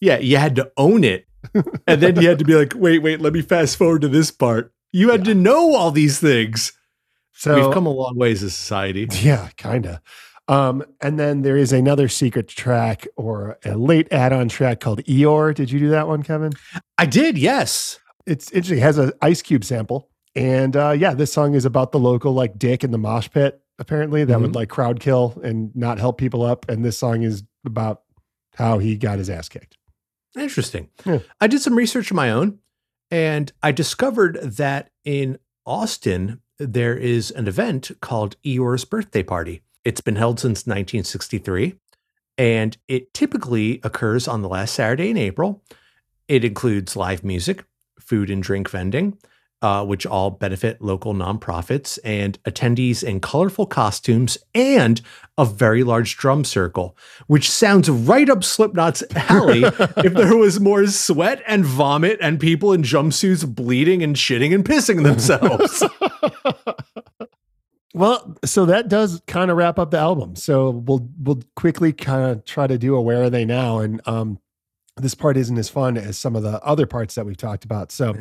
Yeah, 0.00 0.18
you 0.18 0.38
had 0.38 0.56
to 0.56 0.72
own 0.76 1.04
it. 1.04 1.26
And 1.86 2.02
then 2.02 2.20
you 2.20 2.28
had 2.28 2.38
to 2.38 2.44
be 2.44 2.54
like, 2.54 2.72
wait, 2.76 2.98
wait, 3.00 3.20
let 3.20 3.32
me 3.32 3.42
fast 3.42 3.76
forward 3.76 4.02
to 4.02 4.08
this 4.08 4.30
part. 4.30 4.72
You 4.92 5.10
had 5.10 5.24
to 5.24 5.34
know 5.34 5.74
all 5.74 5.90
these 5.90 6.18
things. 6.18 6.72
So 7.32 7.54
We've 7.54 7.72
come 7.74 7.86
a 7.86 7.90
long 7.90 8.16
way 8.18 8.32
as 8.32 8.42
a 8.42 8.50
society. 8.50 9.06
Yeah, 9.22 9.48
kind 9.56 9.86
of. 9.86 10.00
Um, 10.48 10.84
and 11.00 11.18
then 11.18 11.42
there 11.42 11.56
is 11.56 11.72
another 11.72 12.08
secret 12.08 12.48
track 12.48 13.06
or 13.16 13.56
a 13.64 13.76
late 13.76 14.08
add-on 14.12 14.48
track 14.48 14.80
called 14.80 15.02
Eeyore. 15.04 15.54
Did 15.54 15.70
you 15.70 15.78
do 15.78 15.90
that 15.90 16.08
one, 16.08 16.22
Kevin? 16.24 16.52
I 16.98 17.06
did, 17.06 17.38
yes. 17.38 17.98
It's 18.26 18.50
interesting. 18.50 18.78
It 18.78 18.82
has 18.82 18.98
an 18.98 19.12
Ice 19.22 19.42
Cube 19.42 19.64
sample, 19.64 20.10
and 20.34 20.76
uh, 20.76 20.90
yeah, 20.90 21.14
this 21.14 21.32
song 21.32 21.54
is 21.54 21.64
about 21.64 21.92
the 21.92 21.98
local 21.98 22.32
like 22.32 22.58
dick 22.58 22.84
in 22.84 22.90
the 22.90 22.98
mosh 22.98 23.28
pit. 23.30 23.60
Apparently, 23.78 24.24
that 24.24 24.40
would 24.40 24.50
Mhm. 24.50 24.56
like 24.56 24.68
crowd 24.68 25.00
kill 25.00 25.40
and 25.42 25.74
not 25.74 25.98
help 25.98 26.18
people 26.18 26.42
up. 26.42 26.68
And 26.68 26.84
this 26.84 26.98
song 26.98 27.22
is 27.22 27.42
about 27.64 28.02
how 28.54 28.78
he 28.78 28.96
got 28.96 29.18
his 29.18 29.30
ass 29.30 29.48
kicked. 29.48 29.78
Interesting. 30.38 30.88
Yeah. 31.04 31.20
I 31.40 31.46
did 31.46 31.60
some 31.60 31.74
research 31.74 32.10
of 32.10 32.16
my 32.16 32.30
own 32.30 32.58
and 33.10 33.52
I 33.62 33.72
discovered 33.72 34.36
that 34.36 34.90
in 35.04 35.38
Austin, 35.66 36.40
there 36.58 36.96
is 36.96 37.30
an 37.30 37.48
event 37.48 37.90
called 38.00 38.36
Eeyore's 38.44 38.84
Birthday 38.84 39.22
Party. 39.22 39.62
It's 39.84 40.00
been 40.00 40.16
held 40.16 40.38
since 40.38 40.66
1963 40.66 41.74
and 42.38 42.76
it 42.88 43.12
typically 43.12 43.80
occurs 43.82 44.28
on 44.28 44.42
the 44.42 44.48
last 44.48 44.74
Saturday 44.74 45.10
in 45.10 45.16
April. 45.16 45.62
It 46.28 46.44
includes 46.44 46.96
live 46.96 47.24
music, 47.24 47.64
food 47.98 48.30
and 48.30 48.42
drink 48.42 48.70
vending, 48.70 49.18
uh, 49.62 49.84
which 49.84 50.06
all 50.06 50.30
benefit 50.30 50.80
local 50.80 51.14
nonprofits, 51.14 51.98
and 52.04 52.42
attendees 52.44 53.02
in 53.02 53.20
colorful 53.20 53.66
costumes 53.66 54.38
and 54.54 55.00
a 55.36 55.44
very 55.44 55.84
large 55.84 56.16
drum 56.16 56.44
circle, 56.44 56.96
which 57.26 57.50
sounds 57.50 57.88
right 57.88 58.28
up 58.28 58.42
Slipknot's 58.42 59.02
alley 59.14 59.62
if 59.98 60.14
there 60.14 60.36
was 60.36 60.60
more 60.60 60.86
sweat 60.86 61.42
and 61.46 61.64
vomit 61.64 62.18
and 62.20 62.40
people 62.40 62.72
in 62.72 62.82
jumpsuits 62.82 63.46
bleeding 63.54 64.02
and 64.02 64.16
shitting 64.16 64.54
and 64.54 64.64
pissing 64.64 65.02
themselves. 65.02 65.82
Well, 67.92 68.36
so 68.44 68.66
that 68.66 68.88
does 68.88 69.20
kind 69.26 69.50
of 69.50 69.56
wrap 69.56 69.78
up 69.78 69.90
the 69.90 69.98
album. 69.98 70.36
So 70.36 70.70
we'll 70.70 71.08
we'll 71.18 71.42
quickly 71.56 71.92
kind 71.92 72.30
of 72.30 72.44
try 72.44 72.66
to 72.66 72.78
do 72.78 72.94
a 72.94 73.00
where 73.02 73.24
are 73.24 73.30
they 73.30 73.44
now, 73.44 73.80
and 73.80 74.00
um, 74.06 74.38
this 74.96 75.14
part 75.14 75.36
isn't 75.36 75.58
as 75.58 75.68
fun 75.68 75.96
as 75.96 76.16
some 76.16 76.36
of 76.36 76.42
the 76.42 76.62
other 76.62 76.86
parts 76.86 77.16
that 77.16 77.26
we've 77.26 77.36
talked 77.36 77.64
about. 77.64 77.90
So 77.90 78.14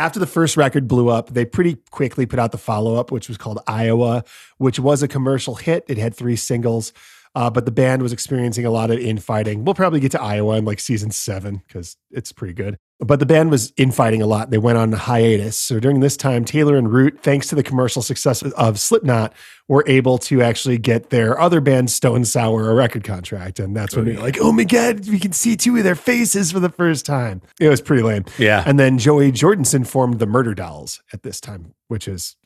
after 0.00 0.18
the 0.18 0.26
first 0.26 0.56
record 0.56 0.88
blew 0.88 1.10
up, 1.10 1.28
they 1.28 1.44
pretty 1.44 1.76
quickly 1.90 2.24
put 2.24 2.38
out 2.38 2.52
the 2.52 2.58
follow 2.58 2.94
up, 2.94 3.12
which 3.12 3.28
was 3.28 3.36
called 3.36 3.60
Iowa, 3.66 4.24
which 4.56 4.80
was 4.80 5.02
a 5.02 5.08
commercial 5.08 5.56
hit. 5.56 5.84
It 5.88 5.98
had 5.98 6.14
three 6.14 6.36
singles. 6.36 6.94
Uh, 7.34 7.48
but 7.48 7.64
the 7.64 7.70
band 7.70 8.02
was 8.02 8.12
experiencing 8.12 8.66
a 8.66 8.70
lot 8.70 8.90
of 8.90 8.98
infighting. 8.98 9.64
We'll 9.64 9.74
probably 9.74 10.00
get 10.00 10.12
to 10.12 10.20
Iowa 10.20 10.56
in 10.56 10.64
like 10.64 10.80
season 10.80 11.10
seven 11.12 11.62
because 11.66 11.96
it's 12.10 12.32
pretty 12.32 12.54
good. 12.54 12.76
But 12.98 13.18
the 13.18 13.24
band 13.24 13.50
was 13.50 13.72
infighting 13.78 14.20
a 14.20 14.26
lot. 14.26 14.50
They 14.50 14.58
went 14.58 14.76
on 14.76 14.92
hiatus. 14.92 15.56
So 15.56 15.80
during 15.80 16.00
this 16.00 16.18
time, 16.18 16.44
Taylor 16.44 16.76
and 16.76 16.92
Root, 16.92 17.20
thanks 17.22 17.48
to 17.48 17.54
the 17.54 17.62
commercial 17.62 18.02
success 18.02 18.42
of 18.42 18.78
Slipknot, 18.78 19.32
were 19.68 19.84
able 19.86 20.18
to 20.18 20.42
actually 20.42 20.76
get 20.76 21.08
their 21.08 21.40
other 21.40 21.62
band, 21.62 21.90
Stone 21.90 22.26
Sour, 22.26 22.68
a 22.68 22.74
record 22.74 23.04
contract. 23.04 23.58
And 23.58 23.74
that's 23.74 23.96
when 23.96 24.04
they're 24.04 24.20
like, 24.20 24.38
oh 24.40 24.52
my 24.52 24.64
God, 24.64 25.08
we 25.08 25.18
can 25.18 25.32
see 25.32 25.56
two 25.56 25.76
of 25.78 25.84
their 25.84 25.94
faces 25.94 26.52
for 26.52 26.60
the 26.60 26.68
first 26.68 27.06
time. 27.06 27.40
It 27.58 27.68
was 27.68 27.80
pretty 27.80 28.02
lame. 28.02 28.26
Yeah. 28.38 28.64
And 28.66 28.78
then 28.78 28.98
Joey 28.98 29.32
Jordison 29.32 29.86
formed 29.86 30.18
the 30.18 30.26
Murderdolls 30.26 31.00
at 31.12 31.22
this 31.22 31.40
time, 31.40 31.74
which 31.88 32.06
is 32.06 32.36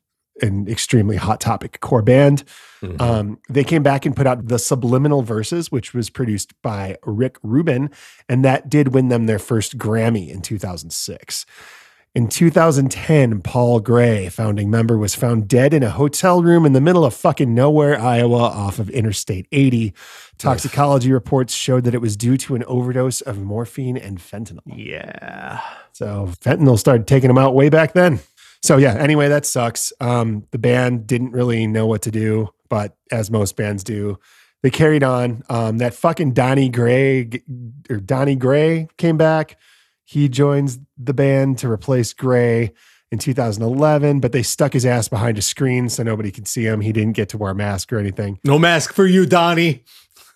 an 0.41 0.68
extremely 0.68 1.16
hot 1.16 1.41
topic 1.41 1.80
core 1.80 2.03
band. 2.03 2.45
Um, 3.01 3.39
they 3.49 3.64
came 3.64 3.82
back 3.82 4.05
and 4.05 4.14
put 4.14 4.26
out 4.26 4.49
the 4.49 4.59
Subliminal 4.59 5.22
Verses, 5.22 5.72
which 5.72 5.95
was 5.95 6.11
produced 6.11 6.61
by 6.61 6.99
Rick 7.05 7.39
Rubin, 7.43 7.91
and 8.28 8.45
that 8.45 8.68
did 8.68 8.89
win 8.89 9.09
them 9.09 9.26
their 9.26 9.39
first 9.39 9.78
Grammy 9.78 10.28
in 10.28 10.43
2006. 10.43 11.47
In 12.14 12.28
2010, 12.28 13.41
Paul 13.41 13.80
Gray, 13.80 14.28
founding 14.28 14.70
member, 14.70 14.97
was 14.97 15.16
found 15.16 15.49
dead 15.49 15.74
in 15.74 15.82
a 15.82 15.91
hotel 15.91 16.45
room 16.45 16.64
in 16.64 16.72
the 16.72 16.80
middle 16.80 17.05
of 17.05 17.12
fucking 17.12 17.53
nowhere, 17.53 18.01
Iowa, 18.01 18.39
off 18.39 18.78
of 18.78 18.89
Interstate 18.91 19.49
80. 19.51 19.93
Toxicology 20.39 21.11
reports 21.11 21.55
showed 21.55 21.82
that 21.85 21.95
it 21.95 22.01
was 22.01 22.16
due 22.16 22.37
to 22.37 22.55
an 22.55 22.62
overdose 22.64 23.20
of 23.20 23.41
morphine 23.41 23.97
and 23.97 24.18
fentanyl. 24.18 24.61
Yeah. 24.66 25.61
So 25.91 26.28
fentanyl 26.41 26.78
started 26.78 27.09
taking 27.09 27.30
him 27.30 27.39
out 27.39 27.53
way 27.53 27.68
back 27.68 27.95
then. 27.95 28.20
So 28.64 28.78
yeah, 28.78 28.94
anyway, 28.94 29.28
that 29.28 29.44
sucks. 29.44 29.92
Um, 30.00 30.46
the 30.50 30.58
band 30.58 31.06
didn't 31.06 31.32
really 31.32 31.66
know 31.66 31.86
what 31.86 32.00
to 32.02 32.10
do, 32.10 32.48
but 32.70 32.96
as 33.12 33.30
most 33.30 33.56
bands 33.56 33.84
do, 33.84 34.18
they 34.62 34.70
carried 34.70 35.02
on. 35.02 35.42
Um, 35.50 35.76
that 35.78 35.92
fucking 35.92 36.32
Donnie 36.32 36.70
Gray 36.70 37.42
or 37.90 37.98
Donnie 37.98 38.36
Gray 38.36 38.88
came 38.96 39.18
back. 39.18 39.58
He 40.04 40.30
joins 40.30 40.78
the 40.96 41.12
band 41.12 41.58
to 41.58 41.70
replace 41.70 42.14
Gray 42.14 42.72
in 43.12 43.18
2011, 43.18 44.20
but 44.20 44.32
they 44.32 44.42
stuck 44.42 44.72
his 44.72 44.86
ass 44.86 45.08
behind 45.08 45.36
a 45.36 45.42
screen 45.42 45.90
so 45.90 46.02
nobody 46.02 46.30
could 46.30 46.48
see 46.48 46.64
him. 46.64 46.80
He 46.80 46.92
didn't 46.92 47.16
get 47.16 47.28
to 47.28 47.36
wear 47.36 47.50
a 47.50 47.54
mask 47.54 47.92
or 47.92 47.98
anything. 47.98 48.38
No 48.44 48.58
mask 48.58 48.94
for 48.94 49.06
you, 49.06 49.26
Donnie. 49.26 49.84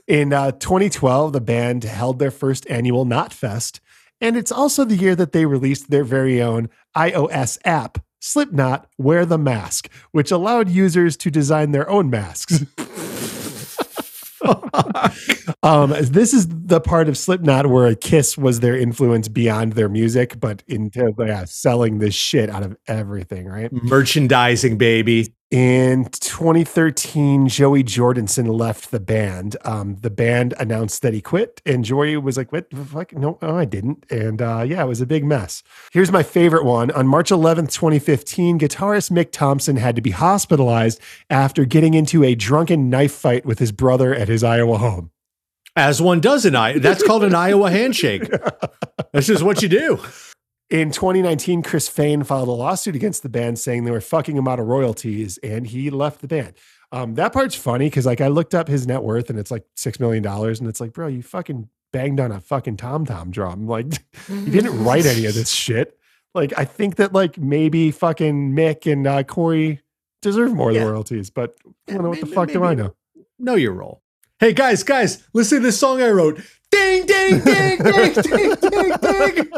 In 0.06 0.34
uh, 0.34 0.50
2012, 0.52 1.32
the 1.32 1.40
band 1.40 1.84
held 1.84 2.18
their 2.18 2.30
first 2.30 2.68
annual 2.68 3.06
Knotfest, 3.06 3.80
and 4.20 4.36
it's 4.36 4.52
also 4.52 4.84
the 4.84 4.96
year 4.96 5.16
that 5.16 5.32
they 5.32 5.46
released 5.46 5.88
their 5.88 6.04
very 6.04 6.42
own 6.42 6.68
iOS 6.94 7.56
app, 7.64 7.98
Slipknot 8.20 8.88
Wear 8.98 9.24
the 9.24 9.38
Mask, 9.38 9.88
which 10.12 10.30
allowed 10.30 10.68
users 10.68 11.16
to 11.18 11.30
design 11.30 11.72
their 11.72 11.88
own 11.88 12.10
masks. 12.10 12.64
um, 15.62 15.94
this 16.00 16.32
is 16.34 16.48
the 16.48 16.80
part 16.80 17.08
of 17.08 17.18
Slipknot 17.18 17.66
where 17.66 17.86
a 17.86 17.94
Kiss 17.94 18.38
was 18.38 18.60
their 18.60 18.76
influence 18.76 19.28
beyond 19.28 19.74
their 19.74 19.88
music, 19.88 20.38
but 20.40 20.62
into 20.66 21.12
yeah, 21.18 21.44
selling 21.44 21.98
this 21.98 22.14
shit 22.14 22.50
out 22.50 22.62
of 22.62 22.76
everything, 22.86 23.46
right? 23.46 23.72
Merchandising, 23.72 24.78
baby. 24.78 25.32
In 25.51 26.05
2013, 26.05 27.49
Joey 27.49 27.82
Jordison 27.82 28.59
left 28.59 28.90
the 28.90 29.01
band. 29.01 29.57
Um, 29.64 29.96
the 29.96 30.11
band 30.11 30.53
announced 30.61 31.01
that 31.01 31.14
he 31.14 31.22
quit, 31.22 31.62
and 31.64 31.86
Joey 31.86 32.18
was 32.18 32.36
like, 32.36 32.53
"What? 32.53 32.70
Fuck? 32.70 33.14
No, 33.14 33.38
no, 33.40 33.57
I 33.57 33.64
didn't." 33.64 34.05
And 34.11 34.42
uh, 34.42 34.62
yeah, 34.66 34.82
it 34.82 34.86
was 34.86 35.01
a 35.01 35.07
big 35.07 35.24
mess. 35.24 35.62
Here's 35.90 36.12
my 36.12 36.22
favorite 36.22 36.66
one. 36.66 36.90
On 36.90 37.07
March 37.07 37.30
11th, 37.30 37.72
2015, 37.72 38.59
guitarist 38.59 39.11
Mick 39.11 39.32
Thomson 39.32 39.76
had 39.76 39.96
to 39.96 40.03
be 40.03 40.11
hospitalized 40.11 41.01
after 41.30 41.64
getting 41.64 41.94
into 41.94 42.22
a 42.24 42.34
drunken 42.34 42.90
knife 42.90 43.14
fight 43.14 43.46
with 43.46 43.59
his 43.59 43.72
brother 43.72 44.14
at 44.14 44.28
his 44.28 44.44
Iowa 44.44 44.76
home. 44.76 45.12
As 45.74 46.03
one 46.03 46.20
does 46.20 46.44
in 46.44 46.57
Iowa. 46.57 46.80
That's 46.80 47.03
called 47.03 47.24
an 47.24 47.34
Iowa 47.34 47.70
handshake. 47.70 48.28
That's 49.14 49.26
just 49.26 49.42
what 49.42 49.62
you 49.62 49.70
do. 49.70 49.99
In 50.70 50.90
2019, 50.90 51.62
Chris 51.62 51.88
Fehn 51.88 52.26
filed 52.26 52.48
a 52.48 52.52
lawsuit 52.52 52.94
against 52.94 53.22
the 53.22 53.30
band 53.30 53.58
saying 53.58 53.84
they 53.84 53.90
were 53.90 54.02
fucking 54.02 54.36
him 54.36 54.46
out 54.46 54.60
of 54.60 54.66
royalties 54.66 55.38
and 55.38 55.66
he 55.66 55.88
left 55.88 56.20
the 56.20 56.28
band. 56.28 56.52
Um, 56.92 57.14
that 57.14 57.32
part's 57.32 57.54
funny 57.54 57.86
because 57.86 58.04
like 58.04 58.20
I 58.20 58.28
looked 58.28 58.54
up 58.54 58.68
his 58.68 58.86
net 58.86 59.02
worth 59.02 59.30
and 59.30 59.38
it's 59.38 59.50
like 59.50 59.64
six 59.76 59.98
million 59.98 60.22
dollars, 60.22 60.60
and 60.60 60.68
it's 60.68 60.80
like, 60.80 60.92
bro, 60.92 61.06
you 61.06 61.22
fucking 61.22 61.68
banged 61.92 62.20
on 62.20 62.32
a 62.32 62.40
fucking 62.40 62.76
tom 62.76 63.06
tom 63.06 63.30
drum. 63.30 63.66
Like 63.66 63.86
you 64.28 64.50
didn't 64.50 64.84
write 64.84 65.06
any 65.06 65.24
of 65.24 65.34
this 65.34 65.50
shit. 65.50 65.98
Like 66.34 66.52
I 66.58 66.64
think 66.66 66.96
that 66.96 67.14
like 67.14 67.38
maybe 67.38 67.90
fucking 67.90 68.52
Mick 68.52 68.90
and 68.90 69.06
uh, 69.06 69.22
Corey 69.22 69.80
deserve 70.20 70.52
more 70.54 70.68
of 70.70 70.76
Yeah. 70.76 70.84
the 70.84 70.90
royalties, 70.92 71.30
but 71.30 71.56
I 71.88 71.92
don't 71.94 72.02
know 72.02 72.08
what 72.10 72.20
the 72.20 72.26
maybe- 72.26 72.34
fuck 72.34 72.50
do 72.50 72.64
I 72.64 72.74
know? 72.74 72.94
Know 73.38 73.54
your 73.54 73.72
role. 73.72 74.02
Hey 74.38 74.52
guys, 74.52 74.82
guys, 74.82 75.26
listen 75.32 75.58
to 75.58 75.64
this 75.64 75.80
song 75.80 76.00
I 76.02 76.10
wrote. 76.10 76.40
Ding, 76.89 77.05
ding, 77.05 77.41
ding, 77.41 77.78
ding, 77.82 78.14
ding, 78.14 78.55
ding, 78.62 78.93
ding. 79.03 79.49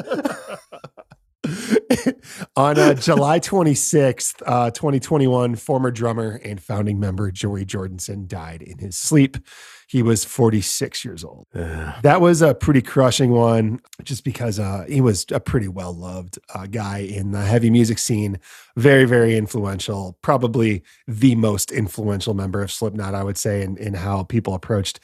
On 2.57 2.76
uh, 2.76 2.95
July 2.95 3.39
26th, 3.39 4.43
uh, 4.45 4.70
2021, 4.72 5.55
former 5.55 5.93
drummer 5.93 6.41
and 6.45 6.61
founding 6.61 6.99
member 6.99 7.31
Joey 7.31 7.64
Jordison 7.64 8.26
died 8.26 8.62
in 8.62 8.78
his 8.78 8.97
sleep. 8.97 9.37
He 9.87 10.03
was 10.03 10.24
46 10.24 11.05
years 11.05 11.22
old. 11.22 11.47
That 12.03 12.20
was 12.20 12.43
a 12.43 12.53
pretty 12.55 12.83
crushing 12.83 13.31
one, 13.31 13.81
just 14.03 14.24
because 14.24 14.59
uh, 14.59 14.85
he 14.89 15.01
was 15.01 15.24
a 15.31 15.39
pretty 15.39 15.68
well 15.68 15.93
loved 15.93 16.39
uh, 16.53 16.66
guy 16.66 16.99
in 16.99 17.31
the 17.31 17.43
heavy 17.43 17.70
music 17.70 17.99
scene. 17.99 18.41
Very, 18.76 19.05
very 19.05 19.37
influential. 19.37 20.18
Probably 20.20 20.83
the 21.07 21.37
most 21.37 21.70
influential 21.70 22.35
member 22.35 22.61
of 22.61 22.72
Slipknot, 22.72 23.14
I 23.14 23.22
would 23.22 23.39
say, 23.39 23.62
in, 23.62 23.76
in 23.76 23.95
how 23.95 24.24
people 24.24 24.55
approached 24.55 24.99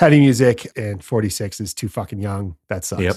heavy 0.00 0.18
music. 0.18 0.66
And 0.76 1.04
46 1.04 1.60
is 1.60 1.74
too 1.74 1.88
fucking 1.88 2.20
young. 2.20 2.56
That 2.68 2.84
sucks. 2.84 3.02
Yep. 3.02 3.16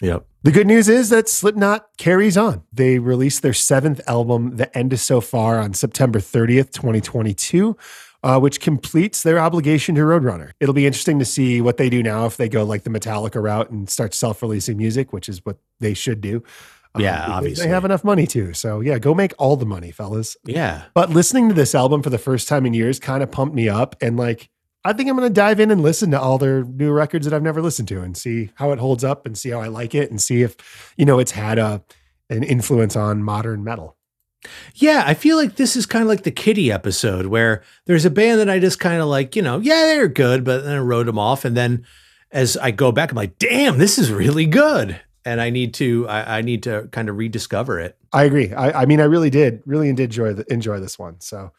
Yep. 0.00 0.26
The 0.42 0.50
good 0.50 0.66
news 0.66 0.88
is 0.88 1.10
that 1.10 1.28
Slipknot 1.28 1.88
carries 1.98 2.36
on. 2.36 2.62
They 2.72 2.98
released 2.98 3.42
their 3.42 3.54
seventh 3.54 4.00
album, 4.06 4.56
The 4.56 4.76
End 4.76 4.92
is 4.92 5.02
So 5.02 5.20
Far, 5.20 5.58
on 5.58 5.74
September 5.74 6.18
30th, 6.18 6.70
2022, 6.72 7.76
uh, 8.22 8.38
which 8.38 8.60
completes 8.60 9.22
their 9.22 9.38
obligation 9.38 9.94
to 9.94 10.02
Roadrunner. 10.02 10.52
It'll 10.60 10.74
be 10.74 10.86
interesting 10.86 11.18
to 11.18 11.24
see 11.24 11.60
what 11.60 11.76
they 11.76 11.88
do 11.88 12.02
now 12.02 12.26
if 12.26 12.36
they 12.36 12.48
go 12.48 12.64
like 12.64 12.82
the 12.84 12.90
Metallica 12.90 13.42
route 13.42 13.70
and 13.70 13.88
start 13.88 14.14
self 14.14 14.42
releasing 14.42 14.76
music, 14.76 15.12
which 15.12 15.28
is 15.28 15.44
what 15.44 15.58
they 15.80 15.94
should 15.94 16.20
do. 16.20 16.42
Um, 16.94 17.02
Yeah, 17.02 17.26
obviously. 17.28 17.64
They 17.64 17.70
have 17.70 17.84
enough 17.84 18.04
money 18.04 18.26
to. 18.28 18.52
So, 18.54 18.80
yeah, 18.80 18.98
go 18.98 19.14
make 19.14 19.32
all 19.38 19.56
the 19.56 19.66
money, 19.66 19.90
fellas. 19.90 20.36
Yeah. 20.44 20.82
But 20.94 21.10
listening 21.10 21.48
to 21.48 21.54
this 21.54 21.74
album 21.74 22.02
for 22.02 22.10
the 22.10 22.18
first 22.18 22.48
time 22.48 22.66
in 22.66 22.74
years 22.74 23.00
kind 23.00 23.22
of 23.22 23.30
pumped 23.30 23.54
me 23.54 23.68
up. 23.68 23.96
And 24.02 24.16
like, 24.16 24.50
I 24.86 24.92
think 24.92 25.10
I'm 25.10 25.16
going 25.16 25.28
to 25.28 25.34
dive 25.34 25.60
in 25.60 25.70
and 25.70 25.82
listen 25.82 26.10
to 26.12 26.20
all 26.20 26.38
their 26.38 26.64
new 26.64 26.92
records 26.92 27.26
that 27.26 27.34
I've 27.34 27.42
never 27.42 27.60
listened 27.60 27.88
to 27.88 28.02
and 28.02 28.16
see 28.16 28.50
how 28.54 28.72
it 28.72 28.78
holds 28.78 29.02
up 29.02 29.26
and 29.26 29.36
see 29.36 29.50
how 29.50 29.60
I 29.60 29.68
like 29.68 29.94
it 29.94 30.10
and 30.10 30.20
see 30.20 30.42
if, 30.42 30.56
you 30.96 31.04
know, 31.04 31.18
it's 31.18 31.32
had 31.32 31.58
a, 31.58 31.82
an 32.30 32.42
influence 32.42 32.96
on 32.96 33.22
modern 33.22 33.64
metal. 33.64 33.96
Yeah, 34.74 35.02
I 35.04 35.14
feel 35.14 35.36
like 35.36 35.56
this 35.56 35.74
is 35.74 35.86
kind 35.86 36.02
of 36.02 36.08
like 36.08 36.22
the 36.22 36.30
Kittie 36.30 36.70
episode 36.70 37.26
where 37.26 37.64
there's 37.86 38.04
a 38.04 38.10
band 38.10 38.38
that 38.40 38.48
I 38.48 38.60
just 38.60 38.78
kind 38.78 39.02
of 39.02 39.08
like, 39.08 39.34
you 39.34 39.42
know, 39.42 39.58
yeah, 39.58 39.86
they're 39.86 40.08
good, 40.08 40.44
but 40.44 40.64
then 40.64 40.76
I 40.76 40.80
wrote 40.80 41.06
them 41.06 41.18
off. 41.18 41.44
And 41.44 41.56
then 41.56 41.84
as 42.30 42.56
I 42.56 42.70
go 42.70 42.92
back, 42.92 43.10
I'm 43.10 43.16
like, 43.16 43.38
damn, 43.38 43.78
this 43.78 43.98
is 43.98 44.12
really 44.12 44.46
good. 44.46 45.00
And 45.24 45.40
I 45.40 45.50
need 45.50 45.74
to, 45.74 46.08
I, 46.08 46.38
I 46.38 46.42
need 46.42 46.62
to 46.62 46.88
kind 46.92 47.08
of 47.08 47.16
rediscover 47.16 47.80
it. 47.80 47.98
I 48.12 48.22
agree. 48.24 48.52
I, 48.52 48.82
I 48.82 48.86
mean, 48.86 49.00
I 49.00 49.04
really 49.04 49.30
did, 49.30 49.62
really 49.66 49.92
did 49.92 50.04
enjoy 50.04 50.34
the, 50.34 50.52
enjoy 50.52 50.78
this 50.78 50.96
one. 50.96 51.20
So 51.20 51.50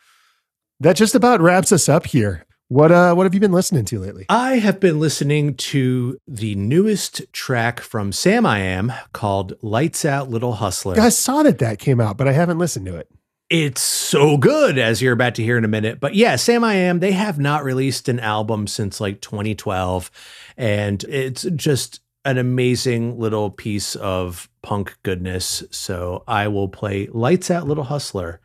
that 0.80 0.96
just 0.96 1.16
about 1.16 1.42
wraps 1.42 1.74
us 1.74 1.90
up 1.90 2.06
here. 2.06 2.46
What 2.70 2.92
uh, 2.92 3.14
what 3.16 3.24
have 3.24 3.34
you 3.34 3.40
been 3.40 3.54
listening 3.54 3.86
to 3.86 4.00
lately? 4.00 4.26
I 4.28 4.58
have 4.58 4.82
been 4.82 5.00
listening 5.00 5.56
to 5.56 6.18
the 6.28 6.54
newest 6.56 7.32
track 7.32 7.80
from 7.80 8.12
Samiam 8.12 8.94
called 9.14 9.54
Lights 9.62 10.04
Out 10.04 10.30
Little 10.30 10.54
Hustler. 10.54 11.00
I 11.00 11.08
saw 11.08 11.44
that 11.44 11.60
that 11.60 11.80
came 11.80 12.02
out, 12.02 12.18
but 12.18 12.28
I 12.28 12.34
haven't 12.34 12.60
listened 12.60 12.86
to 12.88 12.98
it. 12.98 13.10
It's 13.50 13.80
so 13.80 14.36
good, 14.36 14.78
as 14.78 15.02
you're 15.02 15.14
about 15.14 15.36
to 15.36 15.44
hear 15.44 15.58
in 15.58 15.64
a 15.64 15.70
minute. 15.70 16.02
But 16.02 16.16
yeah, 16.16 16.34
Samiam, 16.34 17.00
they 17.00 17.14
have 17.14 17.40
not 17.40 17.64
released 17.64 18.10
an 18.10 18.20
album 18.20 18.68
since 18.68 19.00
like 19.00 19.22
2012. 19.22 20.12
And 20.58 21.02
it's 21.06 21.44
just 21.56 22.02
an 22.26 22.38
amazing 22.38 23.18
little 23.18 23.50
piece 23.50 23.96
of 23.96 24.50
punk 24.62 24.98
goodness. 25.04 25.64
So 25.72 26.26
I 26.28 26.50
will 26.50 26.68
play 26.68 27.08
Lights 27.14 27.50
Out 27.50 27.66
Little 27.66 27.86
Hustler. 27.86 28.42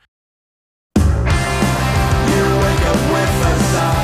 After 3.75 4.02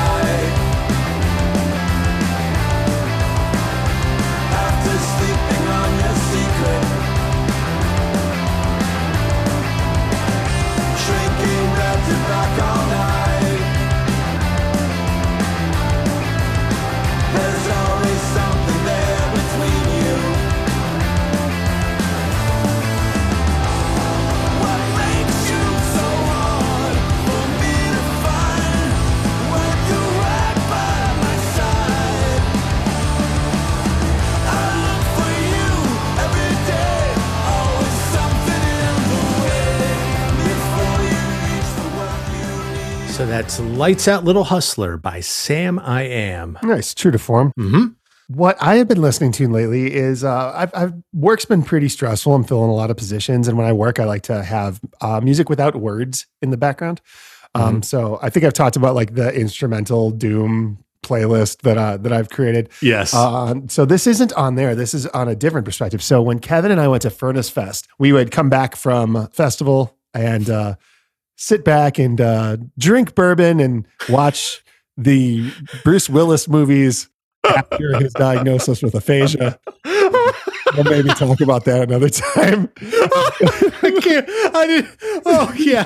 That's 43.39 43.57
Lights 43.61 44.09
Out 44.09 44.25
Little 44.25 44.43
Hustler 44.43 44.97
by 44.97 45.19
Samiam. 45.19 46.61
Nice, 46.61 46.93
true 46.93 47.09
to 47.09 47.17
form. 47.17 47.53
Mm-hmm. 47.57 47.85
What 48.27 48.61
I 48.61 48.75
have 48.75 48.89
been 48.89 49.01
listening 49.01 49.31
to 49.31 49.47
lately 49.47 49.93
is 49.93 50.25
uh, 50.25 50.51
I've, 50.53 50.71
I've 50.75 50.93
work's 51.13 51.45
been 51.45 51.63
pretty 51.63 51.87
stressful. 51.87 52.35
I'm 52.35 52.43
filling 52.43 52.69
a 52.69 52.73
lot 52.73 52.91
of 52.91 52.97
positions, 52.97 53.47
and 53.47 53.57
when 53.57 53.65
I 53.65 53.71
work, 53.71 53.97
I 53.97 54.03
like 54.03 54.23
to 54.23 54.43
have 54.43 54.81
uh, 54.99 55.21
music 55.21 55.47
without 55.49 55.73
words 55.77 56.27
in 56.41 56.49
the 56.49 56.57
background. 56.57 56.99
Um, 57.55 57.81
So 57.81 58.19
I 58.21 58.29
think 58.29 58.45
I've 58.45 58.51
talked 58.51 58.75
about 58.75 58.93
like 58.93 59.15
the 59.15 59.33
instrumental 59.33 60.11
doom 60.11 60.83
playlist 61.01 61.61
that 61.61 61.77
uh, 61.77 61.95
that 61.95 62.11
I've 62.11 62.27
created. 62.27 62.67
Yes. 62.81 63.13
Uh, 63.13 63.55
so 63.69 63.85
this 63.85 64.05
isn't 64.05 64.33
on 64.33 64.55
there. 64.55 64.75
This 64.75 64.93
is 64.93 65.07
on 65.07 65.29
a 65.29 65.35
different 65.35 65.63
perspective. 65.63 66.03
So 66.03 66.21
when 66.21 66.39
Kevin 66.39 66.71
and 66.71 66.81
I 66.81 66.89
went 66.89 67.03
to 67.03 67.09
Furnace 67.09 67.49
Fest, 67.49 67.87
we 67.97 68.11
would 68.11 68.31
come 68.31 68.49
back 68.49 68.75
from 68.75 69.29
festival 69.31 69.95
and 70.13 70.49
uh, 70.49 70.75
sit 71.39 71.63
back 71.63 71.97
and 71.97 72.19
uh, 72.19 72.57
drink 72.77 73.15
bourbon 73.15 73.59
and 73.59 73.87
watch 74.09 74.61
the 74.97 75.51
Bruce 75.83 76.09
Willis 76.09 76.47
movies 76.47 77.09
after 77.47 77.97
his 77.97 78.13
diagnosis 78.13 78.83
with 78.83 78.93
aphasia. 78.93 79.57
We'll 80.75 80.83
maybe 80.83 81.09
talk 81.09 81.41
about 81.41 81.65
that 81.65 81.81
another 81.81 82.09
time. 82.09 82.69
I 82.81 83.99
can't. 84.01 84.29
I 84.55 84.67
didn't. 84.67 84.97
Oh 85.25 85.53
yeah, 85.57 85.83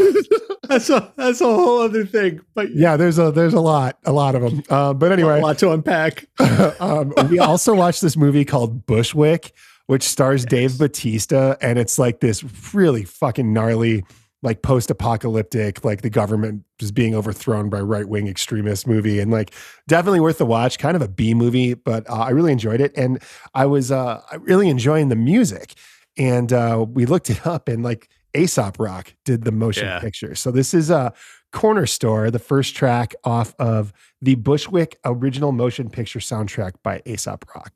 that's 0.68 0.89
a 0.89 1.12
that's 1.16 1.39
a 1.39 1.45
whole 1.45 1.80
other 1.80 2.06
thing. 2.06 2.41
But 2.54 2.72
Yeah, 2.72 2.97
there's 2.97 3.18
a 3.18 3.32
there's 3.32 3.54
a 3.54 3.62
lot 3.62 3.97
a 4.04 4.12
lot 4.12 4.36
of 4.36 4.41
them. 4.41 4.64
Uh, 4.70 4.93
but 4.93 5.12
anyway, 5.12 5.39
a 5.39 5.43
lot 5.43 5.58
to 5.60 5.72
unpack. 5.72 6.28
um, 6.80 7.14
we 7.30 7.39
also 7.39 7.74
watched 7.74 8.01
this 8.01 8.18
movie 8.18 8.43
called 8.43 8.86
Bushwick, 8.86 9.54
which 9.86 10.04
stars 10.04 10.43
Dave 10.45 10.78
Bautista, 10.78 11.58
and 11.62 11.80
it's 11.80 11.97
like 11.97 12.20
this 12.20 12.43
really 12.74 13.06
fucking 13.06 13.54
gnarly, 13.54 14.04
like 14.43 14.61
post-apocalyptic, 14.61 15.83
like 15.83 16.01
the 16.01 16.09
government 16.09 16.63
is 16.79 16.91
being 16.91 17.15
overthrown 17.15 17.69
by 17.69 17.79
right-wing 17.79 18.27
extremists 18.27 18.85
movie, 18.85 19.19
and 19.19 19.31
like 19.31 19.53
definitely 19.87 20.19
worth 20.19 20.37
the 20.37 20.45
watch. 20.45 20.77
Kind 20.77 20.95
of 20.95 21.01
a 21.01 21.07
B 21.07 21.33
movie, 21.33 21.73
but 21.73 22.07
uh, 22.09 22.13
I 22.13 22.29
really 22.29 22.51
enjoyed 22.51 22.81
it, 22.81 22.91
and 22.95 23.21
I 23.55 23.65
was 23.65 23.91
uh, 23.91 24.21
really 24.39 24.69
enjoying 24.69 25.09
the 25.09 25.15
music. 25.15 25.73
And 26.17 26.53
uh, 26.53 26.85
we 26.87 27.05
looked 27.07 27.29
it 27.31 27.47
up, 27.47 27.67
and 27.67 27.83
like 27.83 28.09
Aesop 28.35 28.79
Rock 28.79 29.15
did 29.25 29.45
the 29.45 29.51
motion 29.51 29.85
Yeah. 29.85 29.99
picture. 29.99 30.35
So 30.35 30.51
this 30.51 30.73
is 30.73 30.91
a 30.91 31.13
Corner 31.51 31.85
Store, 31.85 32.29
the 32.29 32.39
first 32.39 32.75
track 32.75 33.15
off 33.23 33.55
of 33.59 33.93
the 34.21 34.35
Bushwick 34.35 34.99
original 35.05 35.51
motion 35.51 35.89
picture 35.89 36.19
soundtrack 36.19 36.73
by 36.83 37.01
Aesop 37.05 37.45
Rock. 37.55 37.71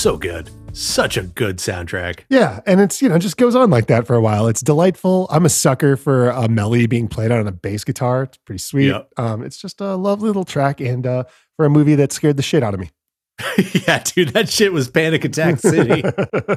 So 0.00 0.16
good. 0.16 0.48
Such 0.72 1.18
a 1.18 1.22
good 1.24 1.58
soundtrack. 1.58 2.20
Yeah, 2.30 2.60
and 2.64 2.80
it's 2.80 3.02
you 3.02 3.10
know 3.10 3.18
just 3.18 3.36
goes 3.36 3.54
on 3.54 3.68
like 3.68 3.88
that 3.88 4.06
for 4.06 4.16
a 4.16 4.20
while. 4.22 4.46
It's 4.46 4.62
delightful. 4.62 5.26
I'm 5.28 5.44
a 5.44 5.50
sucker 5.50 5.94
for 5.94 6.30
a 6.30 6.48
melody 6.48 6.86
being 6.86 7.06
played 7.06 7.30
on 7.30 7.46
a 7.46 7.52
bass 7.52 7.84
guitar. 7.84 8.22
It's 8.22 8.38
pretty 8.38 8.60
sweet. 8.60 8.86
Yep. 8.86 9.10
Um, 9.18 9.42
it's 9.42 9.58
just 9.58 9.78
a 9.82 9.96
lovely 9.96 10.28
little 10.28 10.46
track, 10.46 10.80
and 10.80 11.06
uh, 11.06 11.24
for 11.58 11.66
a 11.66 11.68
movie 11.68 11.96
that 11.96 12.12
scared 12.12 12.38
the 12.38 12.42
shit 12.42 12.62
out 12.62 12.72
of 12.72 12.80
me. 12.80 12.88
yeah, 13.86 14.02
dude, 14.02 14.30
that 14.30 14.48
shit 14.48 14.72
was 14.72 14.88
Panic 14.88 15.22
Attack 15.26 15.58
City. 15.58 16.02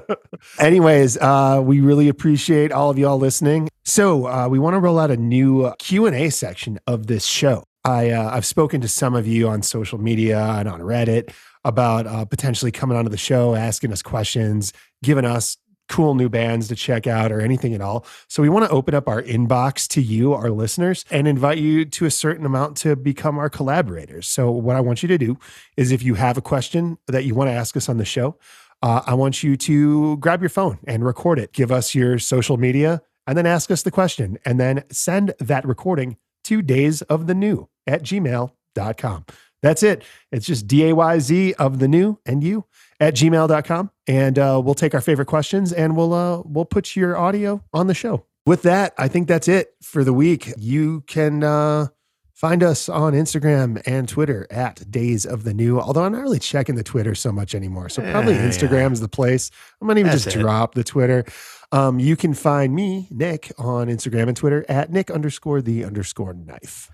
Anyways, 0.58 1.18
uh, 1.18 1.62
we 1.62 1.82
really 1.82 2.08
appreciate 2.08 2.72
all 2.72 2.91
of 2.91 2.98
y'all 2.98 3.18
listening. 3.18 3.68
So 3.84 4.26
uh, 4.26 4.48
we 4.48 4.58
want 4.58 4.76
to 4.76 4.80
roll 4.80 4.98
out 4.98 5.12
a 5.12 5.18
new 5.18 5.70
Q 5.80 6.06
and 6.06 6.16
A 6.16 6.30
section 6.30 6.80
of 6.88 7.08
this 7.08 7.26
show. 7.26 7.66
I 7.84 8.12
uh, 8.12 8.34
I've 8.34 8.46
spoken 8.46 8.80
to 8.80 8.88
some 8.88 9.16
of 9.16 9.28
you 9.28 9.50
on 9.50 9.64
social 9.64 9.98
media 9.98 10.39
and 10.39 10.70
on 10.70 10.80
Reddit 10.80 11.34
about 11.66 12.07
uh, 12.07 12.26
potentially 12.26 12.72
coming 12.72 12.97
onto 12.97 13.09
the 13.09 13.18
show, 13.18 13.55
asking 13.55 13.91
us 13.91 14.01
questions, 14.01 14.74
giving 15.01 15.26
us 15.26 15.57
cool 15.89 16.16
new 16.16 16.30
bands 16.30 16.68
to 16.70 16.76
check 16.76 17.07
out 17.07 17.32
or 17.32 17.41
anything 17.41 17.74
at 17.74 17.82
all. 17.82 18.05
So 18.28 18.41
we 18.41 18.49
want 18.49 18.66
to 18.66 18.72
open 18.72 18.95
up 18.95 19.07
our 19.07 19.22
inbox 19.22 19.88
to 19.89 20.01
you, 20.01 20.34
our 20.34 20.49
listeners, 20.49 21.05
and 21.11 21.28
invite 21.28 21.57
you 21.57 21.86
to 21.86 22.05
a 22.05 22.11
certain 22.11 22.45
amount 22.45 22.78
to 22.78 22.95
become 22.95 23.38
our 23.38 23.49
collaborators. 23.49 24.28
So 24.28 24.49
what 24.49 24.76
I 24.76 24.82
want 24.82 25.03
you 25.03 25.07
to 25.09 25.18
do 25.18 25.38
is 25.78 25.91
if 25.91 26.01
you 26.01 26.16
have 26.16 26.38
a 26.38 26.41
question 26.41 26.97
that 27.07 27.26
you 27.26 27.36
want 27.36 27.49
to 27.49 27.53
ask 27.53 27.78
us 27.78 27.89
on 27.89 27.97
the 27.97 28.05
show, 28.05 28.38
uh, 28.82 29.01
I 29.05 29.14
want 29.14 29.43
you 29.43 29.55
to 29.55 30.18
grab 30.18 30.41
your 30.41 30.49
phone 30.49 30.80
and 30.86 31.05
record 31.05 31.39
it. 31.39 31.53
Give 31.53 31.72
us 31.72 31.95
your 31.95 32.20
social 32.20 32.57
media 32.57 33.01
and 33.28 33.38
then 33.38 33.45
ask 33.45 33.72
us 33.72 33.84
the 33.84 33.91
question 33.91 34.38
and 34.45 34.59
then 34.59 34.84
send 34.91 35.34
that 35.39 35.66
recording 35.66 36.18
to 36.45 36.61
days 36.61 37.01
of 37.03 37.28
the 37.28 37.34
new 37.34 37.70
at 37.88 38.03
gmail.com. 38.03 39.26
That's 39.64 39.82
it. 39.82 40.03
It's 40.32 40.45
just 40.45 40.68
D 40.68 40.89
A 40.89 40.93
Y 40.95 41.18
Z 41.20 41.53
of 41.53 41.80
the 41.80 41.88
new 41.88 42.20
and 42.28 42.43
you 42.43 42.66
at 42.99 43.16
gmail.com. 43.16 43.89
And 44.05 44.38
uh, 44.38 44.61
we'll 44.64 44.76
take 44.76 44.93
our 44.93 45.01
favorite 45.01 45.26
questions 45.26 45.74
and 45.74 45.97
we'll 45.97 46.14
uh, 46.14 46.43
we'll 46.45 46.66
put 46.66 46.95
your 46.95 47.18
audio 47.18 47.64
on 47.74 47.88
the 47.88 47.95
show. 47.95 48.26
With 48.45 48.61
that, 48.64 48.93
I 48.97 49.07
think 49.07 49.28
that's 49.28 49.47
it 49.47 49.74
for 49.82 50.03
the 50.03 50.11
week. 50.14 50.51
You 50.57 51.01
can 51.07 51.43
uh, 51.45 51.88
find 52.34 52.61
us 52.61 52.89
on 52.89 53.14
Instagram 53.14 53.82
and 53.86 54.07
Twitter 54.09 54.45
at 54.51 54.91
Days 54.91 55.26
of 55.26 55.45
the 55.45 55.53
New. 55.53 55.80
Although 55.80 56.03
I'm 56.03 56.11
not 56.11 56.22
really 56.24 56.39
checking 56.39 56.76
the 56.76 56.84
Twitter 56.84 57.16
so 57.16 57.32
much 57.32 57.55
anymore, 57.55 57.88
so 57.88 58.01
probably 58.11 58.34
Yeah, 58.34 58.43
yeah. 58.43 58.49
Instagram's 58.49 58.99
the 58.99 59.07
place. 59.07 59.49
I'm 59.80 59.88
gonna 59.88 60.01
even 60.01 60.11
That's 60.11 60.26
just 60.26 60.36
it. 60.36 60.41
drop 60.41 60.76
the 60.76 60.84
Twitter. 60.84 61.24
Um, 61.72 61.99
you 62.01 62.18
can 62.18 62.34
find 62.34 62.76
me 62.76 63.07
Nick 63.09 63.51
on 63.57 63.88
Instagram 63.88 64.28
and 64.28 64.36
Twitter 64.38 64.66
at 64.68 64.91
Nick 64.91 65.09
underscore 65.09 65.61
the 65.61 65.86
underscore 65.86 66.34
knife. 66.34 66.89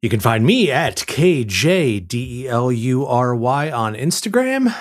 You 0.00 0.08
can 0.08 0.20
find 0.20 0.46
me 0.46 0.70
at 0.70 0.96
KJDELURY 0.98 2.46
on 3.76 3.94
Instagram. 3.96 4.72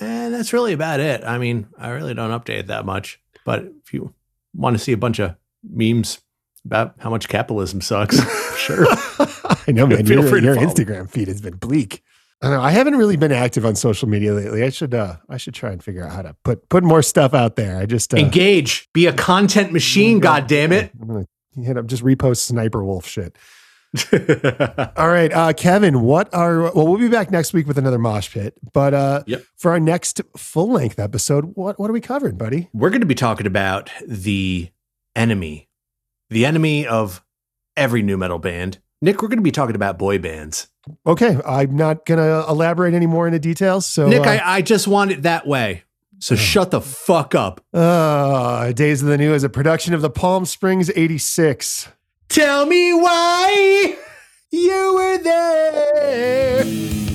And 0.00 0.34
that's 0.34 0.52
really 0.52 0.72
about 0.72 0.98
it. 0.98 1.22
I 1.24 1.38
mean, 1.38 1.68
I 1.78 1.90
really 1.90 2.14
don't 2.14 2.30
update 2.30 2.66
that 2.66 2.84
much. 2.84 3.20
But 3.44 3.70
if 3.84 3.94
you 3.94 4.12
want 4.54 4.76
to 4.76 4.82
see 4.82 4.90
a 4.92 4.96
bunch 4.96 5.20
of 5.20 5.36
memes 5.62 6.20
about 6.64 6.96
how 6.98 7.10
much 7.10 7.28
capitalism 7.28 7.80
sucks, 7.80 8.18
sure. 8.58 8.86
I 8.88 9.72
know, 9.72 9.86
man. 9.88 10.04
Feel 10.04 10.22
Your, 10.22 10.28
free 10.28 10.42
your. 10.42 10.56
Instagram 10.56 11.08
feed 11.08 11.28
has 11.28 11.40
been 11.40 11.54
bleak. 11.54 12.02
I 12.42 12.48
don't 12.48 12.56
know. 12.56 12.62
I 12.62 12.72
haven't 12.72 12.96
really 12.96 13.16
been 13.16 13.30
active 13.32 13.64
on 13.64 13.76
social 13.76 14.08
media 14.08 14.32
lately. 14.32 14.64
I 14.64 14.70
should 14.70 14.94
uh 14.94 15.16
I 15.28 15.36
should 15.38 15.54
try 15.54 15.70
and 15.70 15.82
figure 15.82 16.04
out 16.04 16.12
how 16.12 16.22
to 16.22 16.36
put 16.44 16.68
put 16.68 16.84
more 16.84 17.02
stuff 17.02 17.34
out 17.34 17.56
there. 17.56 17.76
I 17.78 17.86
just 17.86 18.14
uh, 18.14 18.16
Engage. 18.16 18.88
Be 18.92 19.06
a 19.06 19.12
content 19.12 19.72
machine, 19.72 20.20
God 20.20 20.46
damn 20.46 20.70
it. 20.72 20.92
I'm 21.00 21.08
gonna 21.08 21.26
hit 21.56 21.76
up 21.76 21.86
just 21.86 22.04
repost 22.04 22.38
sniper 22.38 22.84
wolf 22.84 23.06
shit. 23.06 23.36
All 24.96 25.08
right, 25.08 25.32
uh, 25.32 25.52
Kevin. 25.54 26.02
What 26.02 26.32
are 26.34 26.70
well? 26.72 26.86
We'll 26.88 26.98
be 26.98 27.08
back 27.08 27.30
next 27.30 27.52
week 27.52 27.66
with 27.66 27.78
another 27.78 27.98
mosh 27.98 28.30
pit. 28.32 28.54
But 28.72 28.92
uh, 28.94 29.22
Yep. 29.26 29.44
for 29.56 29.70
our 29.72 29.80
next 29.80 30.20
full 30.36 30.70
length 30.70 30.98
episode, 30.98 31.52
what 31.54 31.78
what 31.78 31.88
are 31.88 31.92
we 31.94 32.00
covering, 32.00 32.36
buddy? 32.36 32.68
We're 32.74 32.90
going 32.90 33.00
to 33.00 33.06
be 33.06 33.14
talking 33.14 33.46
about 33.46 33.90
the 34.06 34.70
enemy, 35.16 35.68
the 36.30 36.44
enemy 36.44 36.86
of 36.86 37.24
every 37.76 38.02
new 38.02 38.18
metal 38.18 38.38
band. 38.38 38.78
Nick, 39.00 39.22
we're 39.22 39.28
going 39.28 39.38
to 39.38 39.42
be 39.42 39.52
talking 39.52 39.76
about 39.76 39.96
boy 39.98 40.18
bands. 40.18 40.68
Okay, 41.06 41.38
I'm 41.46 41.76
not 41.76 42.04
gonna 42.06 42.44
elaborate 42.48 42.94
any 42.94 43.06
more 43.06 43.26
into 43.26 43.38
details. 43.38 43.84
So, 43.86 44.08
Nick, 44.08 44.26
uh, 44.26 44.30
I, 44.30 44.54
I 44.56 44.62
just 44.62 44.88
want 44.88 45.10
it 45.12 45.22
that 45.22 45.46
way. 45.46 45.84
So 46.18 46.34
shut 46.34 46.70
the 46.72 46.80
fuck 46.80 47.34
up. 47.34 47.60
uh, 47.72 48.72
Days 48.72 49.02
of 49.02 49.08
the 49.08 49.16
New 49.16 49.34
is 49.34 49.44
a 49.44 49.48
production 49.48 49.94
of 49.94 50.02
the 50.02 50.10
Palm 50.10 50.44
Springs 50.46 50.90
'86. 50.96 51.88
Tell 52.28 52.66
me 52.66 52.92
why 52.92 53.96
you 54.50 54.94
were 54.94 55.16
there. 55.18 57.07